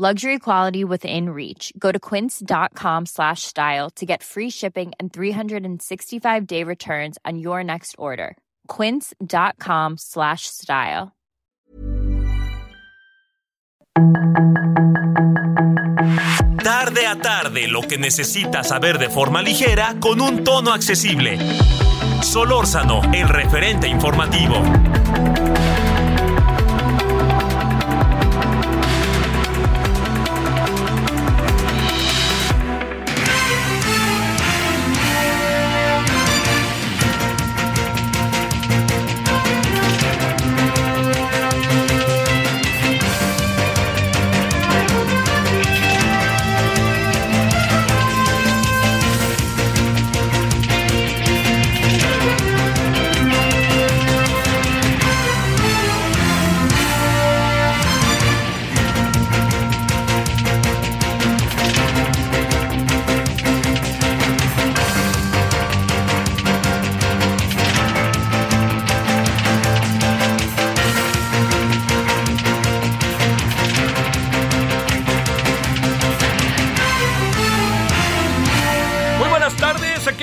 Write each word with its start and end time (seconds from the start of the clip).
Luxury 0.00 0.38
quality 0.38 0.82
within 0.82 1.28
reach. 1.28 1.74
Go 1.78 1.92
to 1.92 2.00
quince.com 2.00 3.04
slash 3.04 3.42
style 3.42 3.90
to 3.96 4.06
get 4.06 4.22
free 4.22 4.48
shipping 4.48 4.92
and 4.98 5.12
365-day 5.12 6.64
returns 6.64 7.18
on 7.26 7.38
your 7.38 7.62
next 7.62 7.96
order. 7.98 8.38
quince.com 8.66 9.98
slash 9.98 10.46
style. 10.46 11.12
Tarde 16.64 17.06
a 17.06 17.16
tarde, 17.20 17.68
lo 17.68 17.82
que 17.82 17.98
necesitas 17.98 18.68
saber 18.68 18.98
de 18.98 19.10
forma 19.10 19.42
ligera 19.42 19.96
con 20.00 20.22
un 20.22 20.44
tono 20.44 20.72
accesible. 20.72 21.38
Solórzano, 22.22 23.02
el 23.12 23.28
referente 23.28 23.86
informativo. 23.86 24.62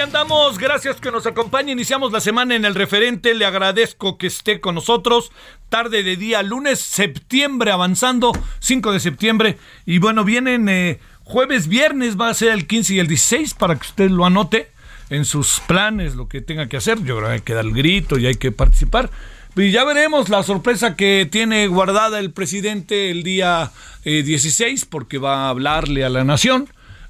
Andamos. 0.08 0.58
Gracias 0.58 1.02
que 1.02 1.12
nos 1.12 1.26
acompañe. 1.26 1.74
Iniciamos 1.74 2.14
la 2.14 2.22
semana 2.22 2.56
en 2.56 2.64
el 2.64 2.76
referente. 2.76 3.34
Le 3.34 3.46
agradezco 3.46 4.18
que 4.18 4.28
esté 4.28 4.62
con 4.62 4.76
nosotros. 4.76 5.34
Tarde 5.68 6.02
de 6.02 6.16
día, 6.16 6.42
lunes, 6.44 6.80
septiembre, 6.80 7.72
avanzando, 7.72 8.32
5 8.60 8.94
de 8.94 9.00
septiembre. 9.02 9.58
Y 9.86 10.00
bueno, 10.00 10.24
vienen 10.24 10.70
eh, 10.70 11.00
jueves, 11.26 11.68
viernes, 11.68 12.18
va 12.18 12.30
a 12.30 12.34
ser 12.34 12.54
el 12.54 12.68
15 12.68 12.94
y 12.94 13.00
el 13.00 13.08
16 13.08 13.54
para 13.56 13.76
que 13.76 13.86
usted 13.86 14.10
lo 14.10 14.26
anote 14.26 14.72
en 15.10 15.26
sus 15.26 15.60
planes, 15.68 16.16
lo 16.16 16.30
que 16.30 16.40
tenga 16.40 16.68
que 16.70 16.78
hacer. 16.78 17.04
Yo 17.04 17.18
creo 17.18 17.28
que 17.28 17.34
hay 17.34 17.42
que 17.42 17.54
dar 17.54 17.66
el 17.66 17.74
grito 17.74 18.18
y 18.18 18.28
hay 18.28 18.36
que 18.36 18.54
participar. 18.54 19.10
Y 19.58 19.72
ya 19.72 19.84
veremos 19.84 20.30
la 20.30 20.42
sorpresa 20.44 20.96
que 20.96 21.28
tiene 21.30 21.68
guardada 21.68 22.20
el 22.20 22.32
presidente 22.32 23.12
el 23.12 23.23
día 23.23 23.72
eh, 24.06 24.23
16, 24.23 24.86
porque 24.86 25.17
va 25.17 25.48
a 25.48 25.50
hablarle 25.50 26.06
a 26.06 26.10
la 26.10 26.23
nación. 26.23 26.70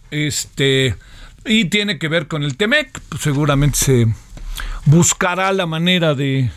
Este. 0.09 0.95
Y 1.47 1.65
tiene 1.65 1.97
que 1.97 2.09
ver 2.09 2.27
con 2.27 2.43
el 2.43 2.57
Temec. 2.57 2.99
Pues 3.09 3.21
seguramente 3.21 3.77
se 3.77 4.07
buscará 4.85 5.53
la 5.53 5.65
manera 5.65 6.13
de, 6.13 6.51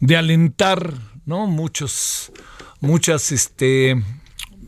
de 0.00 0.16
alentar, 0.16 0.94
¿no? 1.26 1.46
Muchos, 1.46 2.32
muchas, 2.80 3.30
este, 3.30 4.02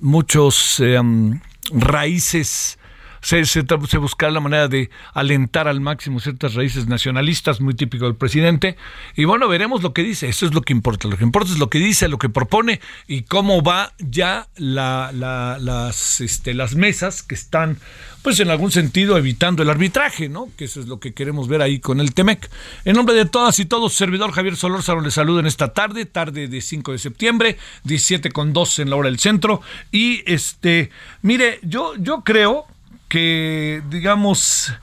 muchos 0.01 0.81
em, 0.81 1.41
raíces. 1.71 2.79
Se, 3.21 3.45
se, 3.47 3.65
se 3.89 3.99
buscará 3.99 4.31
la 4.31 4.41
manera 4.41 4.69
de 4.69 4.91
alentar 5.13 5.67
al 5.67 5.81
máximo 5.81 6.21
ciertas 6.21 6.55
raíces 6.55 6.87
nacionalistas, 6.87 7.61
muy 7.61 7.75
típico 7.75 8.05
del 8.05 8.15
presidente. 8.15 8.77
Y 9.17 9.25
bueno, 9.25 9.49
veremos 9.49 9.83
lo 9.83 9.93
que 9.93 10.03
dice. 10.03 10.29
Eso 10.29 10.47
es 10.47 10.55
lo 10.55 10.63
que 10.63 10.73
importa. 10.73 11.09
Lo 11.09 11.17
que 11.17 11.25
importa 11.25 11.53
es 11.53 11.59
lo 11.59 11.69
que 11.69 11.79
dice, 11.79 12.09
lo 12.09 12.19
que 12.19 12.29
propone 12.29 12.81
y 13.07 13.23
cómo 13.23 13.63
va 13.63 13.95
ya 13.99 14.47
la, 14.57 15.11
la, 15.13 15.59
las, 15.59 16.21
este, 16.21 16.55
las 16.55 16.77
mesas 16.77 17.23
que 17.23 17.35
están 17.35 17.79
pues 18.29 18.41
en 18.41 18.51
algún 18.51 18.71
sentido 18.71 19.17
evitando 19.17 19.63
el 19.63 19.71
arbitraje, 19.71 20.29
¿no? 20.29 20.51
Que 20.59 20.67
eso 20.67 20.81
es 20.81 20.87
lo 20.87 21.01
que 21.01 21.15
queremos 21.15 21.49
ver 21.49 21.63
ahí 21.63 21.79
con 21.79 21.99
el 21.99 22.13
Temec. 22.13 22.51
En 22.85 22.95
nombre 22.95 23.17
de 23.17 23.25
todas 23.25 23.59
y 23.59 23.65
todos, 23.65 23.95
servidor 23.95 24.33
Javier 24.33 24.55
Solórzano 24.55 25.01
le 25.01 25.11
saluda 25.11 25.41
en 25.41 25.47
esta 25.47 25.73
tarde, 25.73 26.05
tarde 26.05 26.47
de 26.47 26.61
5 26.61 26.93
de 26.93 26.99
septiembre, 26.99 27.57
17 27.85 28.31
con 28.31 28.53
2 28.53 28.81
en 28.81 28.91
la 28.91 28.97
hora 28.97 29.09
del 29.09 29.19
centro. 29.19 29.63
Y 29.93 30.31
este, 30.31 30.91
mire, 31.23 31.59
yo, 31.63 31.95
yo 31.97 32.21
creo 32.21 32.67
que, 33.09 33.81
digamos, 33.89 34.75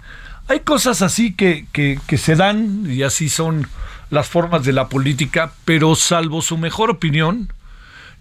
hay 0.48 0.62
cosas 0.62 1.04
así 1.04 1.36
que, 1.36 1.68
que 1.72 2.18
se 2.18 2.36
dan 2.36 2.88
y 2.90 3.04
así 3.04 3.30
son 3.30 3.68
las 4.10 4.28
formas 4.28 4.66
de 4.66 4.74
la 4.74 4.90
política, 4.90 5.54
pero 5.66 5.94
salvo 5.94 6.42
su 6.42 6.58
mejor 6.58 6.90
opinión, 6.90 7.54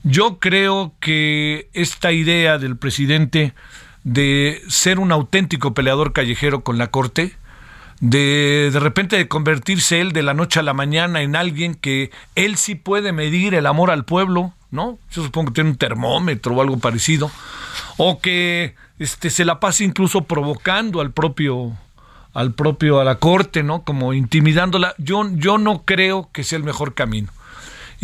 yo 0.03 0.39
creo 0.39 0.93
que 1.01 1.71
esta 1.73 2.13
idea 2.13 2.59
del 2.59 2.77
presidente 2.77 3.55
de 4.05 4.63
ser 4.69 4.99
un 4.99 5.13
auténtico 5.13 5.75
peleador 5.75 6.13
callejero 6.13 6.63
con 6.63 6.79
la 6.79 6.89
corte, 6.89 7.35
de 8.01 8.71
de 8.73 8.81
repente 8.81 9.17
de 9.17 9.29
convertirse 9.29 10.01
él 10.01 10.13
de 10.13 10.23
la 10.23 10.35
noche 10.35 10.61
a 10.61 10.63
la 10.63 10.75
mañana 10.75 11.23
en 11.23 11.37
alguien 11.37 11.75
que 11.75 12.11
él 12.35 12.57
sí 12.57 12.75
puede 12.75 13.13
medir 13.13 13.55
el 13.55 13.67
amor 13.67 13.91
al 13.91 14.05
pueblo, 14.05 14.53
¿no? 14.71 14.99
Yo 15.11 15.25
supongo 15.25 15.49
que 15.49 15.55
tiene 15.55 15.71
un 15.71 15.77
termómetro 15.77 16.55
o 16.55 16.61
algo 16.61 16.79
parecido, 16.79 17.31
o 17.97 18.21
que 18.21 18.75
este 18.99 19.31
se 19.31 19.45
la 19.45 19.59
pasa 19.59 19.85
incluso 19.85 20.23
provocando 20.23 21.01
al 21.01 21.13
propio 21.13 21.73
al 22.35 22.53
propio 22.53 23.01
a 23.01 23.05
la 23.05 23.17
corte, 23.17 23.63
¿no? 23.63 23.85
Como 23.85 24.13
intimidándola. 24.13 24.95
Yo 24.99 25.25
yo 25.33 25.57
no 25.57 25.85
creo 25.85 26.29
que 26.33 26.45
sea 26.45 26.59
el 26.59 26.65
mejor 26.65 26.95
camino. 26.95 27.33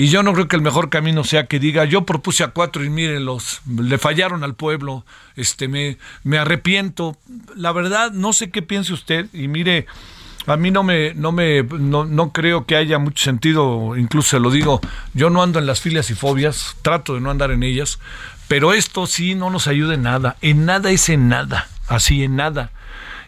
Y 0.01 0.09
yo 0.09 0.23
no 0.23 0.33
creo 0.33 0.49
que 0.49 0.57
el 0.57 0.63
mejor 0.63 0.89
camino 0.89 1.25
sea 1.25 1.45
que 1.45 1.59
diga, 1.59 1.85
yo 1.85 2.07
propuse 2.07 2.43
a 2.43 2.53
cuatro 2.53 2.83
y 2.83 2.89
miren, 2.89 3.27
los, 3.27 3.61
le 3.67 3.99
fallaron 3.99 4.45
al 4.45 4.55
pueblo, 4.55 5.05
este, 5.37 5.69
me, 5.69 5.99
me 6.25 6.39
arrepiento. 6.39 7.19
La 7.55 7.71
verdad, 7.73 8.11
no 8.11 8.33
sé 8.33 8.51
qué 8.51 8.63
piense 8.63 8.95
usted, 8.95 9.27
y 9.35 9.47
mire, 9.47 9.85
a 10.47 10.57
mí 10.57 10.71
no 10.71 10.85
me, 10.85 11.13
no 11.13 11.33
me, 11.33 11.65
no, 11.65 12.07
no 12.07 12.33
creo 12.33 12.65
que 12.65 12.77
haya 12.77 12.99
mucho 12.99 13.23
sentido, 13.23 13.95
incluso 13.95 14.31
se 14.31 14.41
lo 14.41 14.51
digo, 14.51 14.81
yo 15.13 15.29
no 15.29 15.43
ando 15.43 15.59
en 15.59 15.67
las 15.67 15.83
filias 15.83 16.09
y 16.09 16.15
fobias, 16.15 16.79
trato 16.81 17.13
de 17.13 17.21
no 17.21 17.31
andar 17.31 17.51
en 17.51 17.63
ellas, 17.63 17.99
pero 18.49 18.73
esto 18.73 19.07
sí 19.07 19.35
no 19.35 19.51
nos 19.51 19.67
ayuda 19.67 19.93
en 19.93 20.05
nada, 20.05 20.39
en 20.41 20.65
nada 20.65 20.91
es 20.93 21.11
en 21.11 21.29
nada, 21.29 21.69
así 21.89 22.25
en 22.25 22.37
nada. 22.37 22.71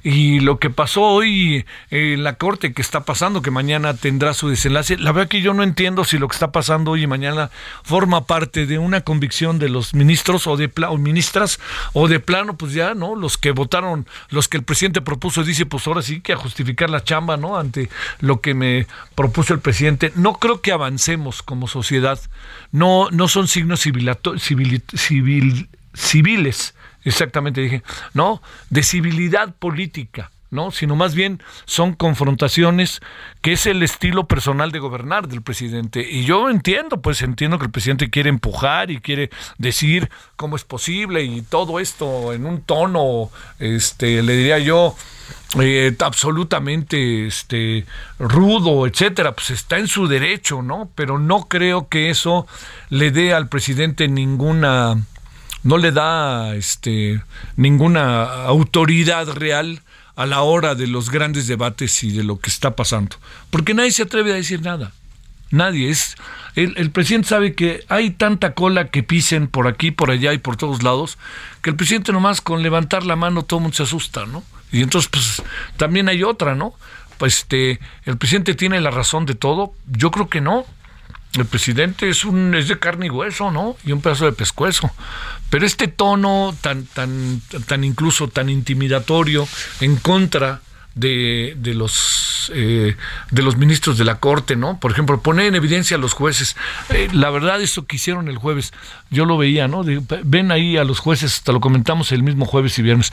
Y 0.05 0.41
lo 0.41 0.59
que 0.59 0.69
pasó 0.69 1.03
hoy 1.03 1.65
en 1.91 2.25
la 2.25 2.35
corte, 2.35 2.73
que 2.73 2.83
está 2.83 3.05
pasando, 3.05 3.41
que 3.41 3.53
mañana 3.53 3.95
tendrá 3.95 4.35
su 4.35 4.49
desenlace, 4.49 4.97
la 4.99 5.13
verdad 5.13 5.29
que 5.29 5.43
yo 5.43 5.55
no 5.55 5.63
entiendo 5.63 6.05
si 6.05 6.19
lo 6.19 6.27
que 6.27 6.35
está 6.35 6.51
pasando 6.51 6.93
hoy 6.93 7.05
y 7.05 7.07
mañana 7.07 7.51
forma 7.85 8.27
parte 8.27 8.67
de 8.67 8.79
una 8.79 9.03
convicción 9.03 9.61
de 9.61 9.69
los 9.69 9.95
ministros 9.95 10.47
o 10.49 10.57
de 10.57 10.71
o 10.89 10.99
ministras 10.99 11.61
o 11.93 12.09
de 12.09 12.19
plano, 12.19 12.57
pues 12.57 12.73
ya, 12.73 12.95
¿no? 12.95 13.15
Los 13.15 13.39
que 13.39 13.53
votaron, 13.53 14.07
los 14.29 14.49
que 14.49 14.57
el 14.57 14.65
presidente 14.65 15.01
propuso, 15.01 15.45
dice, 15.45 15.67
pues 15.67 15.87
ahora 15.87 16.03
sí 16.03 16.21
que 16.21 16.33
a 16.33 16.37
justificar 16.37 16.91
la 16.91 17.05
chamba, 17.05 17.37
¿no? 17.37 17.57
Ante 17.57 17.89
lo 18.21 18.41
que 18.41 18.55
me 18.55 18.87
propuso 19.15 19.55
el 19.55 19.61
presidente. 19.61 20.13
No 20.17 20.35
creo 20.35 20.61
que 20.61 20.73
avancemos 20.73 21.43
como 21.43 21.69
sociedad. 21.69 22.19
No, 22.73 23.09
no 23.11 23.29
son 23.29 23.47
signos 23.47 23.81
civil, 23.81 24.11
civil, 24.39 25.69
civiles 25.95 26.75
exactamente 27.05 27.61
dije, 27.61 27.83
¿no? 28.15 28.43
De 28.71 28.83
civilidad 28.83 29.55
política, 29.55 30.31
¿no? 30.51 30.71
Sino 30.71 30.95
más 30.95 31.15
bien 31.15 31.43
son 31.65 31.95
confrontaciones 31.95 33.01
que 33.41 33.55
es 33.55 33.67
el 33.67 33.83
estilo 33.83 34.29
personal 34.29 34.71
de 34.71 34.79
gobernar 34.79 35.27
del 35.27 35.43
presidente. 35.43 36.07
Y 36.09 36.25
yo 36.25 36.51
entiendo, 36.51 37.01
pues 37.01 37.23
entiendo 37.23 37.59
que 37.59 37.65
el 37.65 37.71
presidente 37.71 38.11
quiere 38.11 38.29
empujar 38.29 38.91
y 38.91 39.01
quiere 39.01 39.31
decir 39.59 40.11
cómo 40.37 40.57
es 40.57 40.65
posible 40.65 41.25
y 41.25 41.43
todo 41.43 41.81
esto 41.81 42.33
en 42.33 42.47
un 42.47 42.61
tono, 42.63 43.31
este, 43.59 44.23
le 44.23 44.37
diría 44.37 44.59
yo, 44.59 44.95
eh, 45.61 45.95
absolutamente 45.99 47.27
este 47.27 47.87
rudo, 48.19 48.87
etcétera, 48.87 49.33
pues 49.33 49.51
está 49.51 49.79
en 49.79 49.89
su 49.89 50.07
derecho, 50.07 50.63
¿no? 50.63 50.91
Pero 50.95 51.19
no 51.19 51.49
creo 51.49 51.89
que 51.89 52.11
eso 52.11 52.47
le 52.91 53.11
dé 53.11 53.35
al 53.35 53.49
presidente 53.49 54.09
ninguna 54.09 54.99
no 55.63 55.79
le 55.79 55.93
da 55.93 56.55
este 56.55 57.23
ninguna 57.57 58.45
autoridad 58.45 59.29
real 59.29 59.83
a 60.17 60.27
la 60.27 60.43
hora 60.43 60.75
de 60.75 60.87
los 60.87 61.11
grandes 61.11 61.47
debates 61.47 62.03
y 62.05 62.13
de 62.13 62.25
lo 62.25 62.39
que 62.39 62.51
está 62.51 62.77
pasando. 62.77 63.17
Porque 63.51 63.75
nadie 63.75 63.93
se 63.93 64.03
atreve 64.03 64.33
a 64.33 64.37
decir 64.37 64.63
nada. 64.63 64.93
Nadie 65.51 65.91
es. 65.91 66.17
El, 66.55 66.91
presidente 66.91 67.29
sabe 67.29 67.55
que 67.55 67.85
hay 67.89 68.11
tanta 68.11 68.55
cola 68.55 68.89
que 68.89 69.03
pisen 69.03 69.49
por 69.49 69.69
aquí, 69.69 69.91
por 69.91 70.11
allá 70.11 70.33
y 70.33 70.39
por 70.39 70.57
todos 70.57 70.83
lados, 70.83 71.19
que 71.63 71.71
el 71.71 71.77
presidente 71.77 72.13
nomás 72.13 72.41
con 72.41 72.63
levantar 72.63 73.05
la 73.05 73.17
mano 73.17 73.43
todo 73.43 73.59
el 73.59 73.63
mundo 73.63 73.77
se 73.77 73.83
asusta, 73.85 74.27
¿no? 74.27 74.43
Y 74.71 74.83
entonces, 74.83 75.11
pues, 75.11 75.43
también 75.77 76.09
hay 76.09 76.23
otra, 76.23 76.55
¿no? 76.55 76.75
Pues, 77.19 77.39
este, 77.39 77.81
el 78.05 78.17
presidente 78.17 78.55
tiene 78.55 78.81
la 78.81 78.91
razón 78.91 79.27
de 79.27 79.35
todo. 79.35 79.73
Yo 79.87 80.11
creo 80.11 80.29
que 80.29 80.41
no. 80.41 80.67
El 81.35 81.47
presidente 81.47 82.09
es 82.09 82.25
un 82.25 82.55
es 82.55 82.69
de 82.69 82.79
carne 82.79 83.07
y 83.07 83.11
hueso, 83.11 83.51
¿no? 83.51 83.77
Y 83.85 83.93
un 83.93 84.03
pedazo 84.03 84.27
de 84.27 84.33
pescuezo. 84.33 84.91
Pero 85.49 85.65
este 85.65 85.89
tono 85.89 86.55
tan 86.61 86.85
tan 86.87 87.41
tan 87.67 87.85
incluso 87.85 88.29
tan 88.29 88.49
intimidatorio 88.49 89.49
en 89.81 89.97
contra 89.97 90.61
de, 90.95 91.55
de 91.57 91.75
los 91.75 92.53
eh, 92.55 92.97
de 93.31 93.43
los 93.43 93.57
ministros 93.57 93.99
de 93.99 94.05
la 94.05 94.17
corte, 94.17 94.57
¿no? 94.57 94.79
Por 94.79 94.91
ejemplo, 94.91 95.21
poner 95.21 95.47
en 95.47 95.55
evidencia 95.55 95.97
a 95.97 96.01
los 96.01 96.13
jueces. 96.13 96.57
Eh, 96.91 97.09
la 97.13 97.31
verdad, 97.31 97.61
eso 97.63 97.87
que 97.87 97.97
hicieron 97.97 98.29
el 98.29 98.37
jueves, 98.37 98.73
yo 99.11 99.25
lo 99.25 99.39
veía, 99.39 99.69
¿no? 99.69 99.85
ven 100.25 100.51
ahí 100.51 100.77
a 100.77 100.85
los 100.85 100.99
jueces, 100.99 101.35
hasta 101.35 101.53
lo 101.53 101.61
comentamos 101.61 102.13
el 102.13 102.23
mismo 102.23 102.45
jueves 102.45 102.79
y 102.79 102.83
viernes. 102.83 103.13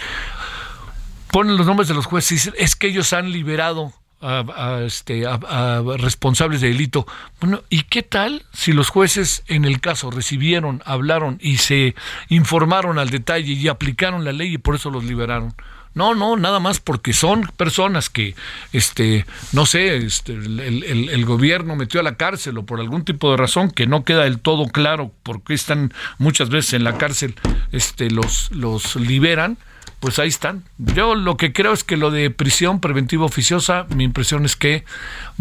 Ponen 1.32 1.58
los 1.58 1.68
nombres 1.68 1.88
de 1.88 1.94
los 1.94 2.06
jueces 2.06 2.32
y 2.32 2.36
dicen, 2.36 2.54
es 2.58 2.76
que 2.76 2.88
ellos 2.88 3.14
han 3.14 3.32
liberado 3.32 3.94
a, 4.22 4.82
este, 4.86 5.26
a, 5.26 5.82
responsables 5.98 6.62
de 6.62 6.70
delito. 6.70 7.06
Bueno, 7.40 7.64
¿y 7.70 7.84
qué 7.84 8.04
tal 8.04 8.44
si 8.54 8.74
los 8.74 8.90
jueces 8.90 9.44
en 9.48 9.66
el 9.66 9.80
caso 9.80 10.12
recibieron, 10.12 10.82
hablaron 10.86 11.38
y 11.42 11.58
se 11.58 11.96
informaron 12.28 13.00
al 13.00 13.10
detalle 13.10 13.54
y 13.54 13.68
aplicaron 13.68 14.26
la 14.26 14.32
ley 14.32 14.56
y 14.56 14.58
por 14.58 14.76
eso 14.76 14.90
los 14.90 15.04
liberaron? 15.04 15.54
No, 15.96 16.14
no, 16.14 16.38
nada 16.38 16.60
más 16.60 16.80
porque 16.80 17.14
son 17.14 17.50
personas 17.58 18.10
que, 18.10 18.36
este, 18.74 19.26
no 19.54 19.66
sé, 19.66 19.98
este, 19.98 20.34
el, 20.34 21.26
gobierno 21.26 21.76
metió 21.76 22.00
a 22.00 22.04
la 22.04 22.16
cárcel 22.16 22.60
o 22.60 22.66
por 22.66 22.80
algún 22.80 23.04
tipo 23.04 23.32
de 23.32 23.38
razón 23.38 23.72
que 23.72 23.88
no 23.88 24.04
queda 24.04 24.24
del 24.24 24.40
todo 24.40 24.68
claro 24.68 25.12
por 25.24 25.44
qué 25.44 25.56
están 25.56 25.92
muchas 26.20 26.50
veces 26.50 26.74
en 26.74 26.84
la 26.84 26.98
cárcel, 26.98 27.36
este, 27.72 28.12
los, 28.12 28.52
los 28.52 28.96
liberan 28.98 29.58
pues 30.00 30.20
ahí 30.20 30.30
están. 30.30 30.64
Yo 30.78 31.16
lo 31.16 31.38
que 31.38 31.54
creo 31.54 31.74
es 31.74 31.84
que 31.84 31.98
lo 31.98 32.12
de 32.12 32.30
prisión 32.30 32.80
preventiva 32.80 33.26
oficiosa, 33.26 33.86
mi 33.96 34.04
impresión 34.04 34.46
es 34.46 34.56
que 34.56 34.86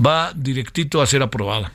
va 0.05 0.32
directito 0.34 1.00
a 1.00 1.06
ser 1.06 1.22
aprobada. 1.22 1.72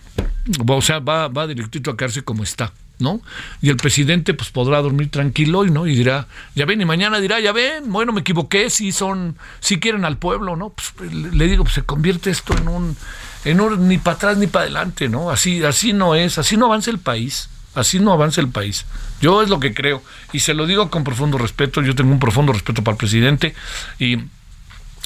O 0.67 0.81
sea, 0.81 0.99
va, 0.99 1.27
va 1.29 1.47
directito 1.47 1.91
a 1.91 1.97
quedarse 1.97 2.23
como 2.23 2.43
está. 2.43 2.73
¿no? 2.99 3.21
Y 3.61 3.69
el 3.69 3.77
presidente 3.77 4.33
pues 4.33 4.49
podrá 4.49 4.81
dormir 4.81 5.09
tranquilo 5.09 5.65
y 5.65 5.71
no 5.71 5.87
y 5.87 5.95
dirá, 5.95 6.27
ya 6.55 6.65
ven 6.65 6.81
y 6.81 6.85
mañana 6.85 7.19
dirá, 7.19 7.39
ya 7.39 7.51
ven, 7.51 7.91
bueno, 7.91 8.13
me 8.13 8.21
equivoqué, 8.21 8.69
si 8.69 8.91
son 8.91 9.35
si 9.59 9.79
quieren 9.79 10.05
al 10.05 10.17
pueblo, 10.17 10.55
¿no? 10.55 10.69
Pues, 10.69 11.11
le 11.11 11.47
digo, 11.47 11.63
pues 11.63 11.75
se 11.75 11.81
convierte 11.81 12.29
esto 12.29 12.55
en 12.57 12.67
un 12.67 12.97
en 13.45 13.59
un 13.59 13.87
ni 13.87 13.97
para 13.97 14.15
atrás 14.15 14.37
ni 14.37 14.47
para 14.47 14.63
adelante, 14.63 15.09
¿no? 15.09 15.29
Así 15.29 15.63
así 15.63 15.91
no 15.91 16.15
es, 16.15 16.37
así 16.37 16.55
no 16.55 16.67
avanza 16.67 16.91
el 16.91 16.99
país. 16.99 17.49
Así 17.75 17.99
no 17.99 18.13
avanza 18.13 18.41
el 18.41 18.49
país. 18.49 18.85
Yo 19.21 19.41
es 19.41 19.49
lo 19.49 19.59
que 19.59 19.73
creo. 19.73 20.03
Y 20.31 20.39
se 20.39 20.53
lo 20.53 20.67
digo 20.67 20.89
con 20.89 21.03
profundo 21.03 21.37
respeto. 21.37 21.81
Yo 21.81 21.95
tengo 21.95 22.11
un 22.11 22.19
profundo 22.19 22.53
respeto 22.53 22.83
para 22.83 22.93
el 22.93 22.99
presidente. 22.99 23.55
Y 23.99 24.19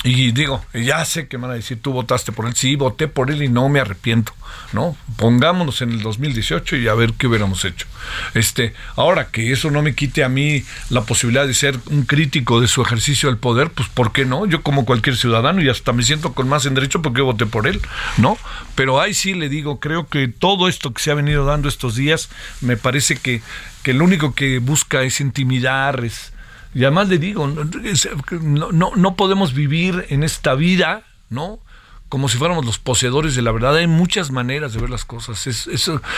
y 0.04 0.32
digo, 0.32 0.64
ya 0.74 1.04
sé 1.06 1.28
que 1.28 1.38
van 1.38 1.52
a 1.52 1.56
decir, 1.56 1.82
tú 1.82 1.92
votaste 1.92 2.32
por 2.32 2.46
él. 2.46 2.56
Sí, 2.56 2.76
voté 2.76 3.08
por 3.08 3.32
él 3.32 3.42
y 3.42 3.50
no 3.50 3.68
me 3.68 3.80
arrepiento, 3.80 4.32
¿no? 4.72 4.96
Pongámonos 5.18 5.82
en 5.82 5.92
el 5.92 6.02
2018 6.04 6.76
y 6.78 6.88
a 6.88 6.94
ver 6.94 7.14
qué 7.14 7.26
hubiéramos 7.26 7.66
hecho. 7.66 7.88
Este, 8.36 8.74
ahora 8.96 9.30
que 9.30 9.52
eso 9.52 9.72
no 9.72 9.82
me 9.82 9.96
quite 9.96 10.24
a 10.24 10.30
mí 10.30 10.64
la 10.90 11.02
posibilidad 11.02 11.48
de 11.48 11.56
ser 11.56 11.80
un 11.90 12.04
crítico 12.04 12.62
de 12.62 12.68
su 12.68 12.84
ejercicio 12.84 13.30
del 13.30 13.40
poder, 13.40 13.72
pues 13.72 13.90
¿por 13.90 14.12
qué 14.12 14.24
no? 14.24 14.46
Yo 14.46 14.62
como 14.62 14.86
cualquier 14.86 15.18
ciudadano 15.18 15.62
y 15.62 15.70
hasta 15.70 15.94
me 15.94 16.04
siento 16.04 16.34
con 16.34 16.48
más 16.48 16.66
en 16.68 16.76
derecho 16.76 17.02
porque 17.02 17.22
voté 17.22 17.48
por 17.48 17.66
él, 17.68 17.82
¿no? 18.18 18.38
Pero 18.76 19.02
ahí 19.02 19.16
sí 19.16 19.34
le 19.34 19.50
digo, 19.50 19.80
creo 19.80 20.08
que 20.08 20.28
todo 20.28 20.68
esto 20.68 20.94
que 20.94 21.02
se 21.02 21.10
ha 21.10 21.16
venido 21.16 21.44
dando 21.44 21.68
estos 21.68 21.96
días, 21.96 22.30
me 22.62 22.78
parece 22.78 23.18
que, 23.18 23.42
que 23.82 23.94
lo 23.94 24.06
único 24.06 24.36
que 24.36 24.60
busca 24.60 25.02
es 25.02 25.20
intimidar, 25.22 26.06
es 26.06 26.34
y 26.78 26.84
además 26.84 27.10
le 27.10 27.18
digo, 27.18 27.48
no, 27.48 28.72
no, 28.72 28.92
no 28.96 29.16
podemos 29.16 29.56
vivir 29.56 30.06
en 30.10 30.22
esta 30.24 30.54
vida, 30.54 31.02
¿no? 31.32 31.60
como 32.08 32.30
si 32.30 32.38
fuéramos 32.38 32.68
los 32.68 32.78
poseedores 32.78 33.36
de 33.36 33.42
la 33.42 33.52
verdad. 33.52 33.76
Hay 33.78 33.88
muchas 33.88 34.30
maneras 34.30 34.74
de 34.74 34.80
ver 34.82 34.92
las 34.92 35.04
cosas. 35.04 35.44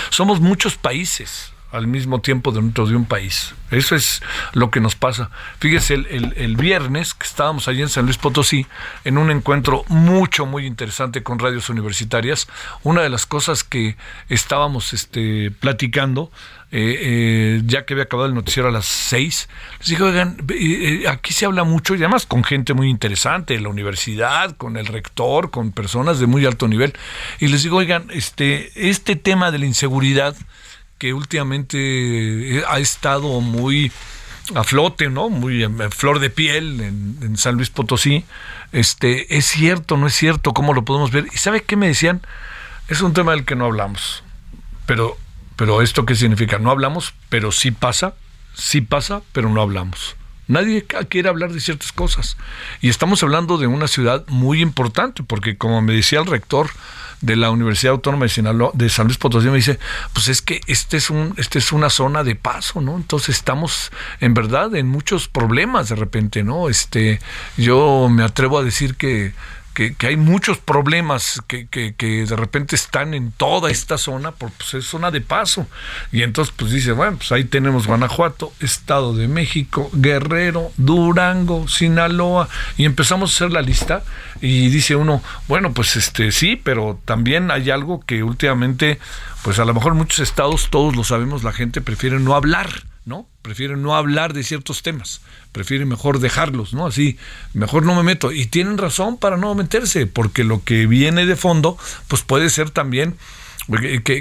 Somos 0.09 0.41
muchos 0.41 0.75
países 0.75 1.53
al 1.71 1.87
mismo 1.87 2.21
tiempo 2.21 2.51
dentro 2.51 2.87
de 2.87 2.95
un 2.95 3.05
país. 3.05 3.53
Eso 3.71 3.95
es 3.95 4.21
lo 4.53 4.71
que 4.71 4.79
nos 4.79 4.95
pasa. 4.95 5.29
Fíjese, 5.59 5.93
el, 5.93 6.33
el, 6.35 6.57
viernes 6.57 7.13
que 7.13 7.27
estábamos 7.27 7.67
allí 7.67 7.81
en 7.81 7.89
San 7.89 8.05
Luis 8.05 8.17
Potosí, 8.17 8.65
en 9.05 9.17
un 9.17 9.29
encuentro 9.29 9.83
mucho, 9.87 10.45
muy 10.45 10.65
interesante 10.65 11.21
con 11.21 11.37
radios 11.37 11.69
universitarias, 11.69 12.47
una 12.83 13.01
de 13.01 13.09
las 13.09 13.25
cosas 13.25 13.63
que 13.63 13.95
estábamos 14.29 14.93
este, 14.93 15.51
platicando, 15.51 16.31
eh, 16.71 16.97
eh, 17.01 17.61
ya 17.65 17.83
que 17.83 17.95
había 17.95 18.03
acabado 18.03 18.29
el 18.29 18.35
noticiero 18.35 18.69
a 18.69 18.71
las 18.71 18.85
seis, 18.85 19.49
les 19.79 19.89
dije, 19.89 20.03
oigan, 20.03 20.37
eh, 20.49 21.05
aquí 21.07 21.33
se 21.33 21.45
habla 21.45 21.63
mucho, 21.63 21.95
y 21.95 21.97
además 21.97 22.27
con 22.27 22.43
gente 22.43 22.75
muy 22.75 22.89
interesante, 22.89 23.55
de 23.55 23.61
la 23.61 23.69
universidad, 23.69 24.55
con 24.55 24.77
el 24.77 24.85
rector, 24.85 25.49
con 25.49 25.71
personas 25.71 26.19
de 26.19 26.27
muy 26.27 26.45
alto 26.45 26.67
nivel, 26.67 26.93
y 27.39 27.47
les 27.47 27.63
digo, 27.63 27.77
oigan, 27.77 28.07
este, 28.11 28.71
este 28.75 29.15
tema 29.15 29.49
de 29.49 29.57
la 29.57 29.65
inseguridad, 29.65 30.35
que 30.99 31.13
últimamente 31.13 32.63
ha 32.67 32.79
estado 32.79 33.41
muy 33.41 33.91
a 34.55 34.63
flote, 34.63 35.09
¿no? 35.09 35.29
Muy 35.29 35.63
en 35.63 35.91
flor 35.91 36.19
de 36.19 36.29
piel 36.29 36.81
en, 36.81 37.37
San 37.37 37.55
Luis 37.55 37.69
Potosí. 37.69 38.25
Este, 38.71 39.37
es 39.37 39.45
cierto, 39.45 39.97
no 39.97 40.07
es 40.07 40.13
cierto, 40.13 40.53
¿cómo 40.53 40.73
lo 40.73 40.85
podemos 40.85 41.11
ver? 41.11 41.27
¿Y 41.31 41.37
sabe 41.37 41.63
qué 41.63 41.75
me 41.75 41.87
decían? 41.87 42.21
Es 42.87 43.01
un 43.01 43.13
tema 43.13 43.31
del 43.31 43.45
que 43.45 43.55
no 43.55 43.65
hablamos. 43.65 44.23
Pero, 44.85 45.17
pero 45.55 45.81
¿esto 45.81 46.05
qué 46.05 46.15
significa? 46.15 46.59
No 46.59 46.71
hablamos, 46.71 47.13
pero 47.29 47.51
sí 47.51 47.71
pasa, 47.71 48.15
sí 48.53 48.81
pasa, 48.81 49.21
pero 49.31 49.49
no 49.49 49.61
hablamos. 49.61 50.15
Nadie 50.47 50.83
quiere 51.09 51.29
hablar 51.29 51.51
de 51.53 51.59
ciertas 51.59 51.91
cosas. 51.91 52.35
Y 52.81 52.89
estamos 52.89 53.21
hablando 53.21 53.59
de 53.59 53.67
una 53.67 53.87
ciudad 53.87 54.25
muy 54.27 54.61
importante, 54.61 55.21
porque 55.21 55.57
como 55.57 55.81
me 55.81 55.93
decía 55.93 56.19
el 56.19 56.25
rector, 56.25 56.71
de 57.21 57.35
la 57.35 57.51
Universidad 57.51 57.93
Autónoma 57.93 58.25
de 58.25 58.29
Sinaloa, 58.29 58.71
de 58.73 58.89
San 58.89 59.07
Luis 59.07 59.17
Potosí, 59.17 59.47
me 59.47 59.57
dice, 59.57 59.79
pues 60.13 60.27
es 60.27 60.41
que 60.41 60.61
este 60.67 60.97
es 60.97 61.09
un, 61.09 61.33
este 61.37 61.59
es 61.59 61.71
una 61.71 61.89
zona 61.89 62.23
de 62.23 62.35
paso, 62.35 62.81
¿no? 62.81 62.95
Entonces 62.95 63.35
estamos 63.35 63.91
en 64.19 64.33
verdad 64.33 64.75
en 64.75 64.87
muchos 64.87 65.27
problemas 65.27 65.89
de 65.89 65.95
repente, 65.95 66.43
¿no? 66.43 66.69
Este, 66.69 67.19
yo 67.57 68.07
me 68.09 68.23
atrevo 68.23 68.59
a 68.59 68.63
decir 68.63 68.95
que 68.95 69.33
que, 69.97 70.07
hay 70.07 70.17
muchos 70.17 70.57
problemas 70.57 71.41
que, 71.47 71.67
que, 71.67 71.93
de 72.25 72.35
repente 72.35 72.75
están 72.75 73.13
en 73.13 73.31
toda 73.31 73.71
esta 73.71 73.97
zona, 73.97 74.31
porque 74.31 74.55
pues, 74.57 74.73
es 74.73 74.85
zona 74.85 75.09
de 75.09 75.21
paso. 75.21 75.67
Y 76.11 76.23
entonces 76.23 76.53
pues 76.57 76.71
dice, 76.71 76.91
bueno, 76.91 77.17
pues 77.17 77.31
ahí 77.31 77.45
tenemos 77.45 77.87
Guanajuato, 77.87 78.51
Estado 78.59 79.13
de 79.15 79.27
México, 79.27 79.89
Guerrero, 79.93 80.71
Durango, 80.75 81.67
Sinaloa, 81.69 82.49
y 82.77 82.85
empezamos 82.85 83.31
a 83.31 83.35
hacer 83.35 83.53
la 83.53 83.61
lista 83.61 84.03
y 84.41 84.69
dice 84.69 84.95
uno, 84.95 85.23
bueno, 85.47 85.73
pues 85.73 85.95
este 85.95 86.31
sí, 86.31 86.57
pero 86.61 86.99
también 87.05 87.49
hay 87.49 87.69
algo 87.69 88.01
que 88.01 88.23
últimamente, 88.23 88.99
pues 89.43 89.59
a 89.59 89.65
lo 89.65 89.73
mejor 89.73 89.93
muchos 89.93 90.19
estados, 90.19 90.69
todos 90.69 90.95
lo 90.95 91.05
sabemos, 91.05 91.43
la 91.43 91.53
gente 91.53 91.79
prefiere 91.79 92.19
no 92.19 92.35
hablar 92.35 92.88
¿no? 93.05 93.27
Prefieren 93.41 93.81
no 93.81 93.95
hablar 93.95 94.33
de 94.33 94.43
ciertos 94.43 94.81
temas, 94.81 95.21
prefieren 95.51 95.87
mejor 95.87 96.19
dejarlos, 96.19 96.73
¿no? 96.73 96.85
Así, 96.87 97.17
mejor 97.53 97.85
no 97.85 97.95
me 97.95 98.03
meto. 98.03 98.31
Y 98.31 98.45
tienen 98.45 98.77
razón 98.77 99.17
para 99.17 99.37
no 99.37 99.55
meterse, 99.55 100.07
porque 100.07 100.43
lo 100.43 100.63
que 100.63 100.87
viene 100.87 101.25
de 101.25 101.35
fondo, 101.35 101.77
pues 102.07 102.21
puede 102.23 102.49
ser 102.49 102.69
también 102.69 103.15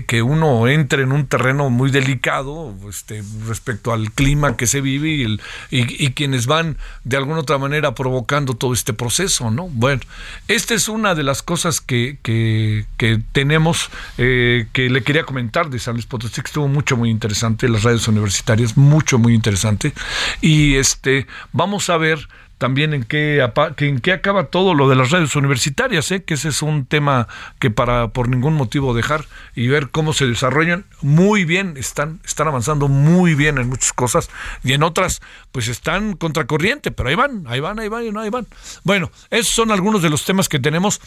que, 0.07 0.23
uno 0.23 0.69
entre 0.69 1.03
en 1.03 1.13
un 1.13 1.27
terreno 1.27 1.71
muy 1.71 1.91
delicado 1.91 2.75
este, 2.89 3.23
respecto 3.47 3.93
al 3.93 4.13
clima 4.13 4.57
que 4.57 4.67
se 4.67 4.81
vive 4.81 5.39
y, 5.71 6.11
quienes 6.13 6.47
van 6.47 6.77
de 7.05 7.17
alguna 7.17 7.41
otra 7.41 7.59
manera 7.59 7.95
provocando 7.95 8.55
todo 8.55 8.73
este 8.73 8.93
proceso, 8.93 9.51
¿no? 9.51 9.69
Bueno, 9.69 10.03
esta 10.49 10.75
es 10.75 10.89
una 10.89 11.15
de 11.15 11.23
las 11.23 11.43
cosas 11.43 11.81
que, 11.81 12.19
que, 12.23 12.87
que 12.97 13.21
tenemos 13.33 13.91
eh, 14.19 14.67
que 14.73 14.91
le 14.91 15.03
quería 15.03 15.25
comentar 15.25 15.71
de 15.71 15.79
San 15.79 15.95
Luis 15.95 16.07
Potosí, 16.07 16.41
que 16.43 16.49
estuvo 16.49 16.69
mucho, 16.69 16.97
muy 16.97 17.11
interesante, 17.11 17.69
las 17.69 17.85
radios 17.85 18.09
universitarias, 18.09 18.77
mucho, 18.77 19.19
muy 19.19 19.35
interesante. 19.35 19.93
Y 20.41 20.75
este, 20.75 21.27
vamos 21.53 21.89
a 21.91 21.97
ver 21.97 22.29
también 22.59 22.93
en 22.93 23.05
qué, 23.05 23.49
en 23.79 24.01
qué 24.01 24.13
acaba 24.13 24.45
todo 24.45 24.75
lo 24.75 24.89
de 24.89 24.97
las 24.97 25.11
radios 25.11 25.37
universitarias, 25.37 26.11
¿eh? 26.11 26.25
que 26.25 26.35
ese 26.35 26.49
es 26.49 26.61
un 26.61 26.87
tema 26.87 27.29
que 27.59 27.71
para 27.71 28.09
por 28.09 28.29
ningún 28.29 28.55
motivo 28.55 28.95
dejar 28.95 29.25
y 29.55 29.69
ver 29.69 29.91
cómo 29.91 30.13
se 30.13 30.27
desarrollan 30.27 30.85
muy 31.01 31.45
bien, 31.45 31.77
están, 31.77 32.21
están 32.25 32.49
avanzando 32.49 32.89
muy 32.89 33.35
bien 33.35 33.59
en 33.59 33.69
muchas 33.69 33.93
cosas 33.93 34.29
y 34.65 34.73
en 34.73 34.83
otras 34.83 35.21
pues 35.53 35.69
están 35.69 36.17
contracorriente, 36.17 36.91
pero 36.91 37.09
ahí 37.09 37.15
van, 37.15 37.45
ahí 37.47 37.61
van, 37.61 37.79
ahí 37.79 37.89
van, 37.89 38.17
ahí 38.19 38.31
van. 38.31 38.47
Bueno, 38.85 39.11
esos 39.31 39.55
son 39.55 39.71
algunos 39.71 40.03
de 40.03 40.11
los 40.11 40.25
temas 40.25 40.49
que 40.49 40.59
tenemos. 40.59 41.01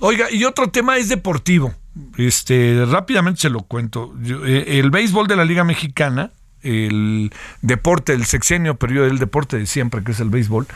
Oiga, 0.00 0.30
y 0.30 0.44
otro 0.44 0.70
tema 0.70 0.96
es 0.96 1.08
deportivo. 1.08 1.74
Este, 2.16 2.84
rápidamente 2.86 3.40
se 3.40 3.50
lo 3.50 3.62
cuento. 3.62 4.14
Eh, 4.24 4.78
el 4.78 4.90
béisbol 4.90 5.26
de 5.26 5.36
la 5.36 5.44
Liga 5.44 5.64
Mexicana, 5.64 6.30
el 6.62 7.32
deporte, 7.60 8.12
el 8.12 8.26
sexenio 8.26 8.76
periodo 8.76 9.06
del 9.06 9.18
deporte 9.18 9.58
de 9.58 9.66
siempre, 9.66 10.02
que 10.02 10.12
es 10.12 10.20
el 10.20 10.30
béisbol, 10.30 10.66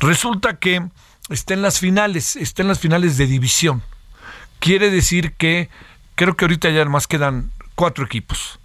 resulta 0.00 0.58
que 0.58 0.82
está 1.30 1.54
en 1.54 1.62
las 1.62 1.80
finales, 1.80 2.36
está 2.36 2.62
en 2.62 2.68
las 2.68 2.80
finales 2.80 3.16
de 3.16 3.26
división. 3.26 3.82
Quiere 4.58 4.90
decir 4.90 5.32
que 5.32 5.68
creo 6.14 6.36
que 6.36 6.44
ahorita 6.44 6.70
ya 6.70 6.84
más 6.86 7.06
quedan 7.06 7.50
cuatro 7.74 8.04
equipos. 8.04 8.58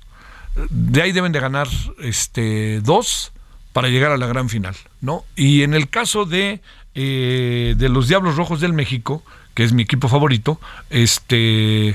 De 0.69 1.01
ahí 1.01 1.11
deben 1.11 1.31
de 1.31 1.39
ganar 1.39 1.67
este 1.99 2.81
dos 2.81 3.31
para 3.73 3.87
llegar 3.87 4.11
a 4.11 4.17
la 4.17 4.27
gran 4.27 4.49
final, 4.49 4.75
¿no? 4.99 5.23
Y 5.35 5.63
en 5.63 5.73
el 5.73 5.89
caso 5.89 6.25
de, 6.25 6.61
eh, 6.95 7.75
de 7.77 7.89
los 7.89 8.07
Diablos 8.07 8.35
Rojos 8.35 8.59
del 8.59 8.73
México, 8.73 9.23
que 9.53 9.63
es 9.63 9.73
mi 9.73 9.83
equipo 9.83 10.07
favorito, 10.07 10.59
este 10.89 11.89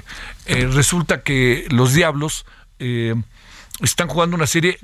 eh, 0.47 0.69
resulta 0.73 1.23
que 1.23 1.67
los 1.71 1.93
Diablos 1.93 2.47
eh, 2.79 3.15
están 3.81 4.09
jugando 4.09 4.37
una 4.37 4.47
serie, 4.47 4.79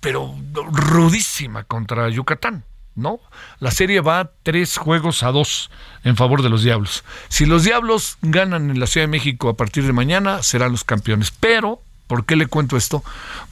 pero 0.00 0.34
rudísima 0.52 1.64
contra 1.64 2.08
Yucatán. 2.08 2.64
¿no? 2.96 3.20
La 3.58 3.70
serie 3.70 4.00
va 4.00 4.30
tres 4.42 4.76
juegos 4.76 5.22
a 5.22 5.32
dos 5.32 5.70
en 6.04 6.16
favor 6.16 6.42
de 6.42 6.48
los 6.48 6.62
Diablos. 6.62 7.04
Si 7.28 7.46
los 7.46 7.64
Diablos 7.64 8.18
ganan 8.22 8.70
en 8.70 8.80
la 8.80 8.86
Ciudad 8.86 9.04
de 9.04 9.10
México 9.10 9.48
a 9.48 9.56
partir 9.56 9.84
de 9.84 9.92
mañana, 9.92 10.42
serán 10.42 10.72
los 10.72 10.84
campeones. 10.84 11.32
Pero, 11.32 11.80
¿por 12.06 12.24
qué 12.24 12.36
le 12.36 12.46
cuento 12.46 12.76
esto? 12.76 13.02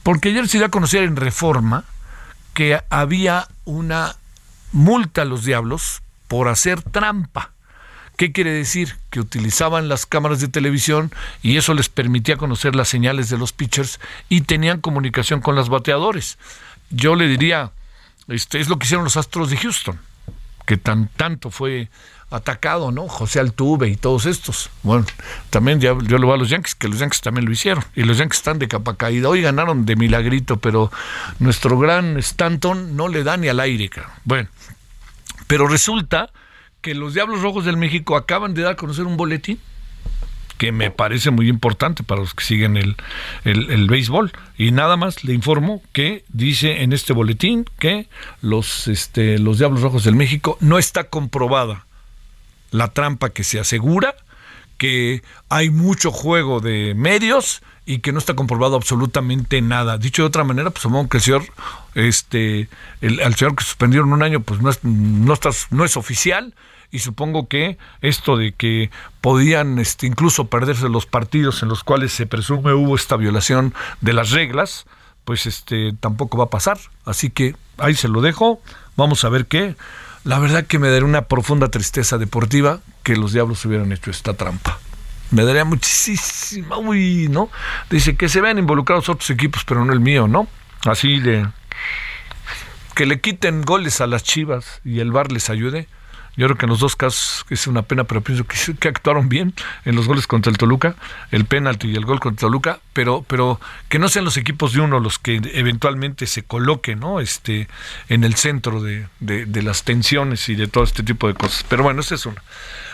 Porque 0.01 0.29
ayer 0.29 0.47
se 0.47 0.57
dio 0.57 0.67
a 0.67 0.71
conocer 0.71 1.03
en 1.03 1.15
Reforma 1.15 1.83
que 2.53 2.79
había 2.89 3.47
una 3.65 4.15
multa 4.71 5.23
a 5.23 5.25
los 5.25 5.43
Diablos 5.43 6.01
por 6.27 6.47
hacer 6.47 6.81
trampa. 6.81 7.51
¿Qué 8.17 8.31
quiere 8.31 8.51
decir? 8.51 8.95
Que 9.09 9.19
utilizaban 9.19 9.89
las 9.89 10.05
cámaras 10.05 10.39
de 10.39 10.47
televisión 10.47 11.11
y 11.41 11.57
eso 11.57 11.73
les 11.73 11.89
permitía 11.89 12.37
conocer 12.37 12.75
las 12.75 12.87
señales 12.87 13.29
de 13.29 13.37
los 13.37 13.53
pitchers 13.53 13.99
y 14.29 14.41
tenían 14.41 14.81
comunicación 14.81 15.41
con 15.41 15.55
los 15.55 15.69
bateadores. 15.69 16.37
Yo 16.91 17.15
le 17.15 17.27
diría, 17.27 17.71
este, 18.27 18.59
es 18.59 18.69
lo 18.69 18.77
que 18.77 18.85
hicieron 18.85 19.03
los 19.03 19.17
Astros 19.17 19.49
de 19.49 19.57
Houston, 19.57 19.99
que 20.65 20.77
tan 20.77 21.07
tanto 21.07 21.49
fue 21.49 21.89
atacado, 22.29 22.91
¿no? 22.91 23.07
José 23.07 23.39
Altuve 23.39 23.89
y 23.89 23.95
todos 23.95 24.25
estos. 24.25 24.69
Bueno, 24.81 25.05
también 25.49 25.79
yo 25.79 25.95
lo 25.95 26.27
voy 26.27 26.35
a 26.35 26.37
los 26.37 26.49
Yankees, 26.49 26.75
que 26.75 26.87
los 26.87 26.99
Yankees 26.99 27.21
también 27.21 27.45
lo 27.45 27.51
hicieron. 27.51 27.83
Y 27.95 28.03
los 28.03 28.17
Yankees 28.17 28.39
están 28.39 28.59
de 28.59 28.67
capa 28.67 28.95
caída. 28.95 29.29
Hoy 29.29 29.41
ganaron 29.41 29.85
de 29.85 29.95
milagrito, 29.95 30.57
pero 30.57 30.91
nuestro 31.39 31.77
gran 31.77 32.17
Stanton 32.17 32.95
no 32.95 33.07
le 33.07 33.23
da 33.23 33.37
ni 33.37 33.49
al 33.49 33.59
aire. 33.59 33.89
Bueno, 34.23 34.49
pero 35.47 35.67
resulta 35.67 36.31
que 36.83 36.93
los 36.93 37.15
Diablos 37.15 37.41
Rojos 37.41 37.65
del 37.65 37.77
México 37.77 38.15
acaban 38.15 38.53
de 38.53 38.61
dar 38.61 38.73
a 38.73 38.75
conocer 38.75 39.05
un 39.05 39.17
boletín 39.17 39.57
que 40.57 40.71
me 40.71 40.91
parece 40.91 41.31
muy 41.31 41.49
importante 41.49 42.03
para 42.03 42.21
los 42.21 42.35
que 42.35 42.43
siguen 42.43 42.77
el, 42.77 42.95
el, 43.43 43.87
béisbol. 43.87 44.31
Y 44.57 44.71
nada 44.71 44.97
más 44.97 45.23
le 45.23 45.33
informo 45.33 45.81
que 45.93 46.23
dice 46.29 46.83
en 46.83 46.93
este 46.93 47.13
boletín 47.13 47.65
que 47.79 48.07
los, 48.41 48.87
este, 48.87 49.39
los 49.39 49.57
Diablos 49.57 49.81
Rojos 49.81 50.03
del 50.03 50.15
México 50.15 50.57
no 50.59 50.77
está 50.77 51.05
comprobada 51.05 51.85
la 52.71 52.89
trampa 52.89 53.31
que 53.31 53.43
se 53.43 53.59
asegura, 53.59 54.15
que 54.77 55.23
hay 55.49 55.69
mucho 55.69 56.11
juego 56.11 56.59
de 56.59 56.93
medios 56.95 57.63
y 57.85 57.99
que 57.99 58.11
no 58.11 58.19
está 58.19 58.35
comprobado 58.35 58.75
absolutamente 58.75 59.61
nada. 59.61 59.97
Dicho 59.97 60.21
de 60.21 60.27
otra 60.27 60.43
manera, 60.43 60.69
pues 60.69 60.83
supongo 60.83 61.09
que 61.09 61.17
el 61.17 61.23
señor, 61.23 61.43
este, 61.95 62.69
el, 63.01 63.19
al 63.21 63.35
señor 63.35 63.55
que 63.55 63.63
suspendieron 63.63 64.13
un 64.13 64.23
año, 64.23 64.39
pues 64.39 64.61
no 64.61 64.69
es, 64.69 64.79
no, 64.83 65.85
es 65.85 65.97
oficial 65.97 66.53
y 66.91 66.99
supongo 66.99 67.47
que 67.47 67.77
esto 68.01 68.37
de 68.37 68.53
que 68.53 68.89
podían 69.19 69.79
este, 69.79 70.07
incluso 70.07 70.45
perderse 70.45 70.87
los 70.89 71.05
partidos 71.05 71.61
en 71.63 71.69
los 71.69 71.83
cuales 71.83 72.13
se 72.13 72.25
presume 72.25 72.73
hubo 72.73 72.95
esta 72.95 73.17
violación 73.17 73.73
de 73.99 74.13
las 74.13 74.31
reglas, 74.31 74.85
pues 75.25 75.45
este 75.45 75.93
tampoco 75.99 76.37
va 76.37 76.45
a 76.45 76.49
pasar. 76.49 76.77
Así 77.05 77.29
que 77.29 77.55
ahí 77.77 77.95
se 77.95 78.07
lo 78.07 78.21
dejo. 78.21 78.61
Vamos 78.95 79.25
a 79.25 79.29
ver 79.29 79.47
qué. 79.47 79.75
La 80.23 80.39
verdad 80.39 80.65
que 80.65 80.79
me 80.79 80.89
daría 80.89 81.05
una 81.05 81.23
profunda 81.23 81.69
tristeza 81.69 82.17
deportiva 82.17 82.79
que 83.03 83.17
los 83.17 83.33
diablos 83.33 83.65
hubieran 83.65 83.91
hecho 83.91 84.09
esta 84.09 84.35
trampa. 84.35 84.79
Me 85.33 85.43
daría 85.43 85.65
muchísima, 85.65 86.77
uy, 86.77 87.27
¿no? 87.27 87.49
Dice 87.89 88.15
que 88.15 88.29
se 88.29 88.39
vean 88.39 88.59
involucrados 88.59 89.09
otros 89.09 89.31
equipos, 89.31 89.63
pero 89.65 89.83
no 89.83 89.91
el 89.91 89.99
mío, 89.99 90.27
¿no? 90.27 90.47
Así 90.85 91.19
de 91.19 91.47
que 92.93 93.07
le 93.07 93.19
quiten 93.19 93.63
goles 93.63 93.99
a 93.99 94.05
las 94.05 94.21
Chivas 94.21 94.79
y 94.85 94.99
el 94.99 95.11
bar 95.11 95.31
les 95.31 95.49
ayude. 95.49 95.87
Yo 96.37 96.45
creo 96.45 96.57
que 96.57 96.65
en 96.67 96.69
los 96.69 96.79
dos 96.79 96.95
casos 96.95 97.45
es 97.49 97.65
una 97.65 97.81
pena, 97.81 98.03
pero 98.03 98.21
pienso 98.21 98.45
que, 98.45 98.87
actuaron 98.87 99.27
bien 99.27 99.55
en 99.85 99.95
los 99.95 100.07
goles 100.07 100.27
contra 100.27 100.51
el 100.51 100.57
Toluca, 100.57 100.95
el 101.31 101.45
penalti 101.45 101.89
y 101.89 101.95
el 101.95 102.05
gol 102.05 102.19
contra 102.19 102.45
el 102.47 102.51
Toluca, 102.51 102.79
pero, 102.93 103.25
pero 103.27 103.59
que 103.89 103.97
no 103.97 104.09
sean 104.09 104.25
los 104.25 104.37
equipos 104.37 104.73
de 104.73 104.81
uno 104.81 104.99
los 104.99 105.17
que 105.17 105.41
eventualmente 105.53 106.27
se 106.27 106.43
coloquen 106.43 106.99
¿no? 106.99 107.19
este, 107.19 107.67
en 108.07 108.23
el 108.23 108.35
centro 108.35 108.81
de, 108.81 109.07
de 109.19 109.61
las 109.63 109.83
tensiones 109.83 110.47
y 110.49 110.55
de 110.55 110.67
todo 110.67 110.83
este 110.83 111.01
tipo 111.01 111.27
de 111.27 111.33
cosas. 111.33 111.65
Pero 111.67 111.81
bueno, 111.81 112.01
esa 112.01 112.13
es 112.15 112.25
una. 112.27 112.41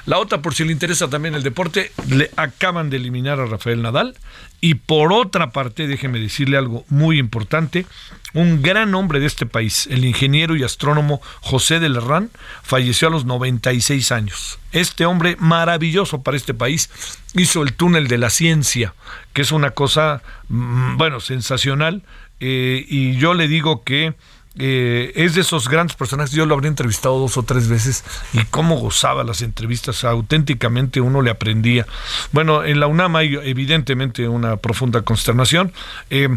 La 0.06 0.18
otra, 0.18 0.42
por 0.42 0.54
si 0.54 0.64
le 0.64 0.72
interesa 0.72 1.10
también 1.10 1.36
el 1.36 1.44
deporte, 1.44 1.92
le 2.08 2.32
acaban 2.36 2.90
de 2.90 2.98
eliminar 2.98 3.40
a 3.40 3.46
Rafael 3.46 3.82
Nadal. 3.82 4.16
Y 4.62 4.76
por 4.76 5.14
otra 5.14 5.52
parte, 5.52 5.88
déjeme 5.88 6.20
decirle 6.20 6.58
algo 6.58 6.84
muy 6.90 7.18
importante, 7.18 7.86
un 8.34 8.62
gran 8.62 8.94
hombre 8.94 9.20
de 9.20 9.26
este 9.26 9.46
país, 9.46 9.88
el 9.90 10.04
ingeniero 10.04 10.56
y 10.56 10.64
astrónomo 10.64 11.22
José 11.40 11.80
de 11.80 11.90
Lerrán, 11.90 12.30
falleció 12.62 13.08
a 13.08 13.12
los 13.12 13.26
96 13.26 14.12
años. 14.12 14.60
Este 14.72 15.06
hombre 15.06 15.38
maravilloso 15.40 16.24
para 16.24 16.38
este 16.38 16.54
país 16.54 16.90
hizo 17.34 17.64
el 17.64 17.74
túnel 17.74 18.08
de 18.08 18.18
la 18.18 18.30
ciencia, 18.30 18.94
que 19.34 19.42
es 19.42 19.52
una 19.52 19.72
cosa, 19.72 20.22
mm, 20.50 20.98
bueno, 20.98 21.22
sensacional. 21.22 22.04
Eh, 22.42 22.86
y 22.88 23.16
yo 23.16 23.34
le 23.34 23.48
digo 23.48 23.84
que 23.84 24.14
eh, 24.58 25.14
es 25.16 25.36
de 25.36 25.42
esos 25.42 25.70
grandes 25.70 25.96
personajes. 25.96 26.34
Yo 26.34 26.46
lo 26.46 26.56
habría 26.56 26.70
entrevistado 26.70 27.20
dos 27.20 27.38
o 27.38 27.44
tres 27.44 27.68
veces 27.68 28.04
y 28.34 28.44
cómo 28.46 28.78
gozaba 28.78 29.24
las 29.24 29.42
entrevistas. 29.42 30.04
Auténticamente 30.04 31.02
uno 31.02 31.22
le 31.22 31.30
aprendía. 31.30 31.86
Bueno, 32.32 32.64
en 32.64 32.80
la 32.80 32.88
UNAM 32.88 33.16
hay 33.16 33.36
evidentemente 33.44 34.28
una 34.28 34.58
profunda 34.58 35.04
consternación. 35.04 35.72
Eh, 36.10 36.30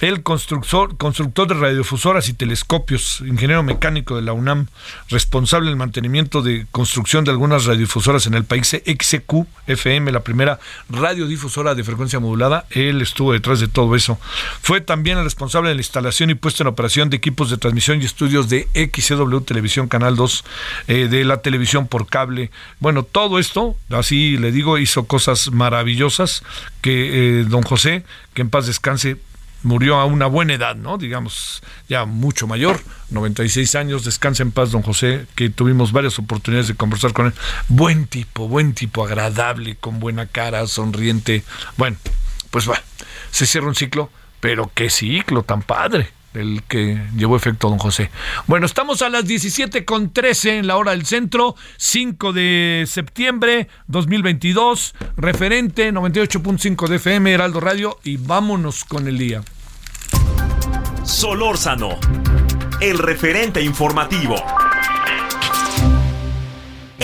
el 0.00 0.24
constructor, 0.24 0.96
constructor 0.96 1.46
de 1.46 1.54
radiodifusoras 1.54 2.28
y 2.28 2.34
telescopios, 2.34 3.20
ingeniero 3.20 3.62
mecánico 3.62 4.16
de 4.16 4.22
la 4.22 4.32
UNAM, 4.32 4.66
responsable 5.08 5.68
del 5.68 5.76
mantenimiento 5.76 6.42
de 6.42 6.66
construcción 6.72 7.24
de 7.24 7.30
algunas 7.30 7.66
radiodifusoras 7.66 8.26
en 8.26 8.34
el 8.34 8.44
país, 8.44 8.68
XQ 8.68 9.46
FM, 9.68 10.10
la 10.10 10.20
primera 10.20 10.58
radiodifusora 10.90 11.76
de 11.76 11.84
frecuencia 11.84 12.18
modulada. 12.18 12.66
Él 12.70 13.00
estuvo 13.00 13.32
detrás 13.32 13.60
de 13.60 13.68
todo 13.68 13.94
eso. 13.94 14.18
Fue 14.60 14.80
también 14.80 15.18
el 15.18 15.24
responsable 15.24 15.68
de 15.68 15.76
la 15.76 15.80
instalación 15.80 16.30
y 16.30 16.34
puesta 16.34 16.64
en 16.64 16.66
operación 16.66 17.08
de 17.08 17.18
equipos 17.18 17.51
de 17.52 17.58
transmisión 17.58 18.02
y 18.02 18.04
estudios 18.04 18.48
de 18.48 18.66
XCW 18.74 19.40
Televisión 19.40 19.86
Canal 19.86 20.16
2, 20.16 20.44
eh, 20.88 21.08
de 21.08 21.24
la 21.24 21.42
televisión 21.42 21.86
por 21.86 22.08
cable. 22.08 22.50
Bueno, 22.80 23.04
todo 23.04 23.38
esto, 23.38 23.76
así 23.90 24.36
le 24.36 24.50
digo, 24.50 24.78
hizo 24.78 25.04
cosas 25.04 25.52
maravillosas 25.52 26.42
que 26.80 27.40
eh, 27.40 27.44
don 27.44 27.62
José, 27.62 28.04
que 28.34 28.42
en 28.42 28.50
paz 28.50 28.66
descanse, 28.66 29.18
murió 29.62 30.00
a 30.00 30.06
una 30.06 30.26
buena 30.26 30.54
edad, 30.54 30.74
¿no? 30.74 30.98
Digamos, 30.98 31.62
ya 31.88 32.04
mucho 32.04 32.46
mayor, 32.46 32.80
96 33.10 33.74
años, 33.76 34.04
descansa 34.04 34.42
en 34.42 34.50
paz 34.50 34.72
don 34.72 34.82
José, 34.82 35.26
que 35.36 35.50
tuvimos 35.50 35.92
varias 35.92 36.18
oportunidades 36.18 36.68
de 36.68 36.74
conversar 36.74 37.12
con 37.12 37.26
él. 37.26 37.34
Buen 37.68 38.06
tipo, 38.06 38.48
buen 38.48 38.74
tipo, 38.74 39.04
agradable, 39.04 39.76
con 39.76 40.00
buena 40.00 40.26
cara, 40.26 40.66
sonriente. 40.66 41.44
Bueno, 41.76 41.96
pues 42.50 42.68
va, 42.68 42.82
se 43.30 43.46
cierra 43.46 43.68
un 43.68 43.74
ciclo, 43.74 44.10
pero 44.40 44.70
qué 44.74 44.90
ciclo 44.90 45.42
tan 45.44 45.62
padre 45.62 46.10
el 46.34 46.62
que 46.68 47.00
llevó 47.16 47.36
efecto 47.36 47.68
don 47.68 47.78
José. 47.78 48.10
Bueno, 48.46 48.66
estamos 48.66 49.02
a 49.02 49.08
las 49.08 49.26
17 49.26 49.84
con 49.84 50.12
13 50.12 50.58
en 50.58 50.66
la 50.66 50.76
hora 50.76 50.92
del 50.92 51.06
centro, 51.06 51.54
5 51.76 52.32
de 52.32 52.84
septiembre 52.86 53.68
2022, 53.86 54.94
referente 55.16 55.92
98.5 55.92 56.88
de 56.88 56.96
FM, 56.96 57.32
Heraldo 57.32 57.60
Radio, 57.60 57.98
y 58.04 58.16
vámonos 58.16 58.84
con 58.84 59.08
el 59.08 59.18
día. 59.18 59.42
Solórzano, 61.04 61.98
el 62.80 62.98
referente 62.98 63.60
informativo. 63.60 64.36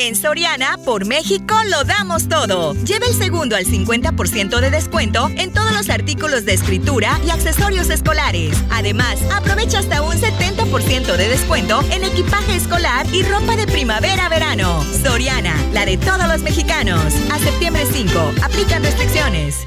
En 0.00 0.14
Soriana, 0.14 0.78
por 0.84 1.06
México, 1.06 1.56
lo 1.68 1.82
damos 1.82 2.28
todo. 2.28 2.72
Lleva 2.84 3.06
el 3.06 3.14
segundo 3.14 3.56
al 3.56 3.64
50% 3.64 4.60
de 4.60 4.70
descuento 4.70 5.28
en 5.36 5.52
todos 5.52 5.72
los 5.72 5.90
artículos 5.90 6.44
de 6.44 6.52
escritura 6.54 7.18
y 7.26 7.30
accesorios 7.30 7.90
escolares. 7.90 8.56
Además, 8.70 9.18
aprovecha 9.34 9.80
hasta 9.80 10.02
un 10.02 10.14
70% 10.14 11.16
de 11.16 11.28
descuento 11.28 11.80
en 11.90 12.04
equipaje 12.04 12.54
escolar 12.54 13.06
y 13.12 13.24
ropa 13.24 13.56
de 13.56 13.66
primavera-verano. 13.66 14.84
Soriana, 15.02 15.56
la 15.72 15.84
de 15.84 15.96
todos 15.96 16.28
los 16.28 16.42
mexicanos. 16.42 17.02
A 17.32 17.40
septiembre 17.40 17.84
5, 17.92 18.34
aplican 18.44 18.84
restricciones. 18.84 19.66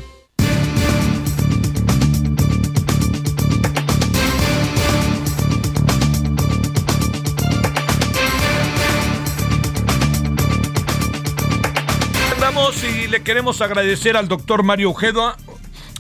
Le 13.12 13.24
queremos 13.24 13.60
agradecer 13.60 14.16
al 14.16 14.30
doctor 14.30 14.64
Mario 14.64 14.92
Ojeda, 14.92 15.36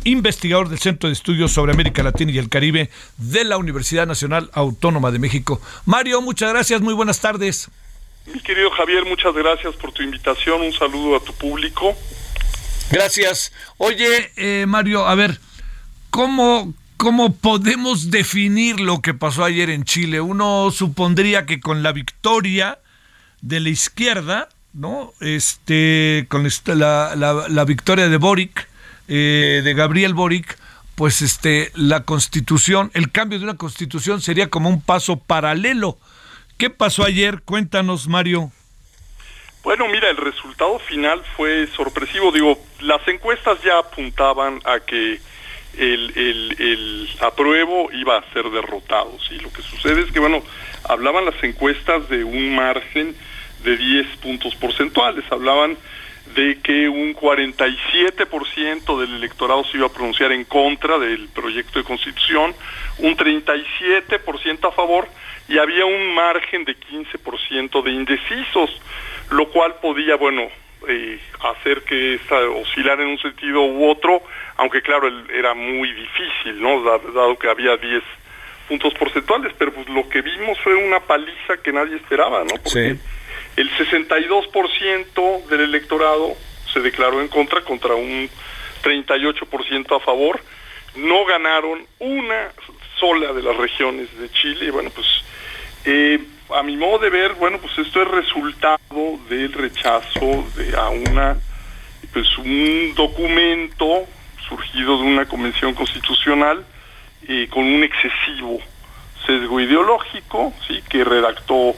investigador 0.05 0.69
del 0.69 0.79
Centro 0.79 1.09
de 1.09 1.13
Estudios 1.13 1.51
sobre 1.51 1.73
América 1.73 2.01
Latina 2.03 2.31
y 2.31 2.37
el 2.37 2.47
Caribe 2.47 2.89
de 3.17 3.43
la 3.43 3.57
Universidad 3.57 4.07
Nacional 4.07 4.49
Autónoma 4.53 5.11
de 5.11 5.19
México. 5.19 5.61
Mario, 5.85 6.21
muchas 6.21 6.53
gracias, 6.53 6.79
muy 6.79 6.93
buenas 6.93 7.19
tardes. 7.19 7.69
Mi 8.27 8.39
querido 8.39 8.71
Javier, 8.71 9.03
muchas 9.03 9.33
gracias 9.33 9.75
por 9.75 9.91
tu 9.91 10.03
invitación. 10.03 10.61
Un 10.61 10.71
saludo 10.71 11.17
a 11.17 11.19
tu 11.19 11.33
público. 11.33 11.93
Gracias. 12.89 13.51
Oye, 13.75 14.31
eh, 14.37 14.65
Mario, 14.65 15.05
a 15.05 15.13
ver, 15.15 15.37
¿cómo, 16.11 16.73
¿cómo 16.95 17.35
podemos 17.35 18.09
definir 18.09 18.79
lo 18.79 19.01
que 19.01 19.13
pasó 19.13 19.43
ayer 19.43 19.69
en 19.69 19.83
Chile? 19.83 20.21
Uno 20.21 20.71
supondría 20.71 21.45
que 21.45 21.59
con 21.59 21.83
la 21.83 21.91
victoria 21.91 22.79
de 23.41 23.59
la 23.59 23.67
izquierda, 23.67 24.47
¿no? 24.73 25.13
Este, 25.19 26.25
con 26.29 26.47
la, 26.65 27.15
la, 27.15 27.65
victoria 27.65 28.09
de 28.09 28.17
Boric, 28.17 28.67
eh, 29.07 29.61
de 29.63 29.73
Gabriel 29.73 30.13
Boric, 30.13 30.57
pues 30.95 31.21
este, 31.21 31.71
la 31.75 32.03
constitución, 32.03 32.91
el 32.93 33.11
cambio 33.11 33.39
de 33.39 33.45
una 33.45 33.57
constitución 33.57 34.21
sería 34.21 34.49
como 34.49 34.69
un 34.69 34.81
paso 34.81 35.17
paralelo. 35.17 35.97
¿Qué 36.57 36.69
pasó 36.69 37.03
ayer? 37.03 37.41
Cuéntanos, 37.43 38.07
Mario. 38.07 38.51
Bueno, 39.63 39.87
mira, 39.87 40.09
el 40.09 40.17
resultado 40.17 40.79
final 40.79 41.21
fue 41.35 41.67
sorpresivo. 41.75 42.31
Digo, 42.31 42.57
las 42.81 43.07
encuestas 43.07 43.61
ya 43.63 43.77
apuntaban 43.77 44.59
a 44.65 44.79
que 44.79 45.19
el, 45.77 46.11
el, 46.15 46.55
el 46.59 47.09
apruebo 47.21 47.91
iba 47.91 48.17
a 48.17 48.33
ser 48.33 48.49
derrotado. 48.49 49.17
¿sí? 49.27 49.37
Lo 49.37 49.51
que 49.51 49.61
sucede 49.61 50.01
es 50.01 50.11
que, 50.11 50.19
bueno, 50.19 50.43
hablaban 50.89 51.25
las 51.25 51.43
encuestas 51.43 52.09
de 52.09 52.23
un 52.23 52.55
margen 52.55 53.15
de 53.63 53.77
10 53.77 54.17
puntos 54.17 54.55
porcentuales. 54.55 55.23
Hablaban 55.31 55.77
de 56.35 56.59
que 56.61 56.87
un 56.87 57.13
47% 57.13 58.99
del 58.99 59.15
electorado 59.15 59.63
se 59.65 59.77
iba 59.77 59.87
a 59.87 59.91
pronunciar 59.91 60.31
en 60.31 60.45
contra 60.45 60.97
del 60.97 61.27
proyecto 61.29 61.79
de 61.79 61.85
constitución, 61.85 62.53
un 62.99 63.17
37% 63.17 64.67
a 64.67 64.71
favor 64.71 65.07
y 65.47 65.57
había 65.57 65.85
un 65.85 66.13
margen 66.13 66.63
de 66.63 66.77
15% 66.77 67.83
de 67.83 67.91
indecisos, 67.91 68.69
lo 69.31 69.49
cual 69.49 69.75
podía, 69.81 70.15
bueno, 70.15 70.47
eh, 70.87 71.19
hacer 71.43 71.81
que 71.83 72.15
esta 72.15 72.39
oscilara 72.39 73.03
en 73.03 73.09
un 73.09 73.19
sentido 73.19 73.61
u 73.63 73.89
otro, 73.89 74.21
aunque 74.57 74.81
claro, 74.81 75.09
era 75.33 75.53
muy 75.53 75.91
difícil, 75.91 76.61
¿no? 76.61 76.81
Dado 76.81 77.37
que 77.37 77.49
había 77.49 77.75
10 77.77 78.01
puntos 78.67 78.93
porcentuales, 78.93 79.53
pero 79.57 79.73
pues 79.73 79.89
lo 79.89 80.07
que 80.07 80.21
vimos 80.21 80.57
fue 80.61 80.75
una 80.75 81.01
paliza 81.01 81.57
que 81.61 81.73
nadie 81.73 81.97
esperaba, 81.97 82.43
¿no? 82.43 82.55
Porque 82.63 82.97
el 83.55 83.69
62% 83.71 85.45
del 85.45 85.61
electorado 85.61 86.35
se 86.73 86.79
declaró 86.79 87.21
en 87.21 87.27
contra 87.27 87.61
contra 87.61 87.95
un 87.95 88.29
38% 88.83 89.95
a 89.95 89.99
favor. 89.99 90.41
No 90.95 91.25
ganaron 91.25 91.85
una 91.99 92.51
sola 92.99 93.33
de 93.33 93.41
las 93.41 93.55
regiones 93.57 94.17
de 94.17 94.29
Chile. 94.31 94.71
Bueno, 94.71 94.89
pues 94.89 95.07
eh, 95.85 96.19
a 96.55 96.63
mi 96.63 96.77
modo 96.77 96.99
de 96.99 97.09
ver, 97.09 97.33
bueno, 97.35 97.57
pues 97.59 97.77
esto 97.77 98.01
es 98.01 98.07
resultado 98.07 99.19
del 99.29 99.51
rechazo 99.53 100.45
de 100.55 100.75
a 100.77 100.89
una, 100.89 101.37
pues 102.13 102.37
un 102.37 102.93
documento 102.95 104.05
surgido 104.47 104.97
de 104.97 105.03
una 105.03 105.25
convención 105.25 105.73
constitucional 105.73 106.65
eh, 107.27 107.47
con 107.49 107.63
un 107.63 107.83
excesivo 107.83 108.59
sesgo 109.25 109.59
ideológico, 109.59 110.53
sí, 110.67 110.81
que 110.89 111.03
redactó 111.03 111.75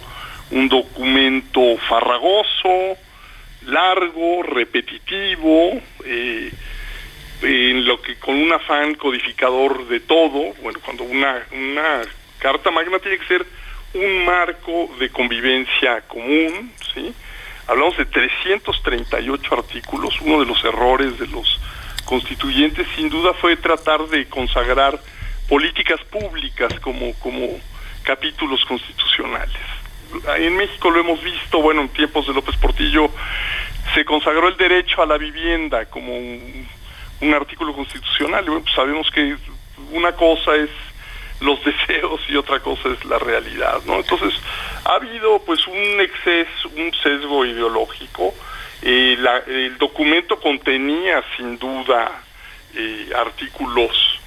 un 0.53 0.69
documento 0.69 1.77
farragoso, 1.89 2.97
largo, 3.65 4.43
repetitivo, 4.43 5.81
eh, 6.05 6.51
en 7.41 7.85
lo 7.85 8.01
que 8.01 8.15
con 8.17 8.35
un 8.35 8.53
afán 8.53 8.95
codificador 8.95 9.87
de 9.87 9.99
todo, 9.99 10.53
bueno, 10.61 10.79
cuando 10.85 11.03
una, 11.03 11.43
una 11.51 12.01
carta 12.39 12.71
magna 12.71 12.99
tiene 12.99 13.17
que 13.17 13.25
ser 13.25 13.45
un 13.95 14.25
marco 14.25 14.89
de 14.99 15.09
convivencia 15.09 16.01
común, 16.01 16.71
¿sí? 16.93 17.13
Hablamos 17.67 17.97
de 17.97 18.05
338 18.05 19.55
artículos, 19.55 20.21
uno 20.21 20.39
de 20.39 20.45
los 20.45 20.63
errores 20.63 21.17
de 21.17 21.27
los 21.27 21.59
constituyentes 22.05 22.87
sin 22.95 23.09
duda 23.09 23.33
fue 23.33 23.55
tratar 23.55 24.07
de 24.07 24.27
consagrar 24.27 24.99
políticas 25.49 26.01
públicas 26.05 26.79
como, 26.79 27.13
como 27.15 27.59
capítulos 28.03 28.63
constitucionales 28.65 29.82
en 30.37 30.55
México 30.55 30.89
lo 30.89 30.99
hemos 30.99 31.23
visto, 31.23 31.61
bueno, 31.61 31.81
en 31.81 31.89
tiempos 31.89 32.27
de 32.27 32.33
López 32.33 32.55
Portillo 32.57 33.09
se 33.93 34.05
consagró 34.05 34.47
el 34.47 34.57
derecho 34.57 35.01
a 35.01 35.05
la 35.05 35.17
vivienda 35.17 35.85
como 35.85 36.17
un, 36.17 36.67
artículo 37.33 37.73
constitucional. 37.73 38.43
Bueno, 38.45 38.61
pues 38.63 38.75
sabemos 38.75 39.09
que 39.11 39.35
una 39.91 40.11
cosa 40.13 40.55
es 40.55 40.69
los 41.39 41.63
deseos 41.65 42.21
y 42.27 42.35
otra 42.35 42.59
cosa 42.59 42.89
es 42.89 43.03
la 43.05 43.17
realidad, 43.17 43.81
¿no? 43.85 43.97
Entonces, 43.97 44.33
ha 44.85 44.95
habido 44.95 45.39
pues 45.39 45.65
un 45.67 46.01
exceso, 46.01 46.69
un 46.75 46.93
sesgo 47.01 47.45
ideológico. 47.45 48.33
Eh, 48.81 49.17
el 49.47 49.77
documento 49.77 50.39
contenía 50.39 51.23
sin 51.37 51.57
duda 51.57 52.11
eh, 52.75 53.09
artículos, 53.15 54.19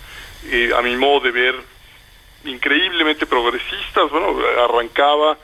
eh, 0.46 0.70
a 0.74 0.80
mi 0.80 0.96
modo 0.96 1.20
de 1.20 1.30
ver, 1.32 1.54
increíblemente 2.44 3.26
progresistas. 3.26 4.10
Bueno, 4.10 4.34
arrancaba 4.64 5.36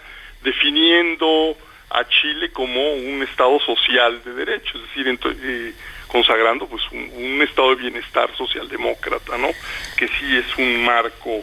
definiendo 0.42 1.56
a 1.90 2.08
Chile 2.08 2.50
como 2.52 2.94
un 2.94 3.22
estado 3.22 3.60
social 3.60 4.22
de 4.24 4.32
derecho, 4.32 4.78
es 4.78 4.82
decir, 4.88 5.18
eh, 5.42 5.74
consagrando 6.08 6.66
pues 6.66 6.82
un, 6.90 7.42
estado 7.42 7.70
de 7.70 7.82
bienestar 7.82 8.34
socialdemócrata, 8.36 9.36
¿no? 9.36 9.48
Que 9.96 10.08
sí 10.08 10.36
es 10.36 10.56
un 10.56 10.84
marco 10.84 11.42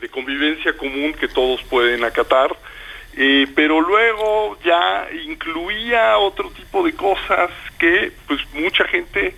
de 0.00 0.08
convivencia 0.08 0.76
común 0.76 1.12
que 1.14 1.28
todos 1.28 1.62
pueden 1.64 2.04
acatar, 2.04 2.56
eh, 3.16 3.46
pero 3.54 3.80
luego 3.80 4.58
ya 4.64 5.08
incluía 5.24 6.18
otro 6.18 6.50
tipo 6.50 6.84
de 6.84 6.92
cosas 6.92 7.50
que 7.78 8.12
pues 8.26 8.40
mucha 8.54 8.84
gente 8.88 9.34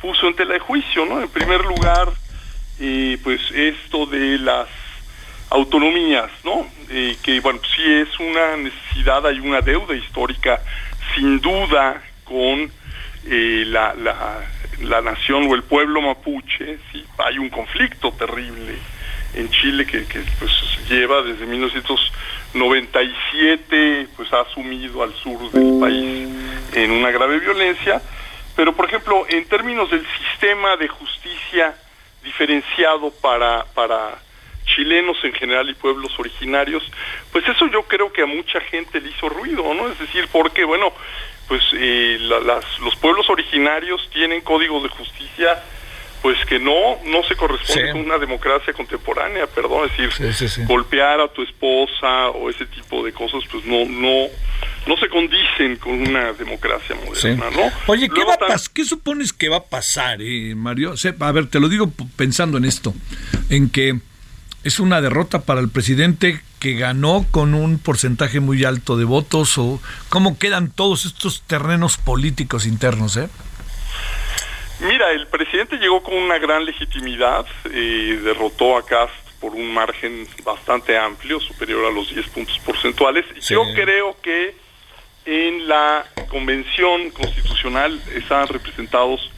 puso 0.00 0.26
en 0.26 0.34
tela 0.34 0.54
de 0.54 0.60
juicio, 0.60 1.06
¿no? 1.06 1.22
En 1.22 1.28
primer 1.28 1.64
lugar, 1.64 2.08
eh, 2.80 3.16
pues 3.22 3.40
esto 3.52 4.06
de 4.06 4.38
las 4.38 4.68
autonomías, 5.50 6.30
¿no? 6.44 6.66
Que, 6.88 7.40
bueno, 7.40 7.60
sí 7.74 7.82
es 7.82 8.20
una 8.20 8.56
necesidad, 8.56 9.26
hay 9.26 9.40
una 9.40 9.60
deuda 9.60 9.94
histórica, 9.94 10.60
sin 11.14 11.40
duda, 11.40 12.02
con 12.24 12.70
eh, 13.26 13.64
la, 13.66 13.94
la, 14.80 15.00
nación 15.00 15.48
o 15.48 15.54
el 15.54 15.62
pueblo 15.62 16.02
mapuche, 16.02 16.78
hay 17.18 17.38
un 17.38 17.48
conflicto 17.48 18.12
terrible 18.12 18.74
en 19.34 19.48
Chile 19.50 19.86
que, 19.86 20.04
que 20.06 20.20
pues, 20.38 20.52
lleva 20.88 21.22
desde 21.22 21.46
1997, 21.46 24.08
pues 24.16 24.32
ha 24.32 24.40
asumido 24.42 25.02
al 25.02 25.12
sur 25.14 25.50
del 25.52 25.80
país 25.80 26.28
en 26.74 26.90
una 26.90 27.10
grave 27.10 27.38
violencia, 27.38 28.02
pero 28.56 28.74
por 28.74 28.86
ejemplo, 28.86 29.26
en 29.28 29.46
términos 29.46 29.90
del 29.90 30.06
sistema 30.18 30.76
de 30.76 30.88
justicia 30.88 31.74
diferenciado 32.22 33.10
para, 33.10 33.64
para 33.74 34.18
chilenos 34.64 35.16
en 35.24 35.32
general 35.32 35.68
y 35.70 35.74
pueblos 35.74 36.12
originarios, 36.18 36.82
pues 37.32 37.46
eso 37.48 37.66
yo 37.68 37.82
creo 37.82 38.12
que 38.12 38.22
a 38.22 38.26
mucha 38.26 38.60
gente 38.60 39.00
le 39.00 39.10
hizo 39.10 39.28
ruido, 39.28 39.74
¿no? 39.74 39.88
Es 39.88 39.98
decir, 39.98 40.28
porque, 40.32 40.64
bueno, 40.64 40.92
pues 41.48 41.62
eh, 41.74 42.18
los 42.20 42.96
pueblos 42.96 43.28
originarios 43.28 44.08
tienen 44.10 44.40
códigos 44.40 44.82
de 44.82 44.88
justicia 44.88 45.62
pues 46.24 46.38
que 46.46 46.58
no 46.58 46.72
no 47.04 47.22
se 47.24 47.36
corresponde 47.36 47.92
con 47.92 48.00
una 48.00 48.16
democracia 48.16 48.72
contemporánea, 48.72 49.46
perdón, 49.46 49.90
es 49.90 50.38
decir, 50.38 50.64
golpear 50.66 51.20
a 51.20 51.28
tu 51.28 51.42
esposa 51.42 52.30
o 52.30 52.48
ese 52.48 52.64
tipo 52.64 53.04
de 53.04 53.12
cosas, 53.12 53.42
pues 53.52 53.62
no 53.66 53.84
no 53.84 54.28
no 54.86 54.96
se 54.96 55.06
condicen 55.10 55.76
con 55.76 55.92
una 55.92 56.32
democracia 56.32 56.96
moderna, 57.04 57.50
¿no? 57.50 57.70
Oye, 57.88 58.08
¿qué, 58.08 58.24
va 58.24 58.38
¿qué 58.72 58.84
supones 58.86 59.34
que 59.34 59.50
va 59.50 59.58
a 59.58 59.64
pasar, 59.64 60.22
eh, 60.22 60.54
Mario? 60.54 60.94
a 61.20 61.32
ver, 61.32 61.50
te 61.50 61.60
lo 61.60 61.68
digo 61.68 61.92
pensando 62.16 62.56
en 62.56 62.64
esto, 62.64 62.94
en 63.50 63.68
que 63.68 64.00
es 64.64 64.80
una 64.80 65.00
derrota 65.00 65.42
para 65.42 65.60
el 65.60 65.68
presidente 65.68 66.40
que 66.58 66.74
ganó 66.74 67.26
con 67.30 67.54
un 67.54 67.78
porcentaje 67.78 68.40
muy 68.40 68.64
alto 68.64 68.96
de 68.96 69.04
votos 69.04 69.58
o 69.58 69.80
cómo 70.08 70.38
quedan 70.38 70.70
todos 70.70 71.04
estos 71.04 71.42
terrenos 71.42 71.98
políticos 71.98 72.66
internos, 72.66 73.16
¿eh? 73.18 73.28
Mira, 74.80 75.12
el 75.12 75.26
presidente 75.28 75.76
llegó 75.76 76.02
con 76.02 76.14
una 76.14 76.38
gran 76.38 76.64
legitimidad, 76.64 77.46
eh, 77.70 78.18
derrotó 78.24 78.76
a 78.76 78.84
Cast 78.84 79.12
por 79.38 79.54
un 79.54 79.72
margen 79.72 80.26
bastante 80.42 80.98
amplio, 80.98 81.38
superior 81.38 81.84
a 81.84 81.90
los 81.90 82.12
10 82.12 82.26
puntos 82.28 82.58
porcentuales. 82.60 83.26
Yo 83.48 83.62
creo 83.74 84.16
que 84.22 84.56
en 85.26 85.68
la 85.68 86.06
convención 86.28 87.10
constitucional 87.10 88.00
están 88.14 88.48
representados 88.48 89.30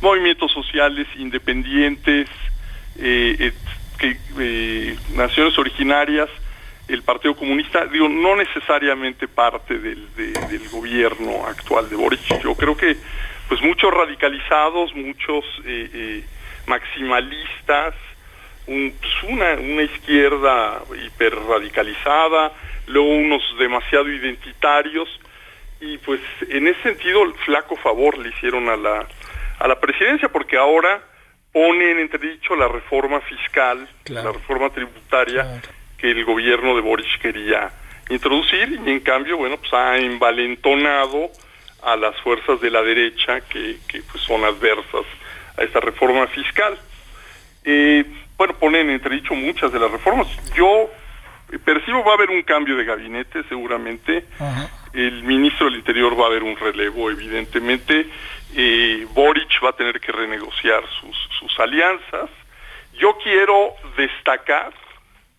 movimientos 0.00 0.52
sociales 0.52 1.06
independientes, 1.16 2.28
eh, 2.96 3.52
que 3.98 4.16
eh, 4.38 4.96
naciones 5.14 5.58
originarias, 5.58 6.28
el 6.88 7.02
Partido 7.02 7.36
Comunista, 7.36 7.84
digo, 7.86 8.08
no 8.08 8.36
necesariamente 8.36 9.28
parte 9.28 9.78
del, 9.78 10.08
gobierno 10.70 11.46
actual 11.46 11.88
de 11.90 11.96
Boric. 11.96 12.20
Yo 12.42 12.54
creo 12.54 12.76
que 12.76 12.96
pues 13.48 13.60
muchos 13.62 13.92
radicalizados, 13.92 14.94
muchos 14.94 15.44
eh, 15.64 15.90
eh, 15.92 16.24
maximalistas, 16.66 17.94
un, 18.66 18.94
pues, 19.00 19.12
una, 19.32 19.54
una 19.54 19.82
izquierda 19.82 20.82
hiperradicalizada, 21.04 22.52
luego 22.86 23.08
unos 23.08 23.42
demasiado 23.58 24.08
identitarios, 24.08 25.08
y 25.80 25.96
pues 25.98 26.20
en 26.48 26.68
ese 26.68 26.82
sentido 26.82 27.22
el 27.22 27.34
flaco 27.34 27.76
favor 27.76 28.18
le 28.18 28.30
hicieron 28.30 28.68
a 28.68 28.76
la, 28.76 29.06
a 29.58 29.68
la 29.68 29.80
presidencia, 29.80 30.28
porque 30.28 30.56
ahora 30.56 31.02
pone 31.52 31.90
en 31.90 31.98
entredicho 31.98 32.54
la 32.54 32.68
reforma 32.68 33.20
fiscal, 33.20 33.88
la 34.06 34.32
reforma 34.32 34.70
tributaria 34.70 35.60
que 35.96 36.10
el 36.10 36.24
gobierno 36.24 36.74
de 36.76 36.80
Boris 36.80 37.08
quería 37.20 37.70
introducir, 38.10 38.80
y 38.86 38.90
en 38.90 39.00
cambio, 39.00 39.36
bueno, 39.36 39.56
pues 39.56 39.72
ha 39.72 39.96
envalentonado 39.98 41.30
a 41.82 41.96
las 41.96 42.16
fuerzas 42.20 42.60
de 42.60 42.70
la 42.70 42.82
derecha 42.82 43.40
que, 43.42 43.78
que 43.86 44.02
pues 44.02 44.22
son 44.22 44.44
adversas 44.44 45.04
a 45.56 45.62
esta 45.62 45.80
reforma 45.80 46.26
fiscal. 46.28 46.78
Eh, 47.64 48.04
bueno, 48.36 48.54
ponen 48.54 48.88
en 48.88 48.94
entredicho 48.94 49.34
muchas 49.34 49.72
de 49.72 49.78
las 49.78 49.90
reformas. 49.90 50.28
Yo 50.54 50.90
percibo 51.64 52.04
va 52.04 52.12
a 52.12 52.14
haber 52.14 52.30
un 52.30 52.42
cambio 52.42 52.76
de 52.76 52.84
gabinete 52.84 53.42
seguramente. 53.48 54.24
El 54.92 55.22
ministro 55.24 55.66
del 55.66 55.76
Interior 55.76 56.18
va 56.18 56.24
a 56.24 56.26
haber 56.28 56.42
un 56.42 56.56
relevo, 56.56 57.10
evidentemente. 57.10 58.06
Eh, 58.54 59.06
Boric 59.12 59.62
va 59.62 59.70
a 59.70 59.72
tener 59.72 60.00
que 60.00 60.12
renegociar 60.12 60.82
sus, 61.00 61.16
sus 61.38 61.58
alianzas. 61.60 62.30
Yo 62.94 63.16
quiero 63.22 63.74
destacar 63.96 64.72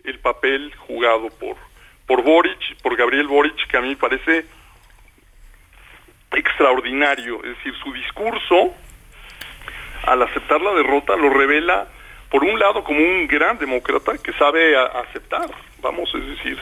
el 0.03 0.19
papel 0.19 0.73
jugado 0.75 1.29
por, 1.39 1.57
por 2.05 2.23
Boric, 2.23 2.81
por 2.81 2.95
Gabriel 2.95 3.27
Boric, 3.27 3.67
que 3.67 3.77
a 3.77 3.81
mí 3.81 3.95
parece 3.95 4.45
extraordinario. 6.31 7.43
Es 7.43 7.57
decir, 7.57 7.73
su 7.83 7.91
discurso, 7.93 8.73
al 10.03 10.21
aceptar 10.21 10.61
la 10.61 10.73
derrota, 10.73 11.15
lo 11.15 11.29
revela, 11.29 11.87
por 12.29 12.43
un 12.43 12.59
lado, 12.59 12.83
como 12.83 12.99
un 12.99 13.27
gran 13.27 13.57
demócrata 13.57 14.17
que 14.17 14.31
sabe 14.33 14.77
aceptar, 14.77 15.49
vamos, 15.81 16.13
es 16.13 16.27
decir, 16.27 16.59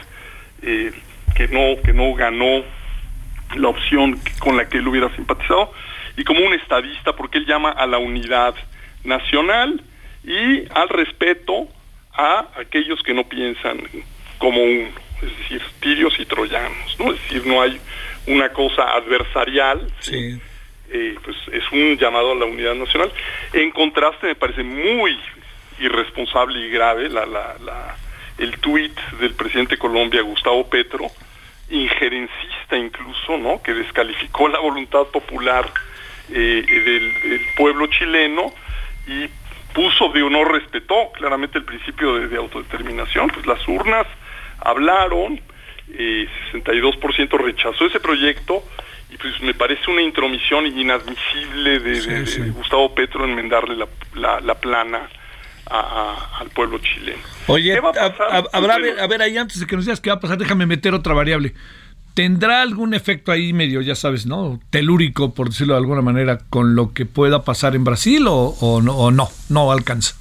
eh, 0.62 0.92
que, 1.36 1.48
no, 1.48 1.80
que 1.82 1.92
no 1.92 2.14
ganó 2.14 2.64
la 3.54 3.68
opción 3.68 4.18
con 4.38 4.56
la 4.56 4.68
que 4.68 4.78
él 4.78 4.88
hubiera 4.88 5.14
simpatizado, 5.14 5.72
y 6.18 6.24
como 6.24 6.44
un 6.44 6.52
estadista, 6.52 7.14
porque 7.14 7.38
él 7.38 7.46
llama 7.46 7.70
a 7.70 7.86
la 7.86 7.98
unidad 7.98 8.54
nacional 9.04 9.80
y 10.24 10.64
al 10.74 10.88
respeto 10.88 11.68
a 12.12 12.48
aquellos 12.56 13.00
que 13.04 13.14
no 13.14 13.28
piensan 13.28 13.78
como 14.38 14.60
uno, 14.60 14.88
es 15.22 15.38
decir, 15.38 15.62
tirios 15.78 16.18
y 16.18 16.26
troyanos, 16.26 16.98
¿no? 16.98 17.12
Es 17.12 17.22
decir, 17.22 17.46
no 17.46 17.62
hay 17.62 17.80
una 18.26 18.48
cosa 18.52 18.96
adversarial, 18.96 19.90
sí. 20.00 20.40
Eh, 20.90 21.16
pues 21.22 21.36
es 21.52 21.70
un 21.70 21.98
llamado 21.98 22.32
a 22.32 22.34
la 22.34 22.46
unidad 22.46 22.74
nacional. 22.74 23.12
En 23.52 23.70
contraste, 23.70 24.26
me 24.26 24.34
parece 24.34 24.64
muy 24.64 25.16
irresponsable 25.78 26.58
y 26.66 26.70
grave 26.70 27.10
la, 27.10 27.26
la, 27.26 27.56
la, 27.62 27.96
el 28.38 28.58
tuit 28.58 28.98
del 29.20 29.34
presidente 29.34 29.74
de 29.76 29.78
Colombia, 29.78 30.22
Gustavo 30.22 30.68
Petro, 30.68 31.06
injerencista 31.70 32.76
incluso, 32.76 33.36
¿no? 33.36 33.62
Que 33.62 33.74
descalificó 33.74 34.48
la 34.48 34.58
voluntad 34.58 35.04
popular 35.12 35.70
eh, 36.30 36.64
del, 36.66 37.40
pueblo 37.56 37.86
chileno 37.86 38.52
y 39.06 39.28
puso 39.72 40.08
de 40.12 40.22
honor, 40.22 40.52
respetó 40.52 41.12
claramente 41.12 41.58
el 41.58 41.64
principio 41.64 42.14
de, 42.14 42.28
de 42.28 42.36
autodeterminación, 42.36 43.28
pues 43.28 43.46
las 43.46 43.66
urnas 43.68 44.06
hablaron, 44.60 45.40
eh, 45.92 46.26
62% 46.52 47.38
rechazó 47.38 47.86
ese 47.86 48.00
proyecto 48.00 48.62
y 49.10 49.16
pues 49.16 49.40
me 49.40 49.54
parece 49.54 49.90
una 49.90 50.02
intromisión 50.02 50.66
inadmisible 50.66 51.78
de, 51.78 52.50
Gustavo 52.50 52.94
Petro 52.94 53.24
enmendarle 53.24 53.76
la, 53.76 53.88
la, 54.14 54.40
la 54.40 54.54
plana 54.54 55.08
al 55.70 56.48
pueblo 56.50 56.78
chileno. 56.78 57.22
Oye, 57.46 57.76
habrá, 57.76 58.74
a, 58.74 59.06
ver, 59.06 59.22
ahí 59.22 59.36
antes 59.36 59.60
de 59.60 59.66
que 59.66 59.76
nos 59.76 59.84
digas 59.84 60.00
qué 60.00 60.10
va 60.10 60.16
a 60.16 60.20
pasar, 60.20 60.38
déjame 60.38 60.66
meter 60.66 60.94
otra 60.94 61.14
variable. 61.14 61.54
¿Tendrá 62.18 62.62
algún 62.62 62.94
efecto 62.94 63.30
ahí 63.30 63.52
medio, 63.52 63.80
ya 63.80 63.94
sabes, 63.94 64.26
¿no? 64.26 64.58
Telúrico, 64.70 65.34
por 65.34 65.50
decirlo 65.50 65.74
de 65.74 65.78
alguna 65.78 66.02
manera, 66.02 66.40
con 66.50 66.74
lo 66.74 66.92
que 66.92 67.06
pueda 67.06 67.44
pasar 67.44 67.76
en 67.76 67.84
Brasil 67.84 68.26
o, 68.26 68.56
o 68.60 68.82
no, 68.82 68.96
o 68.96 69.12
no, 69.12 69.28
no 69.50 69.70
alcanza? 69.70 70.16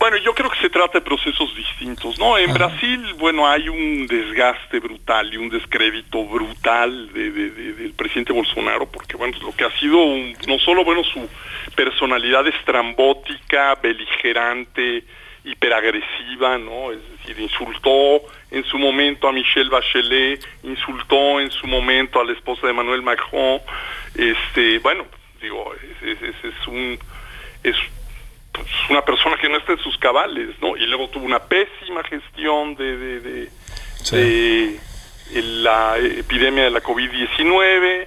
Bueno, 0.00 0.16
yo 0.16 0.34
creo 0.34 0.50
que 0.50 0.58
se 0.58 0.70
trata 0.70 0.98
de 0.98 1.04
procesos 1.04 1.54
distintos, 1.54 2.18
¿no? 2.18 2.36
En 2.36 2.52
Brasil, 2.52 3.14
bueno, 3.20 3.48
hay 3.48 3.68
un 3.68 4.08
desgaste 4.08 4.80
brutal 4.80 5.32
y 5.32 5.36
un 5.36 5.50
descrédito 5.50 6.24
brutal 6.24 7.12
de, 7.12 7.30
del 7.30 7.92
presidente 7.92 8.32
Bolsonaro, 8.32 8.90
porque, 8.90 9.16
bueno, 9.16 9.38
lo 9.40 9.54
que 9.54 9.62
ha 9.62 9.70
sido 9.78 10.04
no 10.48 10.58
solo, 10.58 10.84
bueno, 10.84 11.04
su 11.04 11.28
personalidad 11.76 12.44
estrambótica, 12.48 13.76
beligerante, 13.80 15.04
hiperagresiva, 15.44 16.58
¿no? 16.58 16.92
Es 16.92 17.00
decir, 17.10 17.38
insultó 17.40 18.22
en 18.50 18.64
su 18.64 18.78
momento 18.78 19.28
a 19.28 19.32
Michelle 19.32 19.70
Bachelet, 19.70 20.46
insultó 20.62 21.40
en 21.40 21.50
su 21.50 21.66
momento 21.66 22.20
a 22.20 22.24
la 22.24 22.32
esposa 22.32 22.66
de 22.66 22.72
Manuel 22.72 23.02
Macron, 23.02 23.60
este, 24.14 24.78
bueno, 24.78 25.06
digo, 25.40 25.72
es, 26.02 26.22
es, 26.22 26.44
es 26.44 26.66
un... 26.66 26.98
Es, 27.62 27.76
pues, 28.52 28.66
una 28.90 29.02
persona 29.02 29.36
que 29.38 29.48
no 29.48 29.56
está 29.56 29.72
en 29.72 29.78
sus 29.78 29.96
cabales, 29.98 30.50
¿no? 30.60 30.76
Y 30.76 30.86
luego 30.86 31.08
tuvo 31.08 31.24
una 31.24 31.38
pésima 31.38 32.04
gestión 32.04 32.74
de, 32.74 32.96
de, 32.98 33.48
de, 34.10 34.80
la 35.34 35.96
epidemia 35.96 36.64
de 36.64 36.70
la 36.70 36.82
COVID-19, 36.82 38.06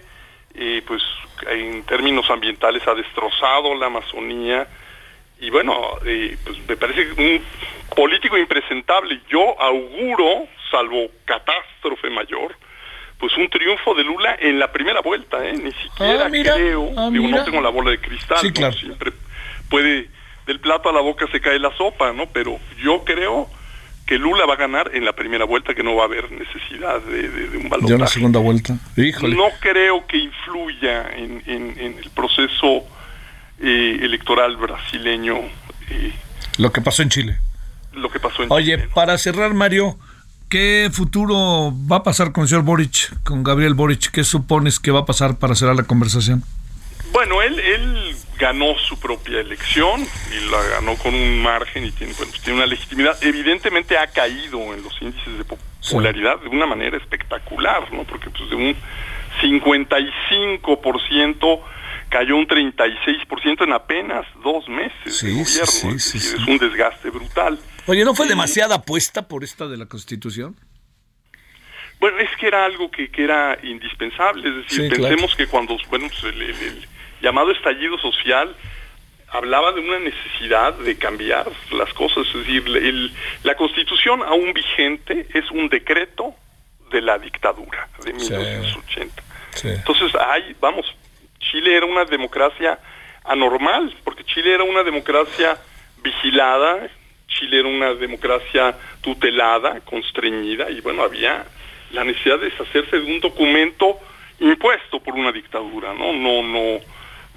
y 0.53 0.81
pues 0.81 1.01
en 1.49 1.83
términos 1.83 2.29
ambientales 2.29 2.87
ha 2.87 2.93
destrozado 2.93 3.73
la 3.73 3.87
Amazonía, 3.87 4.67
y 5.39 5.49
bueno, 5.49 5.97
pues 6.01 6.57
me 6.67 6.77
parece 6.77 7.11
un 7.17 7.41
político 7.95 8.37
impresentable. 8.37 9.21
Yo 9.29 9.59
auguro, 9.61 10.47
salvo 10.71 11.07
catástrofe 11.25 12.09
mayor, 12.09 12.55
pues 13.19 13.35
un 13.37 13.49
triunfo 13.49 13.93
de 13.95 14.03
Lula 14.03 14.37
en 14.39 14.59
la 14.59 14.71
primera 14.71 15.01
vuelta, 15.01 15.45
¿eh? 15.45 15.53
Ni 15.53 15.71
siquiera 15.71 16.25
ah, 16.25 16.29
creo, 16.29 16.91
ah, 16.97 17.09
digo, 17.11 17.27
no 17.27 17.43
tengo 17.43 17.61
la 17.61 17.69
bola 17.69 17.91
de 17.91 17.99
cristal, 17.99 18.39
siempre 18.73 19.11
puede 19.69 20.09
del 20.45 20.59
plato 20.59 20.89
a 20.89 20.93
la 20.93 21.01
boca 21.01 21.25
se 21.31 21.41
cae 21.41 21.59
la 21.59 21.75
sopa, 21.75 22.13
¿no? 22.13 22.27
Pero 22.27 22.59
yo 22.77 23.03
creo 23.03 23.49
que 24.05 24.19
Lula 24.19 24.45
va 24.45 24.53
a 24.53 24.57
ganar 24.57 24.91
en 24.93 25.03
la 25.03 25.13
primera 25.13 25.45
vuelta, 25.45 25.73
que 25.73 25.81
no 25.81 25.95
va 25.95 26.03
a 26.03 26.05
haber 26.05 26.31
necesidad 26.31 27.01
de, 27.01 27.57
un 27.57 27.69
balotaje. 27.69 27.93
Ya 27.93 27.97
la 27.97 28.07
segunda 28.07 28.39
vuelta. 28.39 28.77
No 28.95 29.49
creo 29.59 30.05
que 30.05 30.17
influya 30.17 31.09
en, 31.15 31.41
el 31.47 32.09
proceso 32.11 32.85
eh, 33.59 33.99
electoral 34.01 34.57
brasileño. 34.57 35.37
Eh, 35.89 36.13
lo 36.57 36.71
que 36.71 36.81
pasó 36.81 37.01
en 37.01 37.09
Chile. 37.09 37.37
Lo 37.93 38.09
que 38.09 38.19
pasó 38.19 38.43
en 38.43 38.51
Oye, 38.51 38.77
para 38.93 39.17
cerrar, 39.17 39.53
Mario, 39.53 39.97
¿qué 40.49 40.89
futuro 40.91 41.73
va 41.91 41.97
a 41.97 42.03
pasar 42.03 42.31
con 42.31 42.43
el 42.43 42.49
señor 42.49 42.63
Boric, 42.63 43.13
con 43.23 43.43
Gabriel 43.43 43.73
Boric? 43.73 44.11
¿Qué 44.11 44.23
supones 44.23 44.79
que 44.79 44.91
va 44.91 45.01
a 45.01 45.05
pasar 45.05 45.37
para 45.37 45.55
cerrar 45.55 45.75
la 45.75 45.83
conversación? 45.83 46.43
Bueno, 47.11 47.41
él, 47.41 47.59
él 47.59 48.15
ganó 48.37 48.77
su 48.77 48.99
propia 48.99 49.39
elección 49.39 50.01
y 50.01 50.51
la 50.51 50.61
ganó 50.63 50.95
con 50.95 51.15
un 51.15 51.41
margen 51.41 51.85
y 51.85 51.91
tiene, 51.91 52.11
bueno, 52.17 52.33
tiene 52.43 52.57
una 52.57 52.65
legitimidad. 52.65 53.17
Evidentemente 53.21 53.97
ha 53.97 54.07
caído 54.07 54.73
en 54.73 54.83
los 54.83 55.01
índices 55.01 55.37
de 55.37 55.45
popularidad 55.45 56.41
de 56.41 56.49
una 56.49 56.65
manera 56.65 56.97
espectacular, 56.97 57.93
¿no? 57.93 58.03
Porque 58.03 58.29
pues 58.29 58.49
de 58.49 58.57
un 58.57 58.75
55% 59.41 61.61
cayó 62.09 62.37
un 62.37 62.47
36% 62.47 63.63
en 63.63 63.73
apenas 63.73 64.25
dos 64.43 64.67
meses 64.69 64.93
sí, 65.05 65.27
gobierno. 65.27 65.99
Sí, 65.99 66.17
es, 66.17 66.35
un 66.47 66.57
desgaste 66.57 67.09
brutal. 67.09 67.59
Oye, 67.87 68.03
¿no 68.03 68.15
fue 68.15 68.27
demasiada 68.27 68.75
apuesta 68.75 69.27
por 69.27 69.43
esta 69.43 69.67
de 69.67 69.77
la 69.77 69.85
Constitución? 69.85 70.55
Bueno, 71.99 72.19
es 72.19 72.29
que 72.37 72.47
era 72.47 72.65
algo 72.65 72.91
que, 72.91 73.09
que 73.09 73.23
era 73.23 73.57
indispensable, 73.63 74.49
es 74.49 74.55
decir, 74.67 74.89
pensemos 74.89 75.35
que 75.35 75.47
cuando, 75.47 75.77
bueno, 75.89 76.07
pues 76.09 76.23
el, 76.35 76.41
el 76.41 76.87
llamado 77.21 77.51
estallido 77.51 77.97
social 77.97 78.55
hablaba 79.29 79.71
de 79.71 79.81
una 79.81 79.99
necesidad 79.99 80.73
de 80.73 80.97
cambiar 80.97 81.47
las 81.71 81.93
cosas, 81.93 82.27
es 82.27 82.33
decir, 82.33 83.11
la 83.43 83.55
constitución 83.55 84.21
aún 84.23 84.53
vigente 84.53 85.27
es 85.33 85.49
un 85.51 85.69
decreto 85.69 86.35
de 86.91 87.01
la 87.01 87.17
dictadura 87.17 87.87
de 88.03 88.13
1980. 88.13 89.23
Entonces, 89.63 90.13
hay, 90.15 90.55
vamos, 90.59 90.85
Chile 91.55 91.77
era 91.77 91.85
una 91.85 92.03
democracia 92.03 92.77
anormal, 93.23 93.95
porque 94.03 94.25
Chile 94.25 94.55
era 94.55 94.65
una 94.65 94.83
democracia 94.83 95.57
vigilada, 96.03 96.89
Chile 97.29 97.59
era 97.59 97.69
una 97.69 97.93
democracia 97.93 98.75
tutelada, 98.99 99.79
constreñida, 99.85 100.69
y 100.69 100.81
bueno, 100.81 101.03
había 101.03 101.45
la 101.91 102.03
necesidad 102.03 102.39
de 102.39 102.49
deshacerse 102.49 102.99
de 102.99 103.05
un 103.05 103.21
documento 103.21 103.97
impuesto 104.41 104.99
por 104.99 105.13
una 105.13 105.31
dictadura, 105.31 105.93
¿no? 105.93 106.11
No, 106.11 106.43
no, 106.43 106.81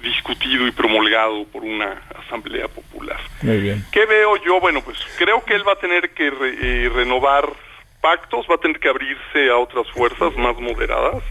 discutido 0.03 0.67
y 0.67 0.71
promulgado 0.71 1.45
por 1.45 1.63
una 1.63 2.01
asamblea 2.25 2.67
popular. 2.67 3.21
Muy 3.41 3.61
bien. 3.61 3.85
¿Qué 3.89 4.05
veo 4.05 4.35
yo? 4.43 4.59
Bueno, 4.59 4.81
pues 4.81 4.97
creo 5.17 5.45
que 5.45 5.55
él 5.55 5.65
va 5.65 5.73
a 5.73 5.79
tener 5.79 6.09
que 6.09 6.27
eh, 6.27 6.91
renovar 6.93 7.53
pactos, 8.01 8.45
va 8.51 8.55
a 8.55 8.57
tener 8.57 8.81
que 8.81 8.89
abrirse 8.89 9.49
a 9.49 9.55
otras 9.55 9.89
fuerzas 9.91 10.35
más 10.35 10.59
moderadas, 10.59 11.23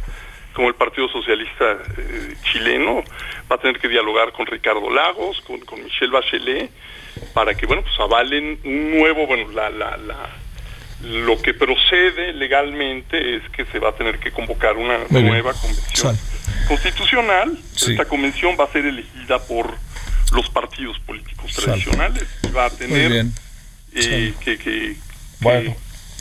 como 0.59 0.71
el 0.71 0.75
Partido 0.75 1.09
Socialista 1.09 1.79
eh, 1.99 2.35
chileno, 2.51 3.05
va 3.49 3.55
a 3.55 3.59
tener 3.61 3.79
que 3.79 3.87
dialogar 3.87 4.33
con 4.33 4.45
Ricardo 4.45 4.91
Lagos, 4.91 5.41
con, 5.43 5.61
Michelle 5.85 6.11
Bachelet, 6.11 6.69
para 7.33 7.55
que, 7.55 7.65
bueno, 7.65 7.83
pues 7.83 7.95
avalen 8.01 8.59
un 8.65 8.91
nuevo, 8.91 9.29
bueno, 9.29 9.53
la, 9.53 9.71
la, 9.71 9.97
la 9.97 10.17
Lo 11.05 11.41
que 11.41 11.55
procede 11.55 12.33
legalmente 12.33 13.37
es 13.37 13.49
que 13.51 13.67
se 13.67 13.79
va 13.79 13.91
a 13.91 13.93
tener 13.93 14.19
que 14.19 14.33
convocar 14.33 14.77
una 14.77 14.99
nueva 15.11 15.53
convención 15.53 16.19
constitucional. 16.67 17.57
Esta 17.77 18.07
convención 18.07 18.57
va 18.59 18.65
a 18.65 18.73
ser 18.73 18.85
elegida 18.85 19.39
por 19.39 19.77
los 20.33 20.51
partidos 20.51 20.99
políticos 20.99 21.55
tradicionales. 21.55 22.27
Y 22.43 22.51
va 22.51 22.65
a 22.65 22.71
tener 22.71 23.27
eh, 23.95 24.35
que, 24.41 24.97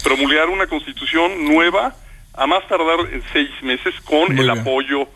promulgar 0.04 0.50
una 0.50 0.68
constitución 0.68 1.44
nueva 1.44 1.96
a 2.38 2.46
más 2.46 2.66
tardar 2.68 3.00
en 3.12 3.24
seis 3.34 3.50
meses 3.64 3.96
con 4.06 4.38
el 4.38 4.50
apoyo 4.50 5.10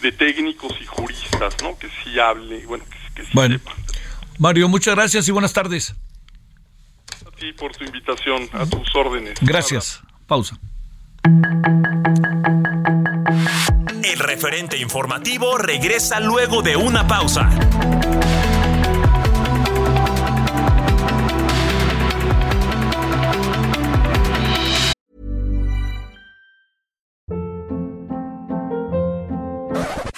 de 0.00 0.12
técnicos 0.12 0.72
y 0.80 0.86
juristas, 0.86 1.56
¿no? 1.62 1.76
Que 1.76 1.88
sí 1.88 2.18
hable, 2.18 2.64
bueno, 2.66 2.84
que, 3.14 3.24
sí 3.24 3.30
bueno. 3.34 3.58
Mario, 4.38 4.68
muchas 4.68 4.94
gracias 4.94 5.26
y 5.28 5.32
buenas 5.32 5.52
tardes. 5.52 5.96
A 7.26 7.30
ti 7.32 7.52
por 7.52 7.76
tu 7.76 7.84
invitación, 7.84 8.48
a 8.52 8.64
tus 8.64 8.94
órdenes. 8.94 9.38
Gracias. 9.42 10.00
Pausa. 10.28 10.56
El 14.04 14.18
referente 14.20 14.78
informativo 14.78 15.58
regresa 15.58 16.20
luego 16.20 16.62
de 16.62 16.76
una 16.76 17.08
pausa. 17.08 17.50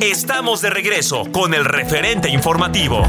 Estamos 0.00 0.60
de 0.60 0.70
regreso 0.70 1.24
con 1.32 1.54
el 1.54 1.64
referente 1.64 2.28
informativo. 2.28 3.02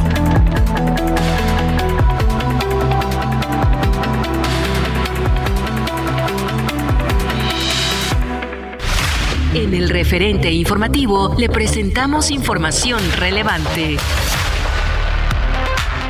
En 9.53 9.73
el 9.73 9.89
referente 9.89 10.51
informativo 10.51 11.35
le 11.37 11.49
presentamos 11.49 12.31
información 12.31 12.99
relevante. 13.17 13.97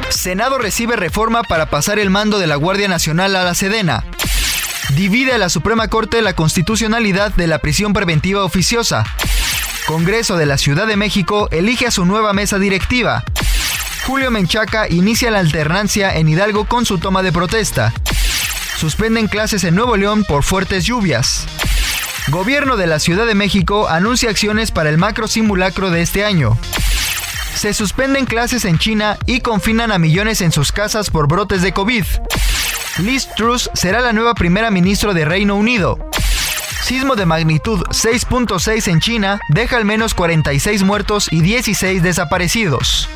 Senado 0.09 0.57
recibe 0.57 0.95
reforma 0.95 1.43
para 1.43 1.65
pasar 1.65 1.99
el 1.99 2.09
mando 2.09 2.39
de 2.39 2.47
la 2.47 2.55
Guardia 2.55 2.87
Nacional 2.87 3.35
a 3.35 3.43
la 3.43 3.55
Sedena. 3.55 4.05
Divide 4.89 5.33
a 5.33 5.37
la 5.37 5.49
Suprema 5.49 5.87
Corte 5.87 6.21
la 6.21 6.33
constitucionalidad 6.33 7.33
de 7.33 7.47
la 7.47 7.59
prisión 7.59 7.93
preventiva 7.93 8.43
oficiosa. 8.43 9.03
Congreso 9.87 10.37
de 10.37 10.45
la 10.45 10.57
Ciudad 10.57 10.85
de 10.85 10.97
México 10.97 11.47
elige 11.51 11.87
a 11.87 11.91
su 11.91 12.05
nueva 12.05 12.33
mesa 12.33 12.59
directiva. 12.59 13.23
Julio 14.05 14.29
Menchaca 14.29 14.87
inicia 14.89 15.31
la 15.31 15.39
alternancia 15.39 16.15
en 16.15 16.29
Hidalgo 16.29 16.65
con 16.65 16.85
su 16.85 16.99
toma 16.99 17.23
de 17.23 17.31
protesta. 17.31 17.93
Suspenden 18.77 19.27
clases 19.27 19.63
en 19.63 19.75
Nuevo 19.75 19.97
León 19.97 20.25
por 20.25 20.43
fuertes 20.43 20.85
lluvias. 20.85 21.45
Gobierno 22.27 22.77
de 22.77 22.87
la 22.87 22.99
Ciudad 22.99 23.25
de 23.25 23.35
México 23.35 23.87
anuncia 23.89 24.29
acciones 24.29 24.71
para 24.71 24.89
el 24.89 24.97
macro 24.97 25.27
simulacro 25.27 25.89
de 25.89 26.01
este 26.01 26.23
año. 26.23 26.57
Se 27.55 27.73
suspenden 27.73 28.25
clases 28.25 28.65
en 28.65 28.77
China 28.77 29.17
y 29.25 29.39
confinan 29.39 29.91
a 29.91 29.97
millones 29.97 30.41
en 30.41 30.51
sus 30.51 30.71
casas 30.71 31.09
por 31.09 31.27
brotes 31.27 31.61
de 31.61 31.71
COVID. 31.73 32.05
Liz 32.99 33.27
Truss 33.35 33.71
será 33.73 34.01
la 34.01 34.13
nueva 34.13 34.35
primera 34.35 34.69
ministra 34.69 35.13
de 35.13 35.25
Reino 35.25 35.55
Unido. 35.55 35.97
Sismo 36.83 37.15
de 37.15 37.25
magnitud 37.25 37.81
6.6 37.89 38.91
en 38.91 38.99
China 38.99 39.39
deja 39.49 39.77
al 39.77 39.85
menos 39.85 40.13
46 40.13 40.83
muertos 40.83 41.27
y 41.31 41.41
16 41.41 42.03
desaparecidos. 42.03 43.09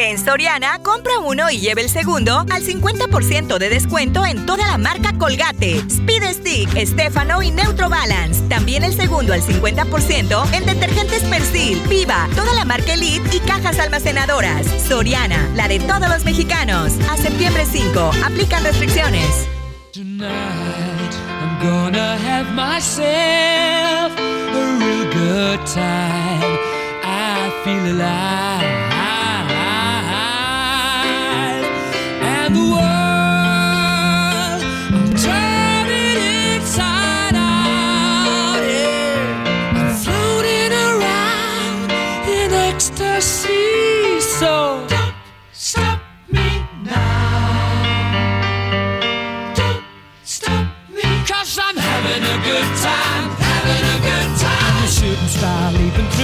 En 0.00 0.16
Soriana, 0.18 0.78
compra 0.78 1.18
uno 1.18 1.50
y 1.50 1.58
lleve 1.58 1.82
el 1.82 1.90
segundo 1.90 2.46
al 2.50 2.62
50% 2.62 3.58
de 3.58 3.68
descuento 3.68 4.24
en 4.24 4.46
toda 4.46 4.66
la 4.66 4.78
marca 4.78 5.12
Colgate, 5.18 5.76
Speed 5.76 6.22
Stick, 6.32 6.86
Stefano 6.86 7.42
y 7.42 7.50
Neutro 7.50 7.90
Balance. 7.90 8.40
También 8.48 8.82
el 8.82 8.94
segundo 8.94 9.34
al 9.34 9.42
50% 9.42 10.54
en 10.54 10.64
detergentes 10.64 11.22
Persil, 11.24 11.82
Viva, 11.90 12.30
toda 12.34 12.54
la 12.54 12.64
marca 12.64 12.94
Elite 12.94 13.36
y 13.36 13.40
cajas 13.40 13.78
almacenadoras. 13.78 14.66
Soriana, 14.88 15.46
la 15.54 15.68
de 15.68 15.78
todos 15.80 16.08
los 16.08 16.24
mexicanos. 16.24 16.94
A 17.10 17.18
septiembre 17.18 17.66
5, 17.70 18.10
aplican 18.24 18.64
restricciones. 18.64 19.46
Tonight, 19.92 21.14
I'm 21.42 21.60
gonna 21.60 22.16
have 22.16 22.50
myself 22.54 24.18
a 24.18 24.78
real 24.78 25.04
good 25.12 25.66
time. 25.66 26.58
I 27.04 27.52
feel 27.64 27.84
alive. 27.94 28.89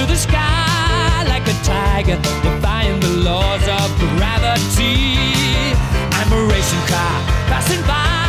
The 0.09 0.17
sky 0.17 1.25
like 1.29 1.47
a 1.49 1.57
tiger, 1.65 2.17
defying 2.43 3.01
the 3.01 3.11
laws 3.29 3.67
of 3.69 3.89
gravity. 4.17 5.75
I'm 6.13 6.33
a 6.33 6.43
racing 6.53 6.87
car 6.87 7.21
passing 7.49 7.83
by 7.83 8.26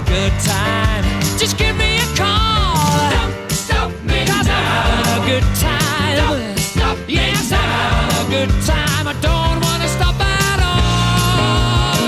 a 0.00 0.04
good 0.04 0.32
time, 0.40 1.04
just 1.38 1.58
give 1.58 1.76
me 1.76 1.98
a 1.98 2.08
call. 2.16 3.10
Don't 3.10 3.50
stop 3.50 3.90
me 4.02 4.24
Cause 4.24 4.46
now. 4.46 4.56
I'm 4.56 5.04
having 5.04 5.22
a 5.22 5.26
good 5.28 5.46
time. 5.60 6.16
Don't 6.16 6.58
stop 6.58 6.96
me 7.06 7.14
yes, 7.14 7.52
I'm 7.52 7.58
having 7.60 8.16
a 8.24 8.28
good 8.36 8.52
time. 8.64 9.04
I 9.08 9.14
don't 9.20 9.58
wanna 9.60 9.88
stop 9.88 10.16
at 10.20 10.58
all. 10.72 12.00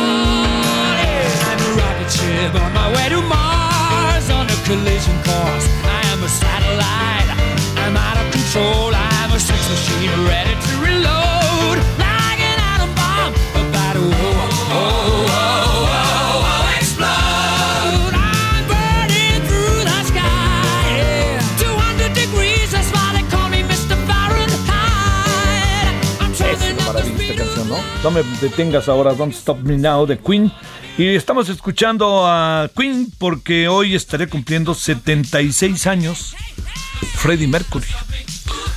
Yeah. 1.04 1.48
I'm 1.48 1.60
a 1.68 1.70
rocket 1.80 2.10
ship 2.10 2.54
on 2.62 2.72
my 2.72 2.88
way 2.94 3.08
to 3.10 3.20
Mars 3.28 4.30
on 4.30 4.46
a 4.46 4.58
collision 4.64 5.16
course. 5.28 5.66
I 5.84 6.00
am 6.12 6.22
a 6.22 6.28
satellite. 6.28 7.28
I'm 7.82 7.96
out 7.96 8.16
of 8.16 8.26
control. 8.32 8.94
I'm 8.94 9.32
a 9.32 9.40
sex 9.40 9.60
machine 9.68 10.12
ready 10.24 10.54
to 10.54 10.91
¿no? 28.02 28.10
Me 28.10 28.22
detengas 28.40 28.88
ahora, 28.88 29.14
Don't 29.14 29.34
Stop 29.34 29.60
Me 29.60 29.76
Now 29.76 30.06
de 30.06 30.18
Queen. 30.18 30.52
Y 30.98 31.08
estamos 31.08 31.48
escuchando 31.48 32.26
a 32.26 32.70
Queen 32.76 33.12
porque 33.18 33.68
hoy 33.68 33.94
estaré 33.94 34.28
cumpliendo 34.28 34.74
76 34.74 35.86
años. 35.86 36.34
Freddie 37.14 37.48
Mercury. 37.48 37.86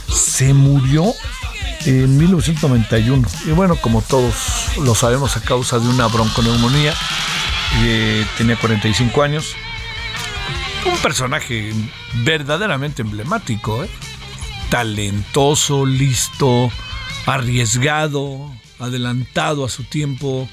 Se 0.08 0.54
murió 0.54 1.14
en 1.86 2.18
1991. 2.18 3.28
Y 3.46 3.52
bueno, 3.52 3.76
como 3.76 4.02
todos 4.02 4.78
lo 4.82 4.96
sabemos, 4.96 5.36
a 5.38 5.42
causa 5.42 5.80
de 5.80 5.88
una 5.88 6.08
bronconeumonía, 6.08 6.94
eh, 7.84 8.26
tenía 8.38 8.56
45 8.58 9.24
años. 9.24 9.56
Un 10.86 10.98
personaje 11.00 11.74
verdaderamente 12.24 13.02
emblemático, 13.02 13.84
¿eh? 13.84 13.90
talentoso, 14.70 15.86
listo, 15.86 16.72
arriesgado, 17.26 18.52
adelantado 18.80 19.66
a 19.66 19.70
su 19.70 19.84
tiempo. 19.84 20.50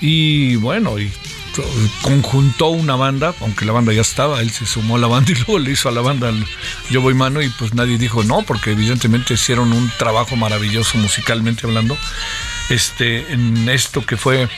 Y 0.00 0.56
bueno, 0.56 0.98
y 0.98 1.12
conjuntó 2.02 2.68
una 2.68 2.96
banda, 2.96 3.34
aunque 3.40 3.64
la 3.64 3.72
banda 3.72 3.92
ya 3.92 4.00
estaba, 4.00 4.40
él 4.40 4.50
se 4.50 4.66
sumó 4.66 4.96
a 4.96 4.98
la 4.98 5.06
banda 5.06 5.32
y 5.32 5.34
luego 5.46 5.58
le 5.58 5.72
hizo 5.72 5.88
a 5.88 5.92
la 5.92 6.00
banda 6.00 6.32
Yo 6.90 7.00
Voy 7.00 7.14
Mano 7.14 7.42
y 7.42 7.48
pues 7.50 7.74
nadie 7.74 7.98
dijo 7.98 8.24
no, 8.24 8.42
porque 8.42 8.72
evidentemente 8.72 9.34
hicieron 9.34 9.72
un 9.72 9.90
trabajo 9.98 10.36
maravilloso 10.36 10.98
musicalmente 10.98 11.66
hablando, 11.66 11.96
este, 12.70 13.32
en 13.32 13.68
esto 13.68 14.04
que 14.04 14.16
fue, 14.16 14.48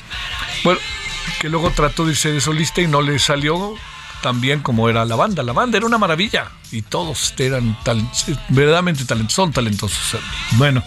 bueno, 0.63 0.81
que 1.41 1.49
luego 1.49 1.71
trató 1.71 2.07
de 2.07 2.15
de 2.15 2.41
solista 2.41 2.81
y 2.81 2.87
no 2.87 3.03
le 3.03 3.19
salió 3.19 3.75
tan 4.25 4.41
bien 4.41 4.61
como 4.61 4.89
era 4.89 5.05
la 5.05 5.17
banda. 5.17 5.43
La 5.43 5.53
banda 5.53 5.77
era 5.77 5.85
una 5.85 5.99
maravilla 5.99 6.51
y 6.73 6.81
todos 6.81 7.35
eran 7.37 7.77
tal, 7.85 8.01
verdaderamente 8.49 9.05
talentosos, 9.05 9.53
talentosos. 9.53 10.19
Bueno, 10.53 10.83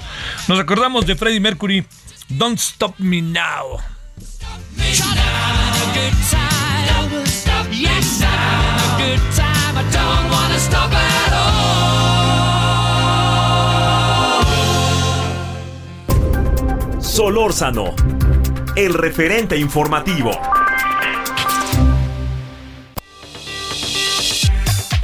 nos 0.48 0.60
acordamos 0.60 1.06
de 1.06 1.16
Freddie 1.16 1.40
Mercury, 1.40 1.86
Don't 2.30 2.58
Stop 2.58 2.96
Me 2.98 3.22
Now. 3.22 3.78
stop 10.58 10.92
at 10.92 11.34
all. 11.34 11.48
Solórzano, 17.00 17.94
el 18.76 18.96
referente 18.96 19.56
informativo. 19.56 20.32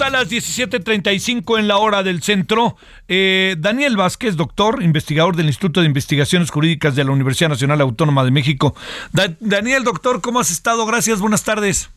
A 0.00 0.10
las 0.10 0.28
17:35 0.30 1.58
en 1.58 1.68
la 1.68 1.76
hora 1.76 2.02
del 2.02 2.22
centro. 2.22 2.76
Eh, 3.08 3.56
Daniel 3.58 3.96
Vázquez, 3.96 4.36
doctor, 4.36 4.82
investigador 4.82 5.36
del 5.36 5.46
Instituto 5.46 5.80
de 5.80 5.86
Investigaciones 5.86 6.50
Jurídicas 6.50 6.96
de 6.96 7.04
la 7.04 7.10
Universidad 7.12 7.50
Nacional 7.50 7.80
Autónoma 7.80 8.24
de 8.24 8.30
México. 8.30 8.74
Da- 9.12 9.34
Daniel, 9.40 9.84
doctor, 9.84 10.20
¿cómo 10.22 10.40
has 10.40 10.50
estado? 10.50 10.86
Gracias, 10.86 11.20
buenas 11.20 11.44
tardes. 11.44 11.90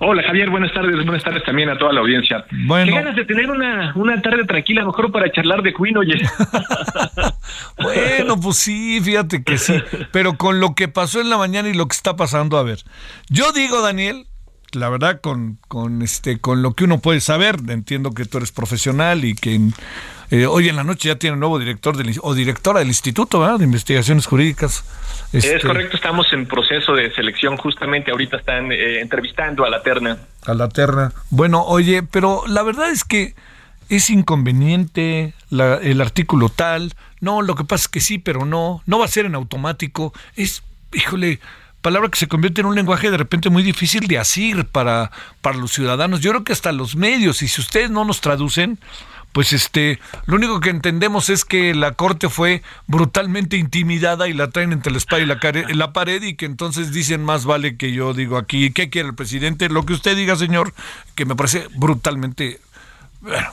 Hola 0.00 0.22
Javier, 0.22 0.48
buenas 0.48 0.72
tardes, 0.72 0.94
buenas 1.04 1.24
tardes 1.24 1.42
también 1.44 1.68
a 1.70 1.76
toda 1.78 1.92
la 1.92 2.00
audiencia. 2.00 2.44
Bueno. 2.66 2.86
Qué 2.92 2.98
ganas 2.98 3.16
de 3.16 3.24
tener 3.24 3.50
una, 3.50 3.92
una 3.96 4.22
tarde 4.22 4.44
tranquila, 4.44 4.84
mejor 4.84 5.10
para 5.10 5.30
charlar 5.32 5.60
de 5.62 5.72
Queen, 5.74 5.96
oye. 5.96 6.14
Bueno, 7.82 8.38
pues 8.40 8.56
sí, 8.58 9.00
fíjate 9.02 9.42
que 9.42 9.58
sí. 9.58 9.74
Pero 10.12 10.36
con 10.36 10.60
lo 10.60 10.74
que 10.74 10.88
pasó 10.88 11.20
en 11.20 11.30
la 11.30 11.36
mañana 11.38 11.68
y 11.68 11.74
lo 11.74 11.86
que 11.86 11.94
está 11.96 12.16
pasando, 12.16 12.58
a 12.58 12.62
ver. 12.62 12.78
Yo 13.28 13.52
digo, 13.52 13.80
Daniel, 13.82 14.26
la 14.72 14.88
verdad, 14.88 15.20
con, 15.20 15.58
con 15.68 16.02
este, 16.02 16.38
con 16.38 16.62
lo 16.62 16.74
que 16.74 16.84
uno 16.84 16.98
puede 16.98 17.20
saber, 17.20 17.56
entiendo 17.68 18.12
que 18.12 18.24
tú 18.24 18.38
eres 18.38 18.52
profesional 18.52 19.24
y 19.24 19.34
que 19.34 19.60
eh, 20.30 20.46
hoy 20.46 20.68
en 20.68 20.76
la 20.76 20.84
noche 20.84 21.08
ya 21.08 21.16
tiene 21.16 21.34
un 21.34 21.40
nuevo 21.40 21.58
director 21.58 21.96
del, 21.96 22.14
o 22.22 22.34
directora 22.34 22.80
del 22.80 22.88
Instituto 22.88 23.40
¿verdad? 23.40 23.58
de 23.58 23.64
Investigaciones 23.64 24.26
Jurídicas. 24.26 24.84
Este, 25.32 25.56
Es 25.56 25.64
correcto, 25.64 25.96
estamos 25.96 26.26
en 26.32 26.46
proceso 26.46 26.92
de 26.94 27.10
selección, 27.14 27.56
justamente 27.56 28.10
ahorita 28.10 28.36
están 28.38 28.70
eh, 28.72 29.00
entrevistando 29.00 29.64
a 29.64 29.70
la 29.70 29.82
terna. 29.82 30.18
A 30.46 30.54
la 30.54 30.68
terna. 30.68 31.12
Bueno, 31.30 31.62
oye, 31.64 32.02
pero 32.02 32.42
la 32.46 32.62
verdad 32.62 32.90
es 32.90 33.04
que 33.04 33.34
es 33.88 34.10
inconveniente 34.10 35.32
la- 35.50 35.76
el 35.76 36.00
artículo 36.00 36.48
tal. 36.50 36.94
No, 37.20 37.42
lo 37.42 37.54
que 37.54 37.64
pasa 37.64 37.82
es 37.84 37.88
que 37.88 38.00
sí, 38.00 38.18
pero 38.18 38.44
no. 38.44 38.82
No 38.86 38.98
va 38.98 39.06
a 39.06 39.08
ser 39.08 39.24
en 39.26 39.34
automático. 39.34 40.12
Es, 40.36 40.62
híjole, 40.92 41.40
palabra 41.82 42.08
que 42.08 42.18
se 42.18 42.28
convierte 42.28 42.60
en 42.60 42.66
un 42.66 42.74
lenguaje 42.74 43.10
de 43.10 43.16
repente 43.16 43.50
muy 43.50 43.62
difícil 43.62 44.06
de 44.06 44.18
asir 44.18 44.64
para, 44.66 45.10
para 45.40 45.56
los 45.56 45.72
ciudadanos. 45.72 46.20
Yo 46.20 46.30
creo 46.30 46.44
que 46.44 46.52
hasta 46.52 46.72
los 46.72 46.96
medios, 46.96 47.42
y 47.42 47.48
si 47.48 47.60
ustedes 47.60 47.90
no 47.90 48.04
nos 48.04 48.20
traducen, 48.20 48.78
pues 49.32 49.52
este, 49.52 50.00
lo 50.26 50.36
único 50.36 50.60
que 50.60 50.70
entendemos 50.70 51.28
es 51.28 51.44
que 51.44 51.74
la 51.74 51.92
corte 51.92 52.28
fue 52.28 52.62
brutalmente 52.86 53.56
intimidada 53.56 54.28
y 54.28 54.32
la 54.32 54.50
traen 54.50 54.72
entre 54.72 54.90
la 54.90 54.98
espada 54.98 55.22
y 55.22 55.26
la, 55.26 55.92
pared 55.92 56.22
y 56.22 56.34
que 56.34 56.46
entonces 56.46 56.92
dicen 56.92 57.22
más 57.22 57.44
vale 57.44 57.76
que 57.76 57.92
yo 57.92 58.14
digo 58.14 58.36
aquí, 58.36 58.72
¿qué 58.72 58.90
quiere 58.90 59.10
el 59.10 59.14
presidente? 59.14 59.68
Lo 59.68 59.84
que 59.84 59.92
usted 59.92 60.16
diga, 60.16 60.34
señor, 60.36 60.72
que 61.14 61.24
me 61.24 61.36
parece 61.36 61.68
brutalmente, 61.74 62.60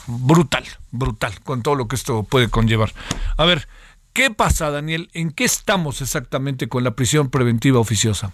brutal, 0.07 0.63
brutal, 0.91 1.33
con 1.43 1.61
todo 1.61 1.75
lo 1.75 1.87
que 1.87 1.95
esto 1.95 2.23
puede 2.23 2.49
conllevar. 2.49 2.93
A 3.37 3.45
ver, 3.45 3.67
¿qué 4.15 4.31
pasa, 4.31 4.71
Daniel? 4.71 5.09
¿En 5.13 5.29
qué 5.31 5.43
estamos 5.43 6.01
exactamente 6.01 6.67
con 6.67 6.83
la 6.83 6.91
prisión 6.95 7.29
preventiva 7.29 7.77
oficiosa? 7.79 8.31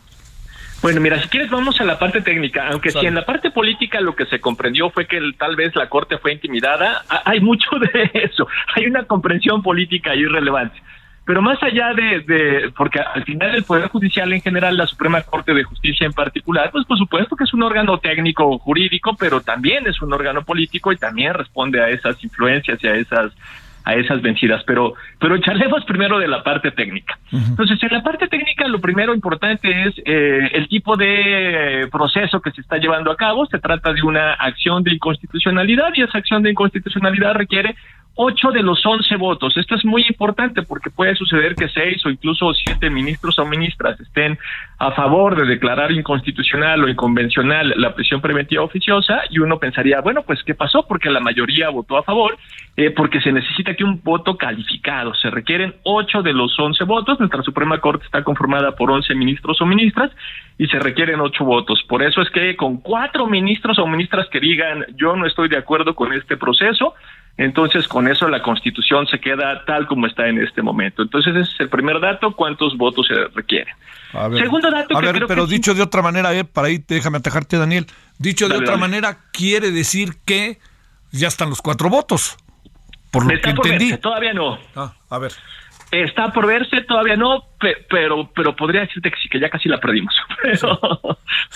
Bueno, 0.81 1.01
mira, 1.01 1.21
si 1.21 1.27
quieres 1.27 1.49
vamos 1.51 1.79
a 1.81 1.83
la 1.83 1.99
parte 1.99 2.21
técnica, 2.21 2.69
aunque 2.69 2.89
Sale. 2.91 3.01
si 3.01 3.07
en 3.07 3.15
la 3.15 3.25
parte 3.25 3.51
política 3.51 3.99
lo 3.99 4.15
que 4.15 4.25
se 4.27 4.39
comprendió 4.39 4.89
fue 4.89 5.05
que 5.07 5.17
el- 5.17 5.35
tal 5.35 5.55
vez 5.55 5.75
la 5.75 5.89
Corte 5.89 6.17
fue 6.17 6.31
intimidada, 6.33 7.03
ha- 7.09 7.21
hay 7.25 7.39
mucho 7.41 7.69
de 7.79 8.09
eso, 8.13 8.47
hay 8.75 8.85
una 8.85 9.03
comprensión 9.03 9.61
política 9.61 10.11
ahí 10.11 10.25
relevante. 10.25 10.81
Pero 11.23 11.41
más 11.43 11.61
allá 11.61 11.93
de, 11.93 12.21
de, 12.21 12.71
porque 12.75 12.99
al 12.99 13.23
final 13.23 13.53
el 13.53 13.63
Poder 13.63 13.89
Judicial 13.89 14.33
en 14.33 14.41
general, 14.41 14.75
la 14.75 14.87
Suprema 14.87 15.21
Corte 15.21 15.53
de 15.53 15.63
Justicia 15.63 16.05
en 16.07 16.13
particular, 16.13 16.71
pues 16.71 16.83
por 16.87 16.97
supuesto 16.97 17.35
que 17.35 17.43
es 17.43 17.53
un 17.53 17.61
órgano 17.61 17.99
técnico 17.99 18.57
jurídico, 18.57 19.15
pero 19.19 19.39
también 19.39 19.85
es 19.87 20.01
un 20.01 20.11
órgano 20.13 20.43
político 20.43 20.91
y 20.91 20.97
también 20.97 21.35
responde 21.35 21.79
a 21.81 21.89
esas 21.89 22.21
influencias 22.23 22.79
y 22.83 22.87
a 22.87 22.95
esas 22.95 23.31
a 23.83 23.95
esas 23.95 24.21
vencidas, 24.21 24.63
pero 24.65 24.93
pero 25.19 25.37
charlemos 25.39 25.83
primero 25.85 26.19
de 26.19 26.27
la 26.27 26.43
parte 26.43 26.71
técnica. 26.71 27.17
Entonces, 27.31 27.81
en 27.81 27.89
la 27.91 28.03
parte 28.03 28.27
técnica 28.27 28.67
lo 28.67 28.79
primero 28.79 29.13
importante 29.13 29.87
es 29.87 29.93
eh, 30.05 30.49
el 30.53 30.67
tipo 30.67 30.95
de 30.97 31.87
proceso 31.91 32.41
que 32.41 32.51
se 32.51 32.61
está 32.61 32.77
llevando 32.77 33.11
a 33.11 33.15
cabo. 33.15 33.45
Se 33.45 33.59
trata 33.59 33.93
de 33.93 34.01
una 34.01 34.33
acción 34.33 34.83
de 34.83 34.93
inconstitucionalidad 34.93 35.89
y 35.95 36.01
esa 36.01 36.17
acción 36.17 36.43
de 36.43 36.51
inconstitucionalidad 36.51 37.33
requiere 37.33 37.75
ocho 38.15 38.51
de 38.51 38.61
los 38.61 38.85
once 38.85 39.15
votos. 39.15 39.55
Esto 39.57 39.75
es 39.75 39.85
muy 39.85 40.05
importante 40.07 40.63
porque 40.63 40.89
puede 40.89 41.15
suceder 41.15 41.55
que 41.55 41.69
seis 41.69 42.05
o 42.05 42.09
incluso 42.09 42.53
siete 42.53 42.89
ministros 42.89 43.39
o 43.39 43.45
ministras 43.45 43.99
estén 43.99 44.37
a 44.79 44.91
favor 44.91 45.35
de 45.35 45.45
declarar 45.45 45.91
inconstitucional 45.91 46.83
o 46.83 46.89
inconvencional 46.89 47.73
la 47.77 47.95
prisión 47.95 48.19
preventiva 48.19 48.63
oficiosa 48.63 49.21
y 49.29 49.39
uno 49.39 49.59
pensaría, 49.59 50.01
bueno, 50.01 50.23
pues 50.23 50.43
¿qué 50.43 50.55
pasó? 50.55 50.85
Porque 50.87 51.09
la 51.09 51.19
mayoría 51.19 51.69
votó 51.69 51.97
a 51.97 52.03
favor, 52.03 52.37
eh, 52.75 52.91
porque 52.91 53.21
se 53.21 53.31
necesita 53.31 53.75
que 53.75 53.83
un 53.83 54.01
voto 54.03 54.35
calificado. 54.37 55.13
Se 55.15 55.29
requieren 55.29 55.75
ocho 55.83 56.21
de 56.21 56.33
los 56.33 56.59
once 56.59 56.83
votos. 56.83 57.19
Nuestra 57.19 57.43
Suprema 57.43 57.79
Corte 57.79 58.05
está 58.05 58.23
conformada 58.23 58.75
por 58.75 58.91
once 58.91 59.15
ministros 59.15 59.61
o 59.61 59.65
ministras 59.65 60.11
y 60.57 60.67
se 60.67 60.79
requieren 60.79 61.19
ocho 61.21 61.45
votos. 61.45 61.83
Por 61.87 62.03
eso 62.03 62.21
es 62.21 62.29
que 62.29 62.55
con 62.55 62.81
cuatro 62.81 63.27
ministros 63.27 63.79
o 63.79 63.87
ministras 63.87 64.27
que 64.29 64.39
digan 64.39 64.85
yo 64.95 65.15
no 65.15 65.25
estoy 65.25 65.47
de 65.49 65.57
acuerdo 65.57 65.95
con 65.95 66.13
este 66.13 66.37
proceso, 66.37 66.93
entonces 67.43 67.87
con 67.87 68.07
eso 68.07 68.27
la 68.27 68.41
Constitución 68.41 69.07
se 69.07 69.19
queda 69.19 69.63
tal 69.65 69.87
como 69.87 70.07
está 70.07 70.27
en 70.27 70.41
este 70.41 70.61
momento. 70.61 71.01
Entonces 71.01 71.35
ese 71.35 71.51
es 71.53 71.59
el 71.59 71.69
primer 71.69 71.99
dato, 71.99 72.35
cuántos 72.35 72.77
votos 72.77 73.07
se 73.07 73.15
requieren. 73.35 73.73
A 74.13 74.27
ver, 74.27 74.43
Segundo 74.43 74.69
dato 74.69 74.97
a 74.97 74.99
que 75.01 75.05
ver, 75.07 75.15
creo 75.15 75.27
pero 75.27 75.43
que 75.43 75.49
sí- 75.49 75.55
dicho 75.55 75.73
de 75.73 75.81
otra 75.81 76.01
manera, 76.01 76.33
eh, 76.33 76.43
para 76.43 76.67
ahí 76.67 76.83
déjame 76.87 77.17
atajarte, 77.17 77.57
Daniel. 77.57 77.87
Dicho 78.17 78.47
de 78.49 78.55
otra 78.55 78.71
dale. 78.71 78.79
manera, 78.81 79.17
quiere 79.31 79.71
decir 79.71 80.15
que 80.25 80.59
ya 81.11 81.27
están 81.27 81.49
los 81.49 81.61
cuatro 81.61 81.89
votos. 81.89 82.37
Por 83.11 83.25
lo 83.25 83.33
Está 83.33 83.49
que 83.49 83.55
por 83.55 83.65
entendí. 83.67 83.89
verse, 83.91 84.01
todavía 84.01 84.33
no. 84.33 84.57
Ah, 84.75 84.93
a 85.09 85.17
ver. 85.19 85.31
Está 85.91 86.31
por 86.31 86.47
verse, 86.47 86.81
todavía 86.83 87.17
no, 87.17 87.43
pe- 87.59 87.85
pero 87.89 88.31
pero 88.33 88.55
podría 88.55 88.81
decirte 88.81 89.11
que 89.11 89.17
sí, 89.19 89.27
que 89.27 89.39
ya 89.41 89.49
casi 89.49 89.67
la 89.67 89.77
perdimos. 89.79 90.15
Pero, 90.43 90.79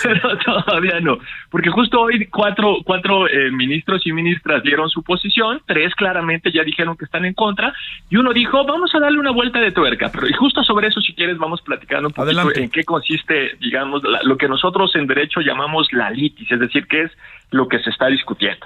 pero 0.03 0.37
todavía 0.37 0.99
no. 0.99 1.17
Porque 1.49 1.69
justo 1.69 1.99
hoy 2.01 2.27
cuatro, 2.27 2.77
cuatro 2.85 3.27
eh, 3.27 3.49
ministros 3.51 4.05
y 4.05 4.11
ministras 4.13 4.61
dieron 4.63 4.89
su 4.89 5.01
posición, 5.03 5.61
tres 5.65 5.93
claramente 5.95 6.51
ya 6.51 6.63
dijeron 6.63 6.95
que 6.95 7.05
están 7.05 7.25
en 7.25 7.33
contra, 7.33 7.73
y 8.09 8.17
uno 8.17 8.31
dijo, 8.31 8.63
vamos 8.65 8.93
a 8.93 8.99
darle 8.99 9.19
una 9.19 9.31
vuelta 9.31 9.59
de 9.59 9.71
tuerca. 9.71 10.11
Pero 10.13 10.27
y 10.29 10.33
justo 10.33 10.63
sobre 10.63 10.87
eso, 10.87 11.01
si 11.01 11.13
quieres, 11.13 11.37
vamos 11.37 11.61
platicando 11.61 12.07
un 12.09 12.13
poquito 12.13 12.39
Adelante. 12.39 12.63
en 12.63 12.69
qué 12.69 12.83
consiste, 12.83 13.55
digamos, 13.59 14.03
la- 14.03 14.21
lo 14.23 14.37
que 14.37 14.47
nosotros 14.47 14.95
en 14.95 15.07
derecho 15.07 15.41
llamamos 15.41 15.91
la 15.91 16.09
litis, 16.11 16.51
es 16.51 16.59
decir, 16.59 16.85
qué 16.87 17.03
es 17.03 17.11
lo 17.51 17.67
que 17.67 17.79
se 17.79 17.89
está 17.89 18.07
discutiendo. 18.07 18.65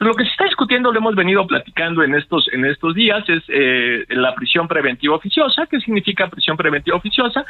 Lo 0.00 0.14
que 0.14 0.24
se 0.24 0.30
está 0.30 0.44
discutiendo, 0.44 0.92
lo 0.92 0.98
hemos 0.98 1.14
venido 1.14 1.46
platicando 1.46 2.02
en 2.02 2.14
estos, 2.14 2.48
en 2.52 2.64
estos 2.64 2.94
días, 2.94 3.28
es 3.28 3.42
eh, 3.48 4.04
la 4.10 4.34
prisión 4.34 4.68
preventiva 4.68 5.16
oficiosa. 5.16 5.66
¿Qué 5.66 5.80
significa 5.80 6.28
prisión 6.28 6.56
preventiva 6.56 6.96
oficiosa? 6.96 7.44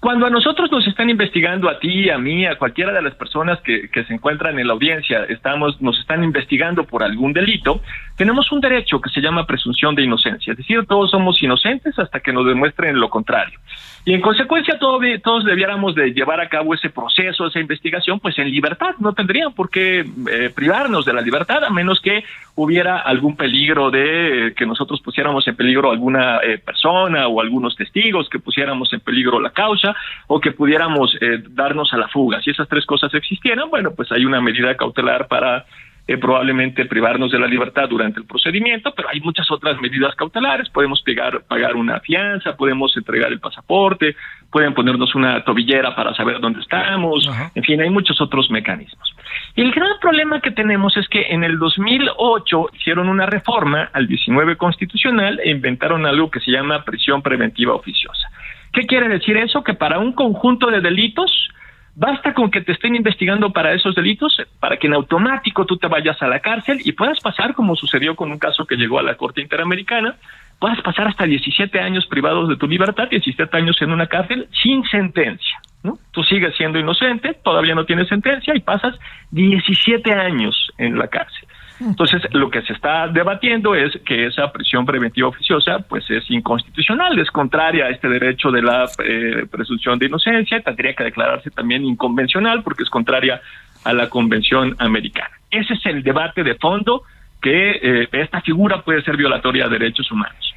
Cuando 0.00 0.26
a 0.26 0.30
nosotros 0.30 0.68
nos 0.72 0.84
están 0.88 1.10
investigando, 1.10 1.68
a 1.68 1.78
ti, 1.78 2.10
a 2.10 2.18
mí, 2.18 2.44
a 2.44 2.58
cualquiera 2.58 2.92
de 2.92 3.02
las 3.02 3.14
personas 3.14 3.60
que, 3.60 3.88
que 3.88 4.02
se 4.02 4.14
encuentran 4.14 4.58
en 4.58 4.66
la 4.66 4.72
audiencia, 4.72 5.22
estamos, 5.28 5.80
nos 5.80 5.96
están 6.00 6.24
investigando 6.24 6.82
por 6.82 7.04
algún 7.04 7.32
delito, 7.32 7.80
tenemos 8.16 8.50
un 8.52 8.60
derecho 8.60 9.00
que 9.00 9.10
se 9.10 9.20
llama 9.20 9.46
presunción 9.46 9.94
de 9.94 10.02
inocencia. 10.02 10.52
Es 10.52 10.58
decir, 10.58 10.84
todos 10.86 11.10
somos 11.10 11.42
inocentes 11.42 11.98
hasta 11.98 12.20
que 12.20 12.32
nos 12.32 12.46
demuestren 12.46 12.98
lo 12.98 13.08
contrario. 13.08 13.58
Y 14.04 14.14
en 14.14 14.20
consecuencia 14.20 14.78
todo 14.78 14.98
todos 15.22 15.44
debiéramos 15.44 15.94
de 15.94 16.12
llevar 16.12 16.40
a 16.40 16.48
cabo 16.48 16.74
ese 16.74 16.90
proceso, 16.90 17.46
esa 17.46 17.60
investigación, 17.60 18.18
pues 18.20 18.38
en 18.38 18.50
libertad. 18.50 18.94
No 18.98 19.12
tendrían 19.12 19.52
por 19.54 19.70
qué 19.70 20.00
eh, 20.00 20.50
privarnos 20.54 21.04
de 21.04 21.12
la 21.12 21.20
libertad 21.20 21.64
a 21.64 21.70
menos 21.70 22.00
que 22.00 22.24
hubiera 22.54 22.98
algún 22.98 23.36
peligro 23.36 23.90
de 23.90 24.48
eh, 24.48 24.54
que 24.54 24.66
nosotros 24.66 25.00
pusiéramos 25.00 25.46
en 25.48 25.56
peligro 25.56 25.90
alguna 25.90 26.38
eh, 26.38 26.58
persona 26.58 27.28
o 27.28 27.40
algunos 27.40 27.76
testigos, 27.76 28.28
que 28.28 28.38
pusiéramos 28.38 28.92
en 28.92 29.00
peligro 29.00 29.40
la 29.40 29.50
causa 29.50 29.94
o 30.26 30.40
que 30.40 30.52
pudiéramos 30.52 31.16
eh, 31.20 31.42
darnos 31.50 31.92
a 31.92 31.96
la 31.96 32.08
fuga. 32.08 32.42
Si 32.42 32.50
esas 32.50 32.68
tres 32.68 32.84
cosas 32.84 33.12
existieran, 33.14 33.70
bueno, 33.70 33.92
pues 33.94 34.10
hay 34.12 34.24
una 34.24 34.40
medida 34.40 34.76
cautelar 34.76 35.28
para 35.28 35.64
eh, 36.06 36.16
probablemente 36.18 36.84
privarnos 36.86 37.30
de 37.30 37.38
la 37.38 37.46
libertad 37.46 37.88
durante 37.88 38.18
el 38.18 38.26
procedimiento, 38.26 38.92
pero 38.94 39.08
hay 39.08 39.20
muchas 39.20 39.48
otras 39.50 39.80
medidas 39.80 40.14
cautelares. 40.16 40.68
Podemos 40.70 41.00
pegar, 41.02 41.42
pagar 41.48 41.76
una 41.76 42.00
fianza, 42.00 42.56
podemos 42.56 42.96
entregar 42.96 43.30
el 43.30 43.38
pasaporte, 43.38 44.16
pueden 44.50 44.74
ponernos 44.74 45.14
una 45.14 45.44
tobillera 45.44 45.94
para 45.94 46.12
saber 46.14 46.40
dónde 46.40 46.60
estamos, 46.60 47.28
en 47.54 47.62
fin, 47.62 47.80
hay 47.80 47.90
muchos 47.90 48.20
otros 48.20 48.50
mecanismos. 48.50 49.14
Y 49.54 49.62
el 49.62 49.72
gran 49.72 49.98
problema 50.00 50.40
que 50.40 50.50
tenemos 50.50 50.96
es 50.96 51.08
que 51.08 51.22
en 51.30 51.44
el 51.44 51.58
2008 51.58 52.70
hicieron 52.74 53.08
una 53.08 53.26
reforma 53.26 53.90
al 53.92 54.06
19 54.06 54.56
constitucional 54.56 55.40
e 55.42 55.50
inventaron 55.50 56.04
algo 56.04 56.30
que 56.30 56.40
se 56.40 56.50
llama 56.50 56.84
prisión 56.84 57.22
preventiva 57.22 57.74
oficiosa. 57.74 58.28
¿Qué 58.72 58.82
quiere 58.86 59.08
decir 59.08 59.36
eso? 59.36 59.62
Que 59.62 59.74
para 59.74 59.98
un 59.98 60.12
conjunto 60.12 60.70
de 60.70 60.80
delitos, 60.80 61.50
Basta 61.94 62.32
con 62.32 62.50
que 62.50 62.62
te 62.62 62.72
estén 62.72 62.96
investigando 62.96 63.52
para 63.52 63.74
esos 63.74 63.94
delitos, 63.94 64.36
para 64.60 64.78
que 64.78 64.86
en 64.86 64.94
automático 64.94 65.66
tú 65.66 65.76
te 65.76 65.88
vayas 65.88 66.20
a 66.22 66.26
la 66.26 66.40
cárcel 66.40 66.80
y 66.84 66.92
puedas 66.92 67.20
pasar, 67.20 67.54
como 67.54 67.76
sucedió 67.76 68.16
con 68.16 68.32
un 68.32 68.38
caso 68.38 68.64
que 68.64 68.76
llegó 68.76 68.98
a 68.98 69.02
la 69.02 69.16
Corte 69.16 69.42
Interamericana, 69.42 70.16
puedas 70.58 70.80
pasar 70.80 71.08
hasta 71.08 71.24
17 71.24 71.80
años 71.80 72.06
privados 72.06 72.48
de 72.48 72.56
tu 72.56 72.66
libertad, 72.66 73.08
17 73.10 73.54
años 73.56 73.76
en 73.82 73.92
una 73.92 74.06
cárcel 74.06 74.48
sin 74.62 74.84
sentencia. 74.84 75.60
¿no? 75.82 75.98
Tú 76.12 76.22
sigues 76.22 76.56
siendo 76.56 76.78
inocente, 76.78 77.34
todavía 77.42 77.74
no 77.74 77.84
tienes 77.84 78.08
sentencia 78.08 78.54
y 78.54 78.60
pasas 78.60 78.98
17 79.32 80.12
años 80.14 80.72
en 80.78 80.98
la 80.98 81.08
cárcel. 81.08 81.41
Entonces, 81.80 82.22
lo 82.32 82.50
que 82.50 82.62
se 82.62 82.72
está 82.72 83.08
debatiendo 83.08 83.74
es 83.74 83.98
que 84.04 84.26
esa 84.26 84.52
prisión 84.52 84.86
preventiva 84.86 85.28
oficiosa 85.28 85.80
pues 85.88 86.08
es 86.10 86.30
inconstitucional, 86.30 87.18
es 87.18 87.30
contraria 87.30 87.86
a 87.86 87.90
este 87.90 88.08
derecho 88.08 88.50
de 88.50 88.62
la 88.62 88.88
eh, 89.04 89.46
presunción 89.50 89.98
de 89.98 90.06
inocencia 90.06 90.60
tendría 90.60 90.94
que 90.94 91.04
declararse 91.04 91.50
también 91.50 91.84
inconvencional 91.84 92.62
porque 92.62 92.82
es 92.82 92.90
contraria 92.90 93.40
a 93.84 93.92
la 93.92 94.08
Convención 94.08 94.76
Americana. 94.78 95.30
Ese 95.50 95.74
es 95.74 95.86
el 95.86 96.02
debate 96.02 96.44
de 96.44 96.54
fondo 96.54 97.02
que 97.40 97.80
eh, 97.82 98.08
esta 98.12 98.40
figura 98.40 98.82
puede 98.82 99.02
ser 99.02 99.16
violatoria 99.16 99.68
de 99.68 99.78
derechos 99.78 100.10
humanos. 100.10 100.54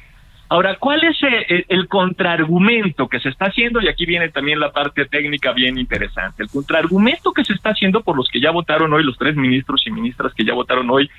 Ahora, 0.48 0.76
¿cuál 0.78 1.02
es 1.02 1.16
eh, 1.22 1.64
el 1.68 1.88
contraargumento 1.88 3.08
que 3.08 3.18
se 3.18 3.30
está 3.30 3.46
haciendo? 3.46 3.80
Y 3.80 3.88
aquí 3.88 4.06
viene 4.06 4.28
también 4.28 4.60
la 4.60 4.70
parte 4.70 5.04
técnica 5.06 5.52
bien 5.52 5.76
interesante. 5.76 6.44
El 6.44 6.50
contraargumento 6.50 7.32
que 7.32 7.44
se 7.44 7.52
está 7.52 7.70
haciendo 7.70 8.02
por 8.02 8.16
los 8.16 8.28
que 8.28 8.40
ya 8.40 8.52
votaron 8.52 8.92
hoy, 8.92 9.02
los 9.02 9.18
tres 9.18 9.34
ministros 9.34 9.84
y 9.86 9.90
ministras 9.90 10.32
que 10.34 10.44
ya 10.44 10.54
votaron 10.54 10.88
hoy, 10.90 11.10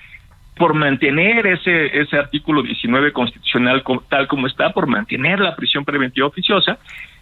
por 0.58 0.74
mantener 0.74 1.48
ese, 1.48 2.00
ese 2.00 2.18
artículo 2.18 2.62
19 2.62 3.12
constitucional 3.14 3.84
co- 3.84 4.04
tal 4.10 4.28
como 4.28 4.48
está, 4.48 4.72
por 4.72 4.88
mantener 4.88 5.40
la 5.40 5.56
prisión 5.56 5.86
preventiva 5.86 6.28
oficiosa, 6.28 6.78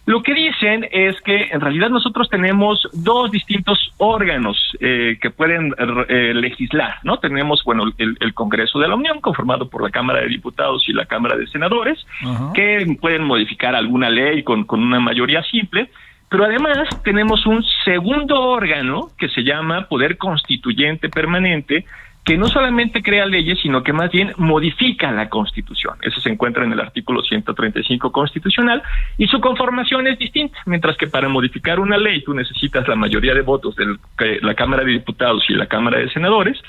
lo 0.06 0.22
que 0.22 0.34
dicen 0.34 0.86
es 0.92 1.20
que 1.22 1.48
en 1.50 1.60
realidad 1.60 1.90
nosotros 1.90 2.28
tenemos 2.30 2.88
dos 2.92 3.30
distintos 3.32 3.92
órganos 3.98 4.56
eh, 4.80 5.18
que 5.20 5.30
pueden 5.30 5.74
eh, 6.08 6.32
legislar, 6.32 6.94
¿no? 7.02 7.16
Tenemos, 7.18 7.62
bueno, 7.64 7.84
el, 7.98 8.16
el 8.20 8.32
Congreso 8.32 8.78
de 8.78 8.86
la 8.86 8.94
Unión, 8.94 9.20
conformado 9.20 9.68
por 9.68 9.82
la 9.82 9.90
Cámara 9.90 10.20
de 10.20 10.28
Diputados 10.28 10.88
y 10.88 10.92
la 10.92 11.06
Cámara 11.06 11.36
de 11.36 11.48
Senadores, 11.48 12.06
que 12.54 12.86
pueden 13.00 13.24
modificar 13.24 13.74
alguna 13.74 14.08
ley 14.08 14.44
con, 14.44 14.62
con 14.64 14.80
una 14.80 15.00
mayoría 15.00 15.42
simple, 15.42 15.90
pero 16.28 16.44
además 16.44 16.88
tenemos 17.02 17.44
un 17.44 17.64
segundo 17.84 18.40
órgano 18.40 19.08
que 19.18 19.28
se 19.28 19.42
llama 19.42 19.86
Poder 19.88 20.18
Constituyente 20.18 21.08
Permanente, 21.08 21.84
que 22.26 22.36
no 22.36 22.48
solamente 22.48 23.04
crea 23.04 23.24
leyes, 23.24 23.60
sino 23.62 23.84
que 23.84 23.92
más 23.92 24.10
bien 24.10 24.32
modifica 24.36 25.12
la 25.12 25.28
Constitución. 25.28 25.96
Eso 26.02 26.20
se 26.20 26.28
encuentra 26.28 26.64
en 26.64 26.72
el 26.72 26.80
artículo 26.80 27.22
135 27.22 28.10
constitucional 28.10 28.82
y 29.16 29.28
su 29.28 29.40
conformación 29.40 30.08
es 30.08 30.18
distinta. 30.18 30.58
Mientras 30.66 30.96
que 30.96 31.06
para 31.06 31.28
modificar 31.28 31.78
una 31.78 31.96
ley 31.96 32.24
tú 32.24 32.34
necesitas 32.34 32.88
la 32.88 32.96
mayoría 32.96 33.32
de 33.32 33.42
votos 33.42 33.76
de 33.76 33.96
la 34.42 34.54
Cámara 34.54 34.82
de 34.82 34.90
Diputados 34.90 35.44
y 35.48 35.54
la 35.54 35.66
Cámara 35.66 36.00
de 36.00 36.10
Senadores, 36.10 36.60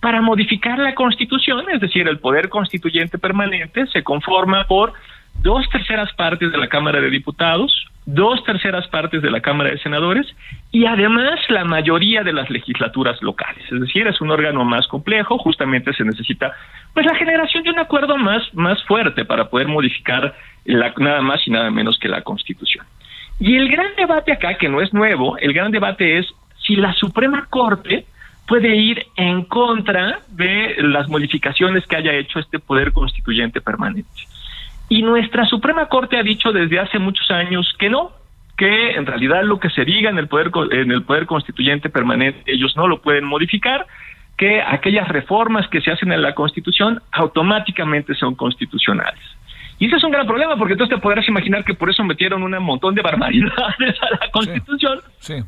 para 0.00 0.20
modificar 0.20 0.78
la 0.78 0.94
Constitución, 0.94 1.64
es 1.72 1.80
decir, 1.80 2.06
el 2.06 2.18
poder 2.18 2.50
constituyente 2.50 3.16
permanente 3.16 3.86
se 3.86 4.02
conforma 4.02 4.64
por 4.64 4.92
dos 5.42 5.68
terceras 5.70 6.12
partes 6.14 6.50
de 6.50 6.58
la 6.58 6.68
Cámara 6.68 7.00
de 7.00 7.10
Diputados, 7.10 7.86
dos 8.06 8.42
terceras 8.44 8.86
partes 8.88 9.20
de 9.20 9.30
la 9.30 9.40
Cámara 9.40 9.70
de 9.70 9.78
Senadores 9.78 10.26
y 10.70 10.86
además 10.86 11.40
la 11.48 11.64
mayoría 11.64 12.22
de 12.22 12.32
las 12.32 12.48
legislaturas 12.50 13.20
locales. 13.20 13.64
Es 13.70 13.80
decir, 13.80 14.06
es 14.06 14.20
un 14.20 14.30
órgano 14.30 14.64
más 14.64 14.86
complejo, 14.86 15.38
justamente 15.38 15.92
se 15.92 16.04
necesita 16.04 16.52
pues 16.94 17.04
la 17.04 17.16
generación 17.16 17.64
de 17.64 17.70
un 17.70 17.78
acuerdo 17.78 18.16
más, 18.16 18.42
más 18.54 18.82
fuerte 18.84 19.24
para 19.24 19.50
poder 19.50 19.68
modificar 19.68 20.34
nada 20.64 21.20
más 21.20 21.46
y 21.46 21.50
nada 21.50 21.70
menos 21.70 21.98
que 21.98 22.08
la 22.08 22.22
Constitución. 22.22 22.86
Y 23.38 23.56
el 23.56 23.68
gran 23.68 23.94
debate 23.96 24.32
acá, 24.32 24.56
que 24.56 24.68
no 24.68 24.80
es 24.80 24.94
nuevo, 24.94 25.36
el 25.38 25.52
gran 25.52 25.70
debate 25.70 26.18
es 26.18 26.26
si 26.66 26.76
la 26.76 26.92
Suprema 26.94 27.46
Corte 27.50 28.06
puede 28.46 28.76
ir 28.76 29.04
en 29.16 29.44
contra 29.44 30.20
de 30.28 30.76
las 30.78 31.08
modificaciones 31.08 31.86
que 31.86 31.96
haya 31.96 32.12
hecho 32.14 32.38
este 32.38 32.58
poder 32.58 32.92
constituyente 32.92 33.60
permanente. 33.60 34.08
Y 34.88 35.02
nuestra 35.02 35.44
Suprema 35.46 35.86
Corte 35.86 36.16
ha 36.16 36.22
dicho 36.22 36.52
desde 36.52 36.78
hace 36.78 36.98
muchos 36.98 37.30
años 37.30 37.74
que 37.78 37.90
no, 37.90 38.12
que 38.56 38.92
en 38.92 39.06
realidad 39.06 39.42
lo 39.44 39.58
que 39.58 39.70
se 39.70 39.84
diga 39.84 40.10
en 40.10 40.18
el 40.18 40.28
poder 40.28 40.50
en 40.70 40.90
el 40.90 41.02
poder 41.02 41.26
constituyente 41.26 41.90
permanente 41.90 42.42
ellos 42.46 42.76
no 42.76 42.86
lo 42.86 43.02
pueden 43.02 43.24
modificar, 43.24 43.86
que 44.36 44.62
aquellas 44.62 45.08
reformas 45.08 45.66
que 45.68 45.80
se 45.80 45.90
hacen 45.90 46.12
en 46.12 46.22
la 46.22 46.34
Constitución 46.34 47.02
automáticamente 47.12 48.14
son 48.14 48.34
constitucionales. 48.34 49.20
Y 49.78 49.86
ese 49.86 49.96
es 49.96 50.04
un 50.04 50.10
gran 50.10 50.26
problema 50.26 50.56
porque 50.56 50.72
entonces 50.72 50.96
te 50.96 51.02
podrás 51.02 51.28
imaginar 51.28 51.64
que 51.64 51.74
por 51.74 51.90
eso 51.90 52.02
metieron 52.02 52.42
un 52.42 52.62
montón 52.62 52.94
de 52.94 53.02
barbaridades 53.02 54.02
a 54.02 54.10
la 54.10 54.30
Constitución, 54.32 55.00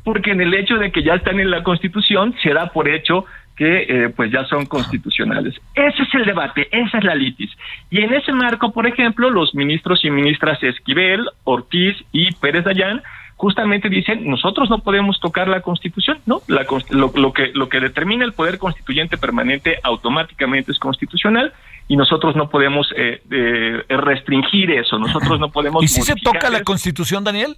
porque 0.03 0.31
en 0.31 0.41
el 0.41 0.53
hecho 0.53 0.75
de 0.75 0.91
que 0.91 1.03
ya 1.03 1.15
están 1.15 1.39
en 1.39 1.49
la 1.49 1.63
Constitución 1.63 2.35
se 2.41 2.53
da 2.53 2.67
por 2.67 2.87
hecho 2.87 3.25
que 3.55 3.85
eh, 3.89 4.09
pues 4.15 4.31
ya 4.31 4.45
son 4.45 4.65
constitucionales. 4.67 5.53
Ese 5.75 6.03
es 6.03 6.13
el 6.13 6.25
debate, 6.25 6.69
esa 6.71 6.97
es 6.97 7.03
la 7.03 7.13
litis. 7.13 7.51
Y 7.89 7.99
en 8.01 8.13
ese 8.13 8.31
marco, 8.31 8.71
por 8.71 8.87
ejemplo, 8.87 9.29
los 9.29 9.53
ministros 9.53 10.05
y 10.05 10.09
ministras 10.09 10.63
Esquivel, 10.63 11.27
Ortiz 11.43 11.97
y 12.13 12.31
Pérez 12.35 12.63
Dayán 12.63 13.01
justamente 13.35 13.89
dicen, 13.89 14.29
nosotros 14.29 14.69
no 14.69 14.79
podemos 14.79 15.19
tocar 15.19 15.49
la 15.49 15.61
Constitución, 15.61 16.19
¿no? 16.25 16.41
La, 16.47 16.65
lo, 16.89 17.11
lo 17.15 17.33
que, 17.33 17.51
lo 17.53 17.67
que 17.67 17.81
determina 17.81 18.23
el 18.23 18.33
poder 18.33 18.59
constituyente 18.59 19.17
permanente 19.17 19.79
automáticamente 19.83 20.71
es 20.71 20.79
constitucional 20.79 21.53
y 21.89 21.97
nosotros 21.97 22.35
no 22.37 22.49
podemos 22.49 22.87
eh, 22.95 23.21
eh, 23.29 23.83
restringir 23.89 24.71
eso, 24.71 24.97
nosotros 24.97 25.39
no 25.39 25.49
podemos... 25.51 25.83
¿Y 25.83 25.87
si 25.89 26.01
se 26.01 26.15
toca 26.15 26.49
la 26.49 26.57
eso. 26.59 26.65
Constitución, 26.65 27.25
Daniel? 27.25 27.57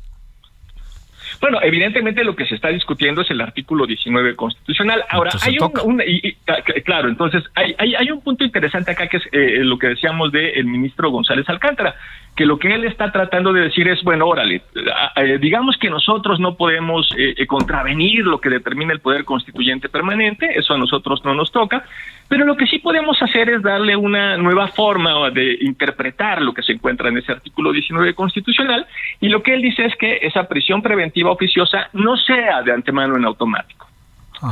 Bueno, 1.40 1.58
evidentemente 1.64 2.24
lo 2.24 2.36
que 2.36 2.46
se 2.46 2.54
está 2.56 2.68
discutiendo 2.70 3.22
es 3.22 3.32
el 3.32 3.42
artículo 3.42 3.88
19 3.88 4.36
constitucional. 4.36 5.04
Ahora, 5.10 5.32
Entonces 5.34 5.50
hay 5.50 5.58
un, 5.84 6.02
y- 6.06 6.28
y- 6.30 6.38
ah, 6.48 6.58
claro, 6.86 7.10
entonces 7.10 7.44
hay, 7.56 7.74
hay, 7.80 7.96
hay 7.96 8.12
un 8.12 8.22
punto 8.22 8.44
interesante 8.44 8.92
acá 8.92 9.08
que 9.08 9.18
es 9.18 9.24
eh, 9.32 9.60
lo 9.64 9.80
que 9.80 9.88
decíamos 9.88 10.32
del 10.32 10.66
ministro 10.66 11.10
González 11.10 11.50
Alcántara, 11.50 11.96
que 12.36 12.46
lo 12.46 12.60
que 12.60 12.72
él 12.74 12.86
está 12.86 13.12
tratando 13.12 13.54
de 13.54 13.62
decir 13.62 13.88
es, 13.88 14.04
bueno, 14.04 14.28
órale, 14.28 14.62
ah, 14.94 15.14
eh, 15.24 15.40
digamos 15.40 15.78
que 15.78 15.90
nosotros 15.90 16.40
no 16.40 16.56
podemos 16.58 17.10
eh, 17.18 17.34
eh, 17.36 17.48
contravenir 17.48 18.24
lo 18.24 18.40
que 18.40 18.50
determina 18.50 18.94
el 18.94 19.00
poder 19.00 19.26
constituyente 19.26 19.90
permanente, 19.90 20.48
eso 20.60 20.76
a 20.76 20.78
nosotros 20.78 21.26
no 21.26 21.34
nos 21.34 21.52
toca, 21.52 21.86
Pero 22.32 22.46
lo 22.46 22.56
que 22.56 22.66
sí 22.66 22.80
podemos 22.80 23.22
hacer 23.22 23.50
es 23.50 23.62
darle 23.62 23.94
una 23.94 24.38
nueva 24.38 24.70
forma 24.70 25.30
de 25.32 25.58
interpretar 25.60 26.42
lo 26.42 26.54
que 26.54 26.62
se 26.62 26.72
encuentra 26.72 27.10
en 27.10 27.18
ese 27.18 27.34
artículo 27.34 27.74
19 27.74 28.14
constitucional 28.14 28.88
y 29.20 29.28
lo 29.28 29.44
que 29.44 29.54
él 29.54 29.62
dice 29.62 29.84
es 29.84 29.94
que 29.98 30.18
esa 30.22 30.48
prisión 30.48 30.82
preventiva 30.82 31.30
oficiosa 31.30 31.90
no 31.92 32.16
sea 32.16 32.62
de 32.62 32.72
antemano 32.72 33.18
en 33.18 33.26
automático 33.26 33.91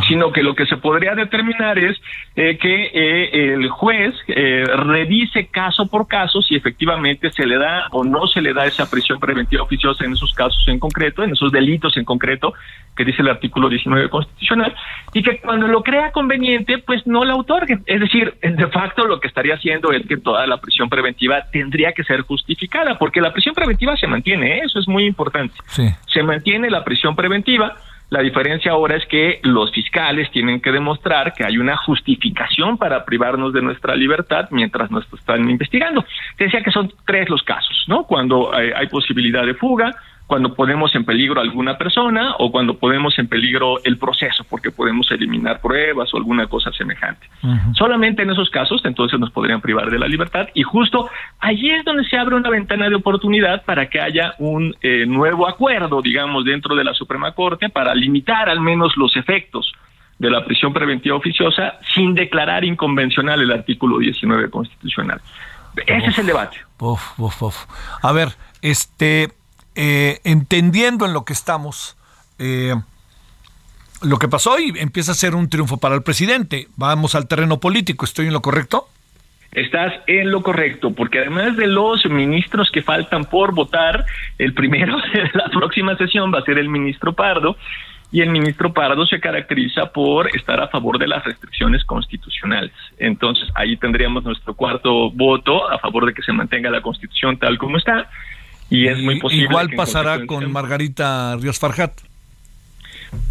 sino 0.07 0.31
que 0.31 0.43
lo 0.43 0.55
que 0.55 0.65
se 0.65 0.77
podría 0.77 1.15
determinar 1.15 1.77
es 1.79 1.97
eh, 2.35 2.57
que 2.57 2.91
eh, 2.93 3.53
el 3.53 3.69
juez 3.69 4.13
eh, 4.27 4.63
revise 4.65 5.47
caso 5.47 5.87
por 5.87 6.07
caso 6.07 6.41
si 6.41 6.55
efectivamente 6.55 7.31
se 7.31 7.45
le 7.45 7.57
da 7.57 7.87
o 7.91 8.03
no 8.03 8.27
se 8.27 8.41
le 8.41 8.53
da 8.53 8.65
esa 8.65 8.89
prisión 8.89 9.19
preventiva 9.19 9.63
oficiosa 9.63 10.05
en 10.05 10.13
esos 10.13 10.33
casos 10.33 10.63
en 10.67 10.79
concreto, 10.79 11.23
en 11.23 11.31
esos 11.31 11.51
delitos 11.51 11.97
en 11.97 12.05
concreto 12.05 12.53
que 12.95 13.05
dice 13.05 13.21
el 13.21 13.29
artículo 13.29 13.69
19 13.69 14.09
constitucional, 14.09 14.75
y 15.13 15.23
que 15.23 15.39
cuando 15.39 15.69
lo 15.69 15.83
crea 15.83 16.11
conveniente, 16.11 16.79
pues 16.79 17.07
no 17.07 17.23
la 17.23 17.37
otorgue. 17.37 17.79
Es 17.85 17.99
decir, 18.01 18.33
de 18.41 18.67
facto 18.67 19.05
lo 19.05 19.21
que 19.21 19.29
estaría 19.29 19.55
haciendo 19.55 19.93
es 19.93 20.05
que 20.05 20.17
toda 20.17 20.45
la 20.47 20.57
prisión 20.57 20.89
preventiva 20.89 21.45
tendría 21.49 21.93
que 21.93 22.03
ser 22.03 22.23
justificada, 22.23 22.97
porque 22.97 23.21
la 23.21 23.31
prisión 23.31 23.55
preventiva 23.55 23.95
se 23.95 24.05
mantiene, 24.05 24.59
eso 24.59 24.79
es 24.79 24.87
muy 24.89 25.05
importante. 25.05 25.55
Sí. 25.67 25.87
Se 26.07 26.23
mantiene 26.23 26.69
la 26.69 26.83
prisión 26.83 27.15
preventiva, 27.15 27.77
la 28.09 28.21
diferencia 28.21 28.71
ahora 28.71 28.95
es 28.95 29.05
que 29.05 29.39
los 29.43 29.71
fiscales 29.71 30.31
tienen 30.31 30.61
que 30.61 30.71
demostrar 30.71 31.33
que 31.33 31.45
hay 31.45 31.57
una 31.57 31.77
justificación 31.77 32.77
para 32.77 33.05
privarnos 33.05 33.53
de 33.53 33.61
nuestra 33.61 33.95
libertad 33.95 34.47
mientras 34.51 34.89
nos 34.89 35.05
están 35.13 35.47
investigando. 35.49 36.03
Te 36.35 36.45
decía 36.45 36.63
que 36.63 36.71
son 36.71 36.91
tres 37.05 37.29
los 37.29 37.43
casos, 37.43 37.85
¿no? 37.87 38.05
Cuando 38.05 38.51
eh, 38.59 38.73
hay 38.75 38.87
posibilidad 38.87 39.45
de 39.45 39.53
fuga, 39.53 39.95
cuando 40.29 40.53
ponemos 40.53 40.93
en 40.93 41.05
peligro 41.05 41.41
a 41.41 41.43
alguna 41.43 41.75
persona 41.75 42.35
o 42.37 42.51
cuando 42.51 42.77
ponemos 42.77 43.17
en 43.17 43.27
peligro 43.27 43.83
el 43.83 43.97
proceso 43.97 44.45
porque 44.47 44.69
podemos 44.69 45.09
eliminar 45.09 45.59
pruebas 45.59 46.13
o 46.13 46.17
alguna 46.17 46.45
cosa 46.45 46.71
semejante. 46.71 47.27
Solamente 47.73 48.21
en 48.21 48.29
esos 48.29 48.51
casos 48.51 48.79
entonces 48.85 49.19
nos 49.19 49.31
podrían 49.31 49.59
privar 49.59 49.89
de 49.89 49.97
la 49.97 50.07
libertad 50.07 50.47
y 50.53 50.61
justo 50.61 51.09
allí 51.39 51.71
es 51.71 51.83
donde 51.83 52.03
se 52.03 52.15
abre 52.15 52.35
una 52.35 52.51
ventana 52.51 52.87
de 52.89 52.95
oportunidad 52.95 53.65
para 53.65 53.89
que 53.89 53.99
haya 53.99 54.35
un 54.37 54.75
eh, 54.83 55.07
nuevo 55.07 55.49
acuerdo, 55.49 55.99
digamos, 55.99 56.45
dentro 56.45 56.75
de 56.75 56.83
la 56.83 56.93
Suprema 56.93 57.31
Corte 57.31 57.69
para 57.69 57.95
limitar 57.95 58.49
al 58.49 58.59
menos 58.59 58.95
los 58.97 59.17
efectos 59.17 59.73
de 60.19 60.29
la 60.29 60.45
prisión 60.45 60.73
preventiva 60.73 61.15
oficiosa 61.15 61.79
sin 61.95 62.13
declarar 62.13 62.63
inconvencional 62.63 63.41
el 63.41 63.51
artículo 63.51 63.97
19 63.97 64.51
constitucional. 64.51 65.19
Ese 65.87 66.05
es 66.05 66.19
el 66.19 66.27
debate. 66.27 66.57
Uf, 66.77 67.19
uf, 67.19 67.41
uf. 67.41 67.65
A 68.03 68.11
ver, 68.11 68.29
este, 68.61 69.29
eh, 69.75 70.19
entendiendo 70.23 71.05
en 71.05 71.13
lo 71.13 71.25
que 71.25 71.33
estamos, 71.33 71.97
eh, 72.37 72.75
lo 74.01 74.17
que 74.17 74.27
pasó 74.27 74.59
y 74.59 74.73
empieza 74.77 75.11
a 75.11 75.15
ser 75.15 75.35
un 75.35 75.49
triunfo 75.49 75.77
para 75.77 75.95
el 75.95 76.03
presidente. 76.03 76.67
Vamos 76.75 77.15
al 77.15 77.27
terreno 77.27 77.59
político, 77.59 78.05
¿estoy 78.05 78.27
en 78.27 78.33
lo 78.33 78.41
correcto? 78.41 78.87
Estás 79.51 79.93
en 80.05 80.29
lo 80.31 80.43
correcto, 80.43 80.91
porque 80.91 81.19
además 81.19 81.57
de 81.57 81.67
los 81.67 82.05
ministros 82.05 82.69
que 82.71 82.83
faltan 82.83 83.25
por 83.25 83.53
votar, 83.53 84.05
el 84.37 84.53
primero 84.53 84.97
de 85.13 85.29
la 85.33 85.49
próxima 85.49 85.97
sesión 85.97 86.33
va 86.33 86.39
a 86.39 86.43
ser 86.43 86.59
el 86.59 86.69
ministro 86.69 87.13
Pardo, 87.13 87.57
y 88.11 88.21
el 88.21 88.29
ministro 88.29 88.73
Pardo 88.73 89.05
se 89.05 89.19
caracteriza 89.19 89.91
por 89.91 90.35
estar 90.35 90.59
a 90.59 90.67
favor 90.67 90.97
de 90.97 91.07
las 91.07 91.23
restricciones 91.23 91.83
constitucionales. 91.83 92.71
Entonces, 92.97 93.47
ahí 93.53 93.77
tendríamos 93.77 94.23
nuestro 94.23 94.55
cuarto 94.55 95.11
voto 95.11 95.69
a 95.69 95.77
favor 95.77 96.07
de 96.07 96.13
que 96.13 96.23
se 96.23 96.33
mantenga 96.33 96.71
la 96.71 96.81
constitución 96.81 97.37
tal 97.37 97.57
como 97.57 97.77
está, 97.77 98.09
y 98.69 98.87
es 98.87 98.97
muy 98.99 99.19
posible. 99.19 99.45
Igual 99.45 99.69
que 99.69 99.75
pasará 99.75 100.11
consecuencia- 100.17 100.27
con 100.45 100.51
Margarita 100.51 101.35
Ríos 101.37 101.59
Farjat. 101.59 101.91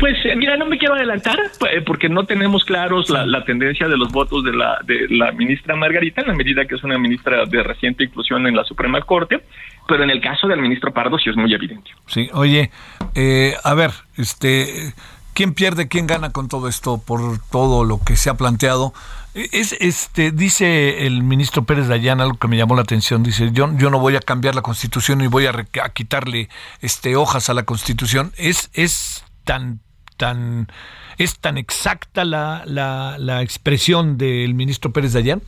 Pues 0.01 0.17
eh, 0.25 0.35
mira, 0.35 0.57
no 0.57 0.67
me 0.67 0.77
quiero 0.77 0.95
adelantar 0.95 1.39
eh, 1.71 1.83
porque 1.87 2.09
no 2.09 2.25
tenemos 2.27 2.65
claros 2.65 3.09
la, 3.11 3.25
la 3.25 3.45
tendencia 3.45 3.87
de 3.87 3.97
los 3.97 4.11
votos 4.11 4.43
de 4.43 4.53
la, 4.53 4.81
de 4.85 5.07
la 5.09 5.31
ministra 5.31 5.77
Margarita, 5.77 6.21
en 6.23 6.29
la 6.29 6.35
medida 6.35 6.65
que 6.65 6.75
es 6.75 6.83
una 6.83 6.99
ministra 6.99 7.45
de 7.47 7.63
reciente 7.63 8.03
inclusión 8.03 8.45
en 8.49 8.57
la 8.57 8.65
Suprema 8.65 9.01
Corte, 9.03 9.41
pero 9.87 10.03
en 10.03 10.11
el 10.11 10.21
caso 10.21 10.49
del 10.49 10.61
ministro 10.61 10.93
Pardo 10.93 11.17
sí 11.19 11.31
es 11.31 11.37
muy 11.37 11.55
evidente. 11.55 11.91
Sí, 12.07 12.29
oye, 12.33 12.73
eh, 13.15 13.55
a 13.63 13.75
ver, 13.75 13.93
este, 14.17 14.93
¿quién 15.39 15.55
pierde, 15.55 15.87
quién 15.87 16.09
gana 16.09 16.31
con 16.31 16.49
todo 16.49 16.67
esto 16.67 16.99
por 16.99 17.39
todo 17.39 17.85
lo 17.85 18.01
que 18.01 18.17
se 18.17 18.29
ha 18.29 18.35
planteado? 18.35 18.93
Es, 19.35 19.73
este, 19.79 20.33
dice 20.33 21.07
el 21.07 21.23
ministro 21.23 21.63
Pérez 21.63 21.87
Dayán 21.87 22.21
algo 22.21 22.37
que 22.39 22.49
me 22.49 22.57
llamó 22.57 22.75
la 22.75 22.83
atención. 22.83 23.23
Dice, 23.23 23.51
yo, 23.53 23.73
yo 23.77 23.89
no 23.89 24.01
voy 24.01 24.17
a 24.17 24.21
cambiar 24.21 24.57
la 24.57 24.63
constitución 24.63 25.21
y 25.21 25.29
voy 25.29 25.47
a 25.47 25.53
quitarle 25.95 26.49
este, 26.81 27.15
hojas 27.15 27.49
a 27.51 27.55
la 27.55 27.63
constitución. 27.63 28.33
Es, 28.37 28.69
es 28.73 29.23
tan, 29.45 29.79
tan, 30.17 30.73
es 31.19 31.39
tan 31.39 31.57
exacta 31.57 32.25
la, 32.25 32.65
la, 32.67 33.15
la 33.17 33.41
expresión 33.43 34.19
del 34.19 34.55
ministro 34.55 34.93
Pérez 34.93 35.13
Dayán. 35.13 35.43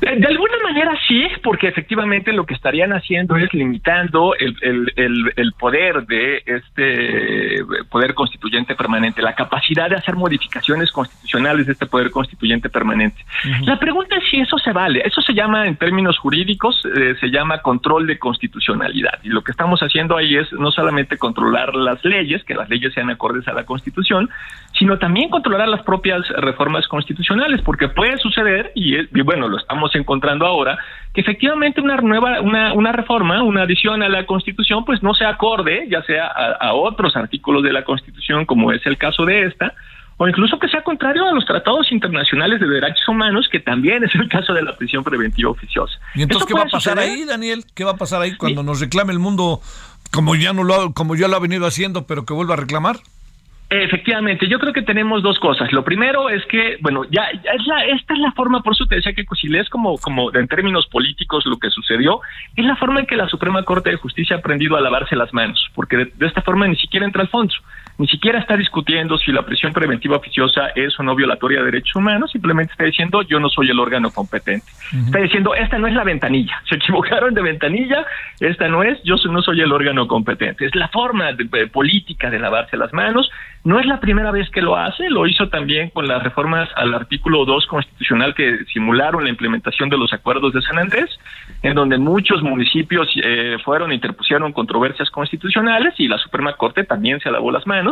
De 0.00 0.16
de 0.16 0.26
alguna 0.26 0.54
manera 0.62 0.92
sí, 1.06 1.26
porque 1.42 1.68
efectivamente 1.68 2.32
lo 2.32 2.44
que 2.44 2.54
estarían 2.54 2.92
haciendo 2.92 3.36
es 3.36 3.52
limitando 3.52 4.34
el, 4.34 4.56
el, 4.62 4.92
el, 4.96 5.32
el 5.36 5.52
poder 5.52 6.06
de 6.06 6.42
este 6.46 7.64
poder 7.90 8.14
constituyente 8.14 8.74
permanente, 8.74 9.22
la 9.22 9.34
capacidad 9.34 9.88
de 9.88 9.96
hacer 9.96 10.16
modificaciones 10.16 10.90
constitucionales 10.90 11.66
de 11.66 11.72
este 11.72 11.86
poder 11.86 12.10
constituyente 12.10 12.68
permanente. 12.68 13.24
La 13.62 13.78
pregunta 13.78 14.16
es 14.16 14.24
si 14.30 14.40
eso 14.40 14.58
se 14.58 14.72
vale. 14.72 15.02
Eso 15.04 15.20
se 15.20 15.34
llama, 15.34 15.66
en 15.66 15.76
términos 15.76 16.18
jurídicos, 16.18 16.80
eh, 16.84 17.14
se 17.20 17.28
llama 17.28 17.58
control 17.62 18.06
de 18.06 18.18
constitucionalidad. 18.18 19.18
Y 19.22 19.28
lo 19.28 19.42
que 19.42 19.52
estamos 19.52 19.80
haciendo 19.80 20.16
ahí 20.16 20.36
es 20.36 20.52
no 20.52 20.70
solamente 20.70 21.18
controlar 21.18 21.74
las 21.74 22.04
leyes, 22.04 22.44
que 22.44 22.54
las 22.54 22.68
leyes 22.68 22.92
sean 22.94 23.10
acordes 23.10 23.46
a 23.48 23.52
la 23.52 23.64
Constitución, 23.64 24.28
sino 24.80 24.98
también 24.98 25.28
controlar 25.30 25.68
las 25.68 25.82
propias 25.82 26.26
reformas 26.38 26.88
constitucionales, 26.88 27.60
porque 27.62 27.86
puede 27.88 28.16
suceder, 28.18 28.72
y, 28.74 28.96
es- 28.96 29.08
y 29.14 29.20
bueno, 29.20 29.46
lo 29.46 29.58
estamos 29.58 29.94
encontrando 29.94 30.44
ahora, 30.46 30.76
que 31.14 31.20
efectivamente 31.20 31.80
una 31.80 31.96
nueva, 31.98 32.40
una, 32.40 32.72
una 32.72 32.90
reforma, 32.90 33.42
una 33.44 33.62
adición 33.62 34.02
a 34.02 34.08
la 34.08 34.24
Constitución, 34.26 34.84
pues 34.84 35.02
no 35.02 35.12
sea 35.14 35.28
acorde, 35.30 35.86
ya 35.88 36.02
sea 36.02 36.26
a, 36.26 36.52
a 36.68 36.72
otros 36.74 37.14
artículos 37.14 37.62
de 37.62 37.72
la 37.72 37.84
Constitución, 37.84 38.46
como 38.46 38.72
es 38.72 38.84
el 38.86 38.96
caso 38.96 39.24
de 39.24 39.44
esta, 39.44 39.74
o 40.16 40.28
incluso 40.28 40.58
que 40.58 40.68
sea 40.68 40.82
contrario 40.82 41.26
a 41.28 41.32
los 41.32 41.44
tratados 41.46 41.90
internacionales 41.92 42.58
de 42.60 42.66
derechos 42.66 43.06
humanos, 43.08 43.48
que 43.50 43.60
también 43.60 44.02
es 44.04 44.14
el 44.14 44.28
caso 44.28 44.52
de 44.54 44.62
la 44.62 44.76
prisión 44.76 45.02
preventiva 45.04 45.50
oficiosa. 45.50 45.98
¿Y 46.14 46.22
entonces 46.22 46.46
¿Eso 46.46 46.46
qué 46.48 46.54
va 46.60 46.66
a 46.66 46.72
pasar 46.72 46.94
suceder? 46.98 47.10
ahí, 47.18 47.24
Daniel? 47.24 47.64
¿Qué 47.74 47.84
va 47.84 47.92
a 47.92 47.96
pasar 47.96 48.20
ahí 48.22 48.36
cuando 48.36 48.62
nos 48.62 48.80
reclame 48.80 49.12
el 49.12 49.18
mundo 49.18 49.60
como 50.12 50.34
ya 50.36 50.52
no 50.52 50.64
lo 50.64 50.92
como 50.92 51.16
ya 51.16 51.28
lo 51.28 51.36
ha 51.36 51.40
venido 51.40 51.66
haciendo, 51.66 52.06
pero 52.06 52.24
que 52.24 52.32
vuelva 52.34 52.54
a 52.54 52.56
reclamar? 52.58 52.96
Efectivamente, 53.72 54.48
yo 54.48 54.58
creo 54.58 54.72
que 54.72 54.82
tenemos 54.82 55.22
dos 55.22 55.38
cosas. 55.38 55.72
Lo 55.72 55.84
primero 55.84 56.28
es 56.28 56.44
que, 56.46 56.76
bueno, 56.80 57.04
ya, 57.04 57.30
ya 57.44 57.52
es 57.52 57.64
la, 57.68 57.84
esta 57.84 58.14
es 58.14 58.20
la 58.20 58.32
forma, 58.32 58.62
por 58.62 58.72
eso 58.72 58.84
te 58.86 59.00
que 59.00 59.24
si 59.40 59.46
lees 59.46 59.68
como, 59.70 59.96
como 59.98 60.34
en 60.34 60.48
términos 60.48 60.88
políticos 60.88 61.46
lo 61.46 61.56
que 61.56 61.70
sucedió, 61.70 62.20
es 62.56 62.64
la 62.64 62.74
forma 62.74 62.98
en 62.98 63.06
que 63.06 63.14
la 63.14 63.28
Suprema 63.28 63.62
Corte 63.62 63.90
de 63.90 63.96
Justicia 63.96 64.34
ha 64.34 64.38
aprendido 64.40 64.76
a 64.76 64.80
lavarse 64.80 65.14
las 65.14 65.32
manos, 65.32 65.70
porque 65.76 65.96
de, 65.96 66.12
de 66.16 66.26
esta 66.26 66.42
forma 66.42 66.66
ni 66.66 66.74
siquiera 66.74 67.06
entra 67.06 67.22
al 67.22 67.28
fondo, 67.28 67.54
ni 68.00 68.06
siquiera 68.08 68.38
está 68.38 68.56
discutiendo 68.56 69.18
si 69.18 69.30
la 69.30 69.42
prisión 69.42 69.72
preventiva 69.74 70.16
oficiosa 70.16 70.68
es 70.74 70.98
o 70.98 71.02
no 71.02 71.14
violatoria 71.14 71.58
de 71.60 71.66
derechos 71.66 71.96
humanos, 71.96 72.30
simplemente 72.30 72.72
está 72.72 72.84
diciendo 72.84 73.20
yo 73.22 73.38
no 73.38 73.48
soy 73.50 73.68
el 73.70 73.78
órgano 73.78 74.10
competente. 74.10 74.66
Está 75.06 75.18
diciendo 75.18 75.54
esta 75.54 75.78
no 75.78 75.86
es 75.86 75.94
la 75.94 76.02
ventanilla, 76.04 76.60
se 76.68 76.76
equivocaron 76.76 77.34
de 77.34 77.42
ventanilla, 77.42 78.04
esta 78.40 78.68
no 78.68 78.82
es, 78.82 79.00
yo 79.04 79.16
no 79.30 79.42
soy 79.42 79.60
el 79.60 79.70
órgano 79.70 80.08
competente. 80.08 80.64
Es 80.64 80.74
la 80.74 80.88
forma 80.88 81.32
de- 81.34 81.44
de 81.44 81.66
política 81.66 82.30
de 82.30 82.38
lavarse 82.38 82.76
las 82.78 82.92
manos. 82.94 83.30
No 83.62 83.78
es 83.78 83.84
la 83.84 84.00
primera 84.00 84.30
vez 84.30 84.48
que 84.48 84.62
lo 84.62 84.74
hace, 84.76 85.10
lo 85.10 85.26
hizo 85.26 85.50
también 85.50 85.90
con 85.90 86.08
las 86.08 86.22
reformas 86.22 86.70
al 86.76 86.94
artículo 86.94 87.44
2 87.44 87.66
constitucional 87.66 88.34
que 88.34 88.64
simularon 88.72 89.22
la 89.24 89.28
implementación 89.28 89.90
de 89.90 89.98
los 89.98 90.10
acuerdos 90.14 90.54
de 90.54 90.62
San 90.62 90.78
Andrés, 90.78 91.10
en 91.62 91.74
donde 91.74 91.98
muchos 91.98 92.42
municipios 92.42 93.06
eh, 93.22 93.58
fueron 93.62 93.90
e 93.92 93.94
interpusieron 93.96 94.52
controversias 94.54 95.10
constitucionales 95.10 95.92
y 95.98 96.08
la 96.08 96.16
Suprema 96.16 96.54
Corte 96.54 96.84
también 96.84 97.20
se 97.20 97.30
lavó 97.30 97.50
las 97.50 97.66
manos. 97.66 97.89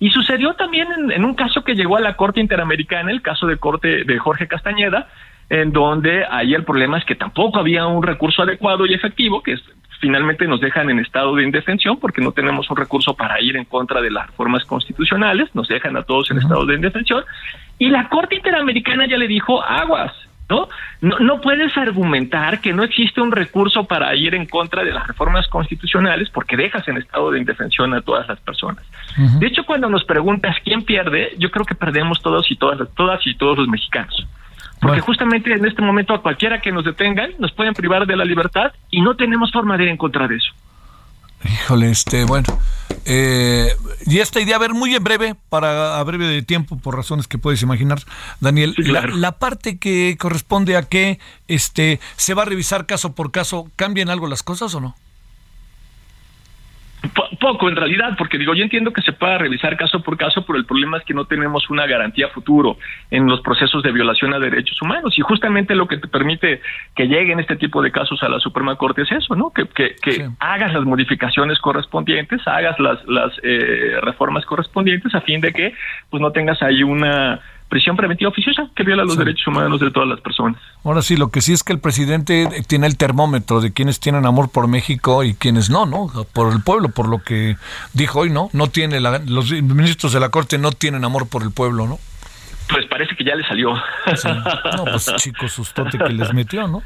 Y 0.00 0.10
sucedió 0.10 0.54
también 0.54 0.88
en, 0.92 1.12
en 1.12 1.24
un 1.24 1.34
caso 1.34 1.62
que 1.64 1.74
llegó 1.74 1.96
a 1.96 2.00
la 2.00 2.16
Corte 2.16 2.40
Interamericana, 2.40 3.10
el 3.10 3.22
caso 3.22 3.46
de 3.46 3.56
Corte 3.58 4.04
de 4.04 4.18
Jorge 4.18 4.46
Castañeda, 4.48 5.08
en 5.50 5.72
donde 5.72 6.24
ahí 6.30 6.54
el 6.54 6.64
problema 6.64 6.98
es 6.98 7.04
que 7.04 7.14
tampoco 7.14 7.58
había 7.58 7.86
un 7.86 8.02
recurso 8.02 8.42
adecuado 8.42 8.86
y 8.86 8.94
efectivo, 8.94 9.42
que 9.42 9.52
es- 9.52 9.62
finalmente 10.00 10.46
nos 10.46 10.60
dejan 10.60 10.90
en 10.90 10.98
estado 10.98 11.34
de 11.36 11.44
indefensión 11.44 11.98
porque 11.98 12.20
no 12.20 12.32
tenemos 12.32 12.68
un 12.70 12.76
recurso 12.76 13.14
para 13.14 13.40
ir 13.40 13.56
en 13.56 13.64
contra 13.64 14.02
de 14.02 14.10
las 14.10 14.26
reformas 14.26 14.64
constitucionales, 14.64 15.48
nos 15.54 15.68
dejan 15.68 15.96
a 15.96 16.02
todos 16.02 16.30
en 16.30 16.38
estado 16.38 16.66
de 16.66 16.74
indefensión, 16.74 17.24
y 17.78 17.88
la 17.88 18.08
Corte 18.08 18.34
Interamericana 18.36 19.06
ya 19.06 19.16
le 19.16 19.28
dijo, 19.28 19.62
aguas, 19.62 20.12
¿no? 20.48 20.68
¿no? 21.00 21.40
Puedes 21.40 21.76
argumentar 21.76 22.60
que 22.60 22.72
no 22.72 22.82
existe 22.82 23.20
un 23.20 23.32
recurso 23.32 23.84
para 23.84 24.14
ir 24.14 24.34
en 24.34 24.46
contra 24.46 24.84
de 24.84 24.92
las 24.92 25.06
reformas 25.06 25.48
constitucionales 25.48 26.30
porque 26.30 26.56
dejas 26.56 26.86
en 26.88 26.98
estado 26.98 27.30
de 27.30 27.38
indefensión 27.38 27.94
a 27.94 28.00
todas 28.02 28.28
las 28.28 28.40
personas. 28.40 28.84
De 29.38 29.46
hecho, 29.46 29.64
cuando 29.64 29.88
nos 29.88 30.04
preguntas 30.04 30.56
quién 30.64 30.82
pierde, 30.82 31.34
yo 31.38 31.50
creo 31.50 31.64
que 31.64 31.74
perdemos 31.74 32.20
todos 32.22 32.50
y 32.50 32.56
todas, 32.56 32.88
todas 32.94 33.26
y 33.26 33.34
todos 33.34 33.58
los 33.58 33.68
mexicanos. 33.68 34.26
Porque 34.80 35.00
justamente 35.00 35.52
en 35.52 35.64
este 35.64 35.80
momento 35.80 36.12
a 36.12 36.20
cualquiera 36.20 36.60
que 36.60 36.70
nos 36.70 36.84
detengan 36.84 37.30
nos 37.38 37.52
pueden 37.52 37.72
privar 37.72 38.06
de 38.06 38.16
la 38.16 38.24
libertad 38.24 38.72
y 38.90 39.00
no 39.00 39.16
tenemos 39.16 39.50
forma 39.50 39.78
de 39.78 39.84
ir 39.84 39.90
en 39.90 39.96
contra 39.96 40.28
de 40.28 40.36
eso. 40.36 40.52
Híjole, 41.44 41.90
este, 41.90 42.24
bueno, 42.24 42.46
Eh, 43.06 43.68
y 44.06 44.20
esta 44.20 44.40
idea, 44.40 44.56
a 44.56 44.58
ver, 44.58 44.72
muy 44.72 44.94
en 44.94 45.04
breve, 45.04 45.36
para 45.50 45.98
a 45.98 46.02
breve 46.04 46.26
de 46.26 46.40
tiempo, 46.42 46.78
por 46.78 46.96
razones 46.96 47.28
que 47.28 47.36
puedes 47.36 47.60
imaginar, 47.60 48.02
Daniel, 48.40 48.74
la, 48.78 49.06
la 49.06 49.32
parte 49.32 49.76
que 49.78 50.16
corresponde 50.18 50.76
a 50.76 50.82
que 50.82 51.18
este 51.46 52.00
se 52.16 52.32
va 52.32 52.42
a 52.42 52.46
revisar 52.46 52.86
caso 52.86 53.12
por 53.12 53.30
caso, 53.30 53.68
¿cambian 53.76 54.08
algo 54.08 54.26
las 54.26 54.42
cosas 54.42 54.74
o 54.74 54.80
no? 54.80 54.96
Po- 57.12 57.28
Poco, 57.40 57.68
en 57.68 57.76
realidad, 57.76 58.14
porque 58.16 58.38
digo, 58.38 58.54
yo 58.54 58.62
entiendo 58.62 58.92
que 58.92 59.02
se 59.02 59.12
pueda 59.12 59.36
revisar 59.38 59.76
caso 59.76 60.02
por 60.02 60.16
caso, 60.16 60.44
pero 60.46 60.58
el 60.58 60.64
problema 60.64 60.96
es 60.98 61.04
que 61.04 61.12
no 61.14 61.26
tenemos 61.26 61.68
una 61.68 61.86
garantía 61.86 62.28
futuro 62.28 62.78
en 63.10 63.26
los 63.26 63.40
procesos 63.42 63.82
de 63.82 63.92
violación 63.92 64.32
a 64.32 64.38
derechos 64.38 64.80
humanos. 64.80 65.18
Y 65.18 65.22
justamente 65.22 65.74
lo 65.74 65.86
que 65.86 65.98
te 65.98 66.08
permite 66.08 66.60
que 66.94 67.06
lleguen 67.06 67.40
este 67.40 67.56
tipo 67.56 67.82
de 67.82 67.90
casos 67.90 68.22
a 68.22 68.28
la 68.28 68.40
Suprema 68.40 68.76
Corte 68.76 69.02
es 69.02 69.12
eso, 69.12 69.34
¿no? 69.34 69.50
Que, 69.50 69.66
que, 69.66 69.96
que 70.00 70.28
hagas 70.38 70.72
las 70.72 70.84
modificaciones 70.84 71.58
correspondientes, 71.58 72.40
hagas 72.46 72.78
las, 72.78 73.04
las 73.06 73.32
eh, 73.42 73.98
reformas 74.00 74.46
correspondientes 74.46 75.14
a 75.14 75.20
fin 75.20 75.40
de 75.40 75.52
que 75.52 75.74
pues 76.10 76.20
no 76.20 76.32
tengas 76.32 76.62
ahí 76.62 76.82
una 76.82 77.40
prisión 77.68 77.96
preventiva 77.96 78.30
oficiosa 78.30 78.68
que 78.76 78.84
viola 78.84 79.02
los 79.04 79.14
Sí. 79.14 79.18
derechos 79.18 79.46
humanos 79.48 79.80
de 79.80 79.90
todas 79.90 80.08
las 80.08 80.20
personas. 80.20 80.60
Ahora 80.84 81.02
sí, 81.02 81.16
lo 81.16 81.30
que 81.30 81.40
sí 81.40 81.52
es 81.52 81.64
que 81.64 81.72
el 81.72 81.80
presidente 81.80 82.48
tiene 82.68 82.86
el 82.86 82.96
termómetro 82.96 83.60
de 83.60 83.72
quienes 83.72 83.98
tienen 84.00 84.26
amor 84.26 84.50
por 84.50 84.68
México 84.68 85.24
y 85.24 85.34
quienes 85.34 85.70
no, 85.70 85.84
¿no? 85.86 86.08
Por 86.32 86.52
el 86.52 86.62
pueblo, 86.62 86.90
por 86.90 87.08
lo 87.08 87.22
que 87.22 87.56
dijo 87.92 88.20
hoy, 88.20 88.30
¿no? 88.30 88.48
No 88.52 88.68
tiene 88.68 89.00
la- 89.00 89.18
los 89.18 89.50
ministros 89.50 90.12
de 90.12 90.20
la 90.20 90.28
Corte 90.28 90.58
no 90.58 90.70
tienen 90.72 91.04
amor 91.04 91.28
por 91.28 91.42
el 91.42 91.50
pueblo, 91.50 91.86
¿no? 91.86 91.98
Pues 92.68 92.86
parece 92.86 93.14
que 93.16 93.24
ya 93.24 93.34
le 93.34 93.46
salió. 93.46 93.74
No, 93.74 94.84
pues 94.84 95.06
chico 95.16 95.48
sustote 95.48 95.98
que 95.98 96.12
les 96.12 96.32
metió, 96.32 96.66
¿no? 96.68 96.82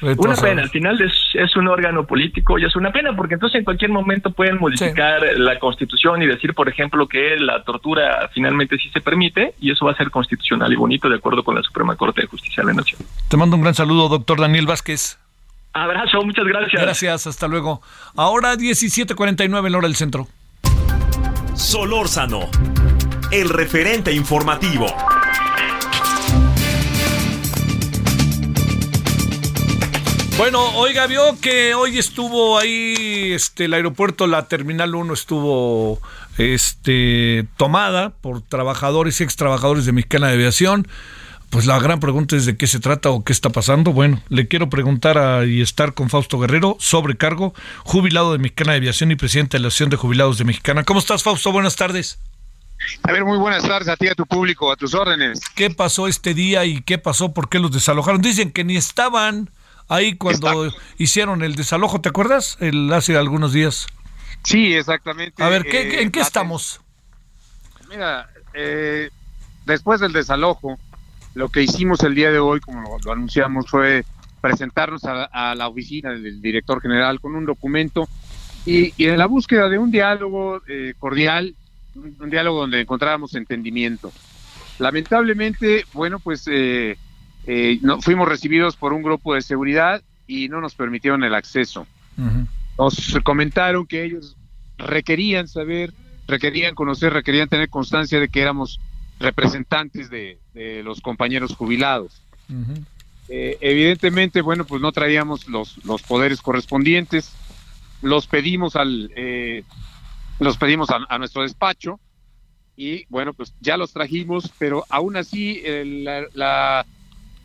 Una 0.00 0.34
pena, 0.36 0.62
al 0.62 0.70
final 0.70 1.00
es, 1.00 1.12
es 1.34 1.56
un 1.56 1.66
órgano 1.68 2.06
político 2.06 2.58
y 2.58 2.64
es 2.64 2.76
una 2.76 2.92
pena 2.92 3.14
porque 3.16 3.34
entonces 3.34 3.58
en 3.58 3.64
cualquier 3.64 3.90
momento 3.90 4.30
pueden 4.30 4.58
modificar 4.58 5.22
la 5.36 5.58
constitución 5.58 6.22
y 6.22 6.26
decir, 6.26 6.54
por 6.54 6.68
ejemplo, 6.68 7.08
que 7.08 7.36
la 7.38 7.62
tortura 7.64 8.30
finalmente 8.32 8.76
sí 8.78 8.90
se 8.90 9.00
permite 9.00 9.54
y 9.60 9.72
eso 9.72 9.86
va 9.86 9.92
a 9.92 9.96
ser 9.96 10.10
constitucional 10.10 10.72
y 10.72 10.76
bonito 10.76 11.08
de 11.08 11.16
acuerdo 11.16 11.42
con 11.42 11.54
la 11.54 11.62
Suprema 11.62 11.96
Corte 11.96 12.22
de 12.22 12.26
Justicia 12.28 12.62
de 12.62 12.68
la 12.68 12.74
Nación. 12.74 13.00
Te 13.28 13.36
mando 13.36 13.56
un 13.56 13.62
gran 13.62 13.74
saludo, 13.74 14.08
doctor 14.08 14.40
Daniel 14.40 14.66
Vázquez. 14.66 15.18
Abrazo, 15.72 16.22
muchas 16.22 16.44
gracias. 16.46 16.82
Gracias, 16.82 17.26
hasta 17.26 17.48
luego. 17.48 17.82
Ahora 18.16 18.54
17:49 18.54 19.66
en 19.66 19.72
la 19.72 19.78
hora 19.78 19.88
del 19.88 19.96
centro. 19.96 20.26
Solórzano, 21.54 22.48
el 23.30 23.48
referente 23.48 24.12
informativo. 24.12 24.86
Bueno, 30.38 30.62
oiga, 30.76 31.08
vio 31.08 31.36
que 31.40 31.74
hoy 31.74 31.98
estuvo 31.98 32.60
ahí 32.60 33.32
este 33.32 33.64
el 33.64 33.74
aeropuerto, 33.74 34.28
la 34.28 34.46
terminal 34.46 34.94
1 34.94 35.12
estuvo 35.12 36.00
este 36.38 37.48
tomada 37.56 38.10
por 38.10 38.42
trabajadores 38.42 39.20
y 39.20 39.24
ex 39.24 39.34
trabajadores 39.34 39.84
de 39.84 39.90
Mexicana 39.90 40.28
de 40.28 40.34
Aviación. 40.34 40.86
Pues 41.50 41.66
la 41.66 41.80
gran 41.80 41.98
pregunta 41.98 42.36
es 42.36 42.46
de 42.46 42.56
qué 42.56 42.68
se 42.68 42.78
trata 42.78 43.10
o 43.10 43.24
qué 43.24 43.32
está 43.32 43.50
pasando. 43.50 43.92
Bueno, 43.92 44.22
le 44.28 44.46
quiero 44.46 44.70
preguntar 44.70 45.18
a, 45.18 45.44
y 45.44 45.60
estar 45.60 45.94
con 45.94 46.08
Fausto 46.08 46.38
Guerrero, 46.38 46.76
sobrecargo, 46.78 47.52
jubilado 47.82 48.30
de 48.30 48.38
Mexicana 48.38 48.72
de 48.72 48.78
Aviación 48.78 49.10
y 49.10 49.16
presidente 49.16 49.56
de 49.56 49.62
la 49.62 49.68
Asociación 49.68 49.90
de 49.90 49.96
Jubilados 49.96 50.38
de 50.38 50.44
Mexicana. 50.44 50.84
¿Cómo 50.84 51.00
estás, 51.00 51.24
Fausto? 51.24 51.50
Buenas 51.50 51.74
tardes. 51.74 52.20
A 53.02 53.10
ver, 53.10 53.24
muy 53.24 53.38
buenas 53.38 53.64
tardes 53.64 53.88
a 53.88 53.96
ti 53.96 54.06
a 54.06 54.14
tu 54.14 54.24
público, 54.24 54.70
a 54.70 54.76
tus 54.76 54.94
órdenes. 54.94 55.40
¿Qué 55.56 55.70
pasó 55.70 56.06
este 56.06 56.32
día 56.32 56.64
y 56.64 56.80
qué 56.82 56.96
pasó? 56.96 57.34
¿Por 57.34 57.48
qué 57.48 57.58
los 57.58 57.72
desalojaron? 57.72 58.22
Dicen 58.22 58.52
que 58.52 58.62
ni 58.62 58.76
estaban 58.76 59.50
ahí 59.88 60.16
cuando 60.16 60.72
hicieron 60.98 61.42
el 61.42 61.54
desalojo, 61.56 62.00
¿te 62.00 62.08
acuerdas? 62.08 62.56
El, 62.60 62.92
hace 62.92 63.16
algunos 63.16 63.52
días. 63.52 63.86
Sí, 64.44 64.74
exactamente. 64.74 65.42
A 65.42 65.48
ver, 65.48 65.64
¿qué, 65.64 65.80
Eh, 65.82 66.02
¿en 66.02 66.10
qué 66.10 66.20
estamos? 66.20 66.80
Mira, 67.88 68.28
eh, 68.54 69.10
después 69.66 70.00
del 70.00 70.12
desalojo, 70.12 70.78
lo 71.34 71.48
que 71.48 71.62
hicimos 71.62 72.02
el 72.02 72.14
día 72.14 72.30
de 72.30 72.38
hoy, 72.38 72.60
como 72.60 72.80
lo, 72.82 72.98
lo 73.04 73.12
anunciamos, 73.12 73.66
fue 73.68 74.04
presentarnos 74.40 75.04
a, 75.04 75.24
a 75.24 75.54
la 75.54 75.68
oficina 75.68 76.10
del 76.10 76.40
director 76.40 76.80
general 76.80 77.20
con 77.20 77.34
un 77.34 77.44
documento 77.44 78.08
y, 78.64 78.92
y 78.96 79.08
en 79.08 79.18
la 79.18 79.26
búsqueda 79.26 79.68
de 79.68 79.78
un 79.78 79.90
diálogo 79.90 80.62
eh, 80.68 80.94
cordial, 80.98 81.54
un, 81.94 82.14
un 82.20 82.30
diálogo 82.30 82.60
donde 82.60 82.80
encontráramos 82.80 83.34
entendimiento. 83.34 84.12
Lamentablemente, 84.78 85.84
bueno, 85.92 86.20
pues 86.20 86.44
eh, 86.46 86.96
eh, 87.48 87.78
no, 87.82 88.00
fuimos 88.02 88.28
recibidos 88.28 88.76
por 88.76 88.92
un 88.92 89.02
grupo 89.02 89.34
de 89.34 89.42
seguridad 89.42 90.02
y 90.26 90.48
no 90.48 90.60
nos 90.60 90.74
permitieron 90.74 91.24
el 91.24 91.34
acceso. 91.34 91.86
Nos 92.78 93.18
comentaron 93.24 93.86
que 93.86 94.04
ellos 94.04 94.36
requerían 94.76 95.48
saber, 95.48 95.92
requerían 96.28 96.74
conocer, 96.74 97.12
requerían 97.12 97.48
tener 97.48 97.68
constancia 97.70 98.20
de 98.20 98.28
que 98.28 98.40
éramos 98.42 98.78
representantes 99.18 100.10
de, 100.10 100.38
de 100.54 100.82
los 100.84 101.00
compañeros 101.00 101.56
jubilados. 101.56 102.22
Eh, 103.28 103.58
evidentemente, 103.60 104.40
bueno, 104.42 104.64
pues 104.64 104.80
no 104.80 104.92
traíamos 104.92 105.48
los, 105.48 105.82
los 105.84 106.02
poderes 106.02 106.40
correspondientes, 106.40 107.32
los 108.00 108.26
pedimos 108.26 108.76
al, 108.76 109.10
eh, 109.16 109.64
los 110.38 110.56
pedimos 110.56 110.90
a, 110.90 110.98
a 111.08 111.18
nuestro 111.18 111.42
despacho 111.42 111.98
y 112.76 113.04
bueno, 113.08 113.34
pues 113.34 113.52
ya 113.60 113.76
los 113.76 113.92
trajimos, 113.92 114.52
pero 114.58 114.84
aún 114.88 115.16
así 115.16 115.60
el- 115.64 116.04
la, 116.04 116.26
la 116.32 116.86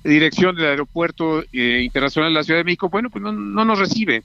dirección 0.09 0.55
del 0.55 0.65
aeropuerto 0.65 1.43
eh, 1.51 1.81
internacional 1.83 2.31
de 2.31 2.39
la 2.39 2.43
Ciudad 2.43 2.59
de 2.59 2.65
México, 2.65 2.89
bueno, 2.89 3.09
pues 3.09 3.21
no, 3.23 3.31
no 3.31 3.65
nos 3.65 3.79
recibe. 3.79 4.23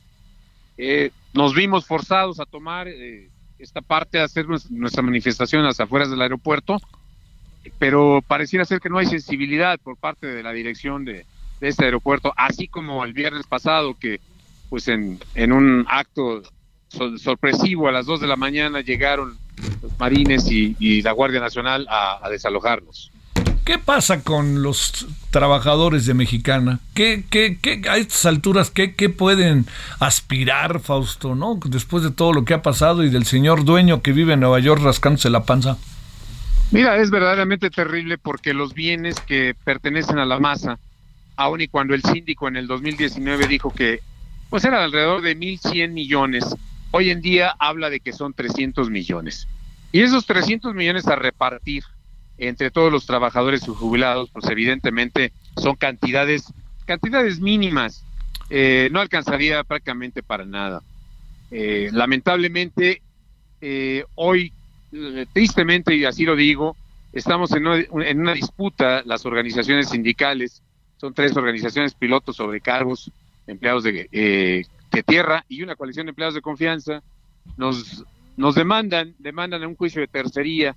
Eh, 0.76 1.10
nos 1.34 1.54
vimos 1.54 1.86
forzados 1.86 2.40
a 2.40 2.44
tomar 2.46 2.88
eh, 2.88 3.28
esta 3.58 3.80
parte, 3.80 4.20
a 4.20 4.24
hacer 4.24 4.46
nues- 4.46 4.70
nuestra 4.70 5.02
manifestación 5.02 5.62
a 5.62 5.66
las 5.66 5.80
afueras 5.80 6.10
del 6.10 6.22
aeropuerto, 6.22 6.80
pero 7.78 8.22
pareciera 8.26 8.64
ser 8.64 8.80
que 8.80 8.88
no 8.88 8.98
hay 8.98 9.06
sensibilidad 9.06 9.78
por 9.80 9.96
parte 9.96 10.26
de 10.26 10.42
la 10.42 10.52
dirección 10.52 11.04
de, 11.04 11.26
este 11.60 11.84
aeropuerto, 11.84 12.32
así 12.36 12.68
como 12.68 13.04
el 13.04 13.12
viernes 13.12 13.46
pasado 13.48 13.96
que 13.98 14.20
pues 14.68 14.86
en, 14.86 15.18
un 15.52 15.84
acto 15.88 16.42
sor- 16.88 17.18
sorpresivo 17.18 17.88
a 17.88 17.92
las 17.92 18.06
2 18.06 18.20
de 18.20 18.28
la 18.28 18.36
mañana 18.36 18.80
llegaron 18.80 19.36
los 19.82 19.98
marines 19.98 20.46
y, 20.50 21.02
la 21.02 21.12
Guardia 21.12 21.40
Nacional 21.40 21.86
a 21.90 22.28
desalojarnos. 22.30 23.10
¿Qué 23.68 23.76
pasa 23.76 24.22
con 24.22 24.62
los 24.62 25.06
trabajadores 25.30 26.06
de 26.06 26.14
Mexicana? 26.14 26.80
¿Qué, 26.94 27.24
qué, 27.28 27.58
qué, 27.60 27.82
a 27.90 27.98
estas 27.98 28.24
alturas, 28.24 28.70
¿qué, 28.70 28.94
qué 28.94 29.10
pueden 29.10 29.66
aspirar, 30.00 30.80
Fausto, 30.80 31.34
no? 31.34 31.60
Después 31.62 32.02
de 32.02 32.10
todo 32.10 32.32
lo 32.32 32.46
que 32.46 32.54
ha 32.54 32.62
pasado 32.62 33.04
y 33.04 33.10
del 33.10 33.26
señor 33.26 33.66
dueño 33.66 34.00
que 34.00 34.12
vive 34.12 34.32
en 34.32 34.40
Nueva 34.40 34.58
York 34.58 34.80
rascándose 34.82 35.28
la 35.28 35.44
panza. 35.44 35.76
Mira, 36.70 36.96
es 36.96 37.10
verdaderamente 37.10 37.68
terrible 37.68 38.16
porque 38.16 38.54
los 38.54 38.72
bienes 38.72 39.20
que 39.20 39.54
pertenecen 39.64 40.18
a 40.18 40.24
la 40.24 40.40
masa, 40.40 40.78
aun 41.36 41.60
y 41.60 41.68
cuando 41.68 41.92
el 41.92 42.02
síndico 42.02 42.48
en 42.48 42.56
el 42.56 42.68
2019 42.68 43.48
dijo 43.48 43.70
que 43.70 44.00
pues 44.48 44.64
eran 44.64 44.82
alrededor 44.82 45.20
de 45.20 45.36
1.100 45.36 45.90
millones, 45.90 46.56
hoy 46.90 47.10
en 47.10 47.20
día 47.20 47.54
habla 47.58 47.90
de 47.90 48.00
que 48.00 48.14
son 48.14 48.32
300 48.32 48.88
millones. 48.88 49.46
Y 49.92 50.00
esos 50.00 50.24
300 50.24 50.74
millones 50.74 51.06
a 51.06 51.16
repartir 51.16 51.84
entre 52.38 52.70
todos 52.70 52.92
los 52.92 53.04
trabajadores 53.04 53.62
jubilados, 53.62 54.30
pues 54.30 54.46
evidentemente 54.48 55.32
son 55.56 55.76
cantidades, 55.76 56.52
cantidades 56.86 57.40
mínimas, 57.40 58.04
eh, 58.48 58.88
no 58.92 59.00
alcanzaría 59.00 59.64
prácticamente 59.64 60.22
para 60.22 60.44
nada. 60.44 60.82
Eh, 61.50 61.90
lamentablemente, 61.92 63.02
eh, 63.60 64.04
hoy, 64.14 64.52
tristemente, 65.32 65.94
y 65.96 66.04
así 66.04 66.24
lo 66.24 66.36
digo, 66.36 66.76
estamos 67.12 67.52
en 67.52 67.66
una, 67.66 68.32
disputa, 68.32 69.02
las 69.04 69.26
organizaciones 69.26 69.90
sindicales, 69.90 70.62
son 70.96 71.12
tres 71.12 71.36
organizaciones 71.36 71.94
pilotos 71.94 72.36
sobrecargos, 72.36 73.10
empleados 73.46 73.82
de, 73.84 74.64
de 74.90 75.02
tierra 75.02 75.44
y 75.48 75.62
una 75.62 75.76
coalición 75.76 76.06
de 76.06 76.10
empleados 76.10 76.34
de 76.34 76.40
confianza, 76.40 77.02
nos, 77.56 78.04
nos 78.36 78.54
demandan, 78.54 79.14
demandan 79.18 79.64
un 79.64 79.74
juicio 79.74 80.00
de 80.00 80.06
tercería, 80.06 80.76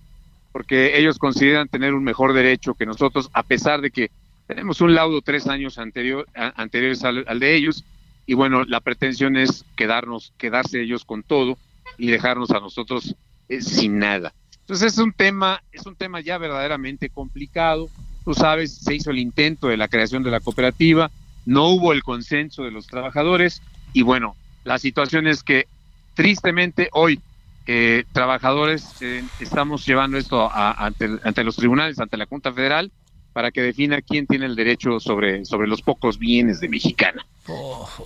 porque 0.52 0.98
ellos 1.00 1.18
consideran 1.18 1.68
tener 1.68 1.94
un 1.94 2.04
mejor 2.04 2.34
derecho 2.34 2.74
que 2.74 2.86
nosotros, 2.86 3.30
a 3.34 3.44
pesar 3.44 3.82
de 3.82 3.92
que 3.92 4.12
tenemos 4.48 4.82
un 4.82 4.94
laudo 4.94 5.22
tres 5.22 5.48
años 5.48 5.78
anterior, 5.78 6.28
a- 6.36 6.54
anteriores 6.62 7.04
al, 7.04 7.26
de 7.40 7.56
ellos, 7.56 7.86
y 8.26 8.34
bueno, 8.34 8.64
la 8.66 8.80
pretensión 8.82 9.38
es 9.38 9.66
quedarnos, 9.76 10.34
quedarse 10.38 10.82
ellos 10.82 11.06
con 11.06 11.24
todo 11.24 11.58
y 11.98 12.08
dejarnos 12.08 12.52
a 12.52 12.60
nosotros 12.60 13.16
eh, 13.50 13.62
sin 13.62 14.00
nada. 14.00 14.34
Entonces 14.62 14.94
es 14.94 15.00
un 15.00 15.12
tema, 15.14 15.62
es 15.72 15.86
un 15.86 15.96
tema 15.96 16.22
ya 16.22 16.38
verdaderamente 16.38 17.10
complicado. 17.10 17.90
Tú 18.24 18.34
sabes, 18.34 18.76
se 18.76 18.94
hizo 18.96 19.10
el 19.12 19.18
intento 19.20 19.68
de 19.68 19.78
la 19.78 19.88
creación 19.88 20.24
de 20.24 20.32
la 20.32 20.40
cooperativa, 20.40 21.10
no 21.46 21.70
hubo 21.70 21.92
el 21.92 22.04
consenso 22.04 22.64
de 22.64 22.72
los 22.72 22.88
trabajadores 22.88 23.62
y 23.94 24.04
bueno, 24.04 24.36
la 24.64 24.78
situación 24.78 25.28
es 25.28 25.44
que 25.44 25.66
tristemente 26.14 26.90
hoy 26.94 27.20
eh, 27.66 28.06
trabajadores 28.12 28.96
eh, 29.00 29.24
estamos 29.40 29.86
llevando 29.86 30.18
esto 30.18 30.50
a- 30.52 30.72
ante, 30.74 31.10
ante 31.24 31.44
los 31.44 31.56
tribunales, 31.56 32.00
ante 32.00 32.18
la 32.18 32.26
Junta 32.26 32.52
Federal, 32.54 32.92
para 33.34 33.52
que 33.52 33.62
defina 33.62 34.02
quién 34.02 34.28
tiene 34.28 34.46
el 34.46 34.56
derecho 34.56 35.00
sobre, 35.00 35.46
sobre 35.46 35.68
los 35.68 35.82
pocos 35.82 36.18
bienes 36.18 36.60
de 36.60 36.70
Mexicana. 36.70 37.26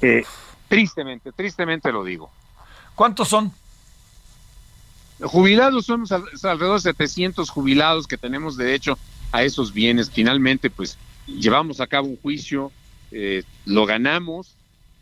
Eh, 0.02 0.24
tristemente, 0.68 1.32
tristemente 1.32 1.92
lo 1.92 2.04
digo. 2.04 2.32
¿Cuántos 2.96 3.28
son? 3.30 3.52
Jubilados 5.22 5.86
somos 5.86 6.12
al- 6.12 6.26
alrededor 6.44 6.76
de 6.76 6.92
700 6.92 7.50
jubilados 7.50 8.06
que 8.06 8.18
tenemos 8.18 8.58
derecho 8.58 8.98
a 9.32 9.44
esos 9.44 9.74
bienes. 9.74 10.12
Finalmente, 10.12 10.70
pues 10.70 10.98
llevamos 11.26 11.80
a 11.80 11.88
cabo 11.88 12.08
un 12.08 12.18
juicio, 12.18 12.72
eh, 13.12 13.44
lo 13.66 13.86
ganamos 13.86 14.58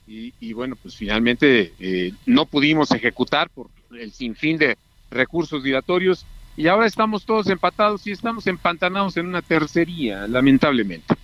y, 0.06 0.34
y 0.40 0.54
bueno, 0.54 0.76
pues 0.82 0.96
finalmente 0.96 1.74
eh, 1.80 2.12
no 2.26 2.46
pudimos 2.46 2.92
ejecutar 2.92 3.50
por 3.50 3.70
el 4.00 4.12
sinfín 4.12 4.58
de 4.58 4.78
recursos 5.12 5.64
dilatorios 5.64 6.26
y 6.56 6.68
ahora 6.68 6.86
estamos 6.86 7.26
todos 7.26 7.48
empatados 7.48 8.06
y 8.06 8.12
estamos 8.12 8.46
empantanados 8.48 9.18
en 9.18 9.28
una 9.28 9.42
tercería, 9.42 10.28
lamentablemente. 10.28 11.16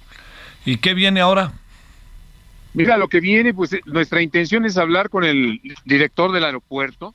¿Y 0.66 0.78
qué 0.78 0.94
viene 0.94 1.22
ahora? 1.22 1.54
Mira, 2.74 2.98
lo 2.98 3.08
que 3.08 3.20
viene, 3.20 3.54
pues 3.54 3.74
eh, 3.74 3.82
nuestra 3.86 4.22
intención 4.22 4.66
es 4.66 4.78
hablar 4.78 5.10
con 5.10 5.24
el 5.24 5.62
director 5.86 6.32
del 6.32 6.46
aeropuerto. 6.46 7.14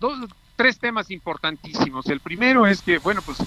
Dos, 0.00 0.18
tres 0.56 0.78
temas 0.78 1.10
importantísimos. 1.10 2.06
El 2.06 2.20
primero 2.20 2.66
es 2.66 2.82
que, 2.82 2.98
bueno, 2.98 3.22
pues 3.22 3.38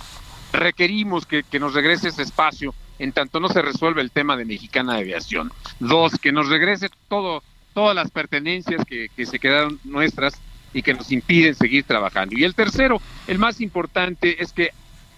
requerimos 0.53 1.25
que, 1.25 1.43
que 1.43 1.59
nos 1.59 1.73
regrese 1.73 2.09
ese 2.09 2.23
espacio 2.23 2.73
en 2.99 3.13
tanto 3.13 3.39
no 3.39 3.49
se 3.49 3.63
resuelve 3.63 4.01
el 4.01 4.11
tema 4.11 4.37
de 4.37 4.45
Mexicana 4.45 4.93
de 4.93 5.01
Aviación. 5.01 5.51
Dos, 5.79 6.13
que 6.19 6.31
nos 6.31 6.49
regrese 6.49 6.89
todo, 7.07 7.41
todas 7.73 7.95
las 7.95 8.11
pertenencias 8.11 8.85
que, 8.85 9.09
que 9.15 9.25
se 9.25 9.39
quedaron 9.39 9.79
nuestras 9.83 10.39
y 10.73 10.81
que 10.83 10.93
nos 10.93 11.11
impiden 11.11 11.55
seguir 11.55 11.85
trabajando. 11.85 12.35
Y 12.37 12.43
el 12.43 12.55
tercero, 12.55 13.03
el 13.25 13.39
más 13.39 13.59
importante, 13.61 14.41
es 14.41 14.53
que 14.53 14.71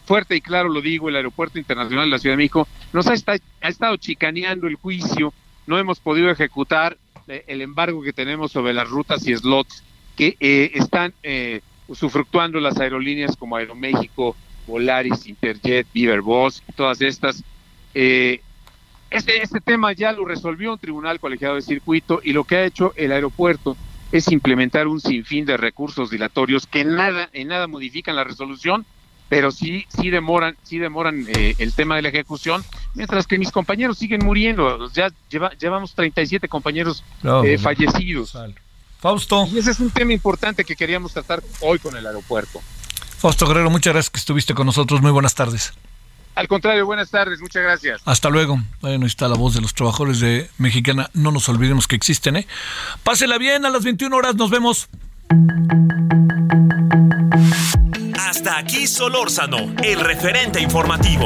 fuerte 0.06 0.36
y 0.36 0.42
claro 0.42 0.70
lo 0.70 0.82
digo, 0.82 1.10
el 1.10 1.16
Aeropuerto 1.16 1.60
Internacional 1.60 2.06
de 2.06 2.12
la 2.12 2.20
Ciudad 2.20 2.34
de 2.34 2.38
México 2.38 2.68
nos 2.92 3.08
ha, 3.08 3.14
esta- 3.14 3.38
ha 3.62 3.68
estado 3.70 3.98
chicaneando 3.98 4.68
el 4.68 4.76
juicio, 4.76 5.34
no 5.66 5.78
hemos 5.80 6.00
podido 6.02 6.30
ejecutar 6.30 7.00
eh, 7.28 7.44
el 7.48 7.62
embargo 7.62 8.02
que 8.02 8.14
tenemos 8.14 8.52
sobre 8.52 8.74
las 8.74 8.90
rutas 8.90 9.26
y 9.28 9.36
slots 9.36 9.86
que 10.16 10.36
eh, 10.40 10.72
están 10.76 11.16
eh, 11.24 11.62
usufructuando 11.88 12.60
las 12.60 12.80
aerolíneas 12.80 13.36
como 13.38 13.56
Aeroméxico, 13.56 14.38
Volaris, 14.66 15.26
Interjet, 15.28 15.88
Viver 15.94 16.22
Boss, 16.22 16.64
todas 16.76 17.02
estas. 17.02 17.44
Eh, 17.94 18.44
este, 19.10 19.42
este 19.44 19.62
tema 19.62 19.94
ya 19.94 20.12
lo 20.12 20.26
resolvió 20.26 20.74
un 20.74 20.80
tribunal 20.80 21.20
colegiado 21.20 21.56
de 21.56 21.62
circuito 21.62 22.20
y 22.24 22.34
lo 22.34 22.46
que 22.46 22.58
ha 22.58 22.66
hecho 22.66 22.94
el 22.96 23.12
aeropuerto 23.12 23.78
es 24.14 24.32
implementar 24.32 24.88
un 24.88 25.02
sinfín 25.02 25.46
de 25.46 25.58
recursos 25.58 26.10
dilatorios 26.10 26.66
que 26.68 26.82
en 26.82 26.96
nada, 26.96 27.30
en 27.34 27.50
nada 27.50 27.68
modifican 27.68 28.16
la 28.16 28.24
resolución, 28.24 28.86
pero 29.28 29.52
sí, 29.52 29.86
sí 29.90 30.10
demoran, 30.12 30.56
sí 30.64 30.78
demoran 30.78 31.26
eh, 31.28 31.56
el 31.58 31.74
tema 31.74 31.96
de 31.96 32.04
la 32.04 32.10
ejecución, 32.10 32.64
mientras 32.94 33.26
que 33.26 33.38
mis 33.40 33.52
compañeros 33.52 33.98
siguen 33.98 34.24
muriendo. 34.24 34.90
Ya 34.94 35.10
lleva- 35.30 35.52
llevamos 35.60 35.96
37 35.96 36.48
compañeros 36.48 37.04
No, 37.24 37.44
eh, 37.44 37.58
fallecidos. 37.58 38.38
Fausto. 39.00 39.48
Y 39.52 39.58
ese 39.58 39.72
es 39.72 39.80
un 39.80 39.90
tema 39.90 40.14
importante 40.14 40.64
que 40.64 40.76
queríamos 40.76 41.12
tratar 41.12 41.42
hoy 41.62 41.80
con 41.80 41.98
el 41.98 42.06
aeropuerto. 42.06 42.62
Fausto 43.18 43.48
Guerrero, 43.48 43.70
muchas 43.70 43.94
gracias 43.94 44.12
que 44.12 44.20
estuviste 44.20 44.54
con 44.54 44.66
nosotros. 44.68 45.02
Muy 45.02 45.12
buenas 45.12 45.34
tardes. 45.34 45.74
Al 46.36 46.48
contrario, 46.48 46.86
buenas 46.86 47.10
tardes, 47.12 47.40
muchas 47.42 47.64
gracias. 47.64 48.02
Hasta 48.06 48.30
luego. 48.30 48.60
Bueno, 48.82 49.06
ahí 49.06 49.08
está 49.08 49.28
la 49.28 49.36
voz 49.36 49.54
de 49.54 49.62
los 49.62 49.74
trabajadores 49.74 50.20
de 50.20 50.50
Mexicana. 50.58 51.10
No 51.14 51.32
nos 51.32 51.48
olvidemos 51.50 51.88
que 51.88 51.96
existen, 51.96 52.38
¿eh? 52.38 52.48
Pásela 53.04 53.38
bien 53.38 53.66
a 53.66 53.70
las 53.70 53.84
21 53.84 54.16
horas. 54.16 54.36
Nos 54.36 54.50
vemos. 54.50 54.90
Hasta 58.18 58.58
aquí 58.58 58.88
Solórzano, 58.88 59.74
el 59.84 60.00
referente 60.00 60.60
informativo. 60.60 61.26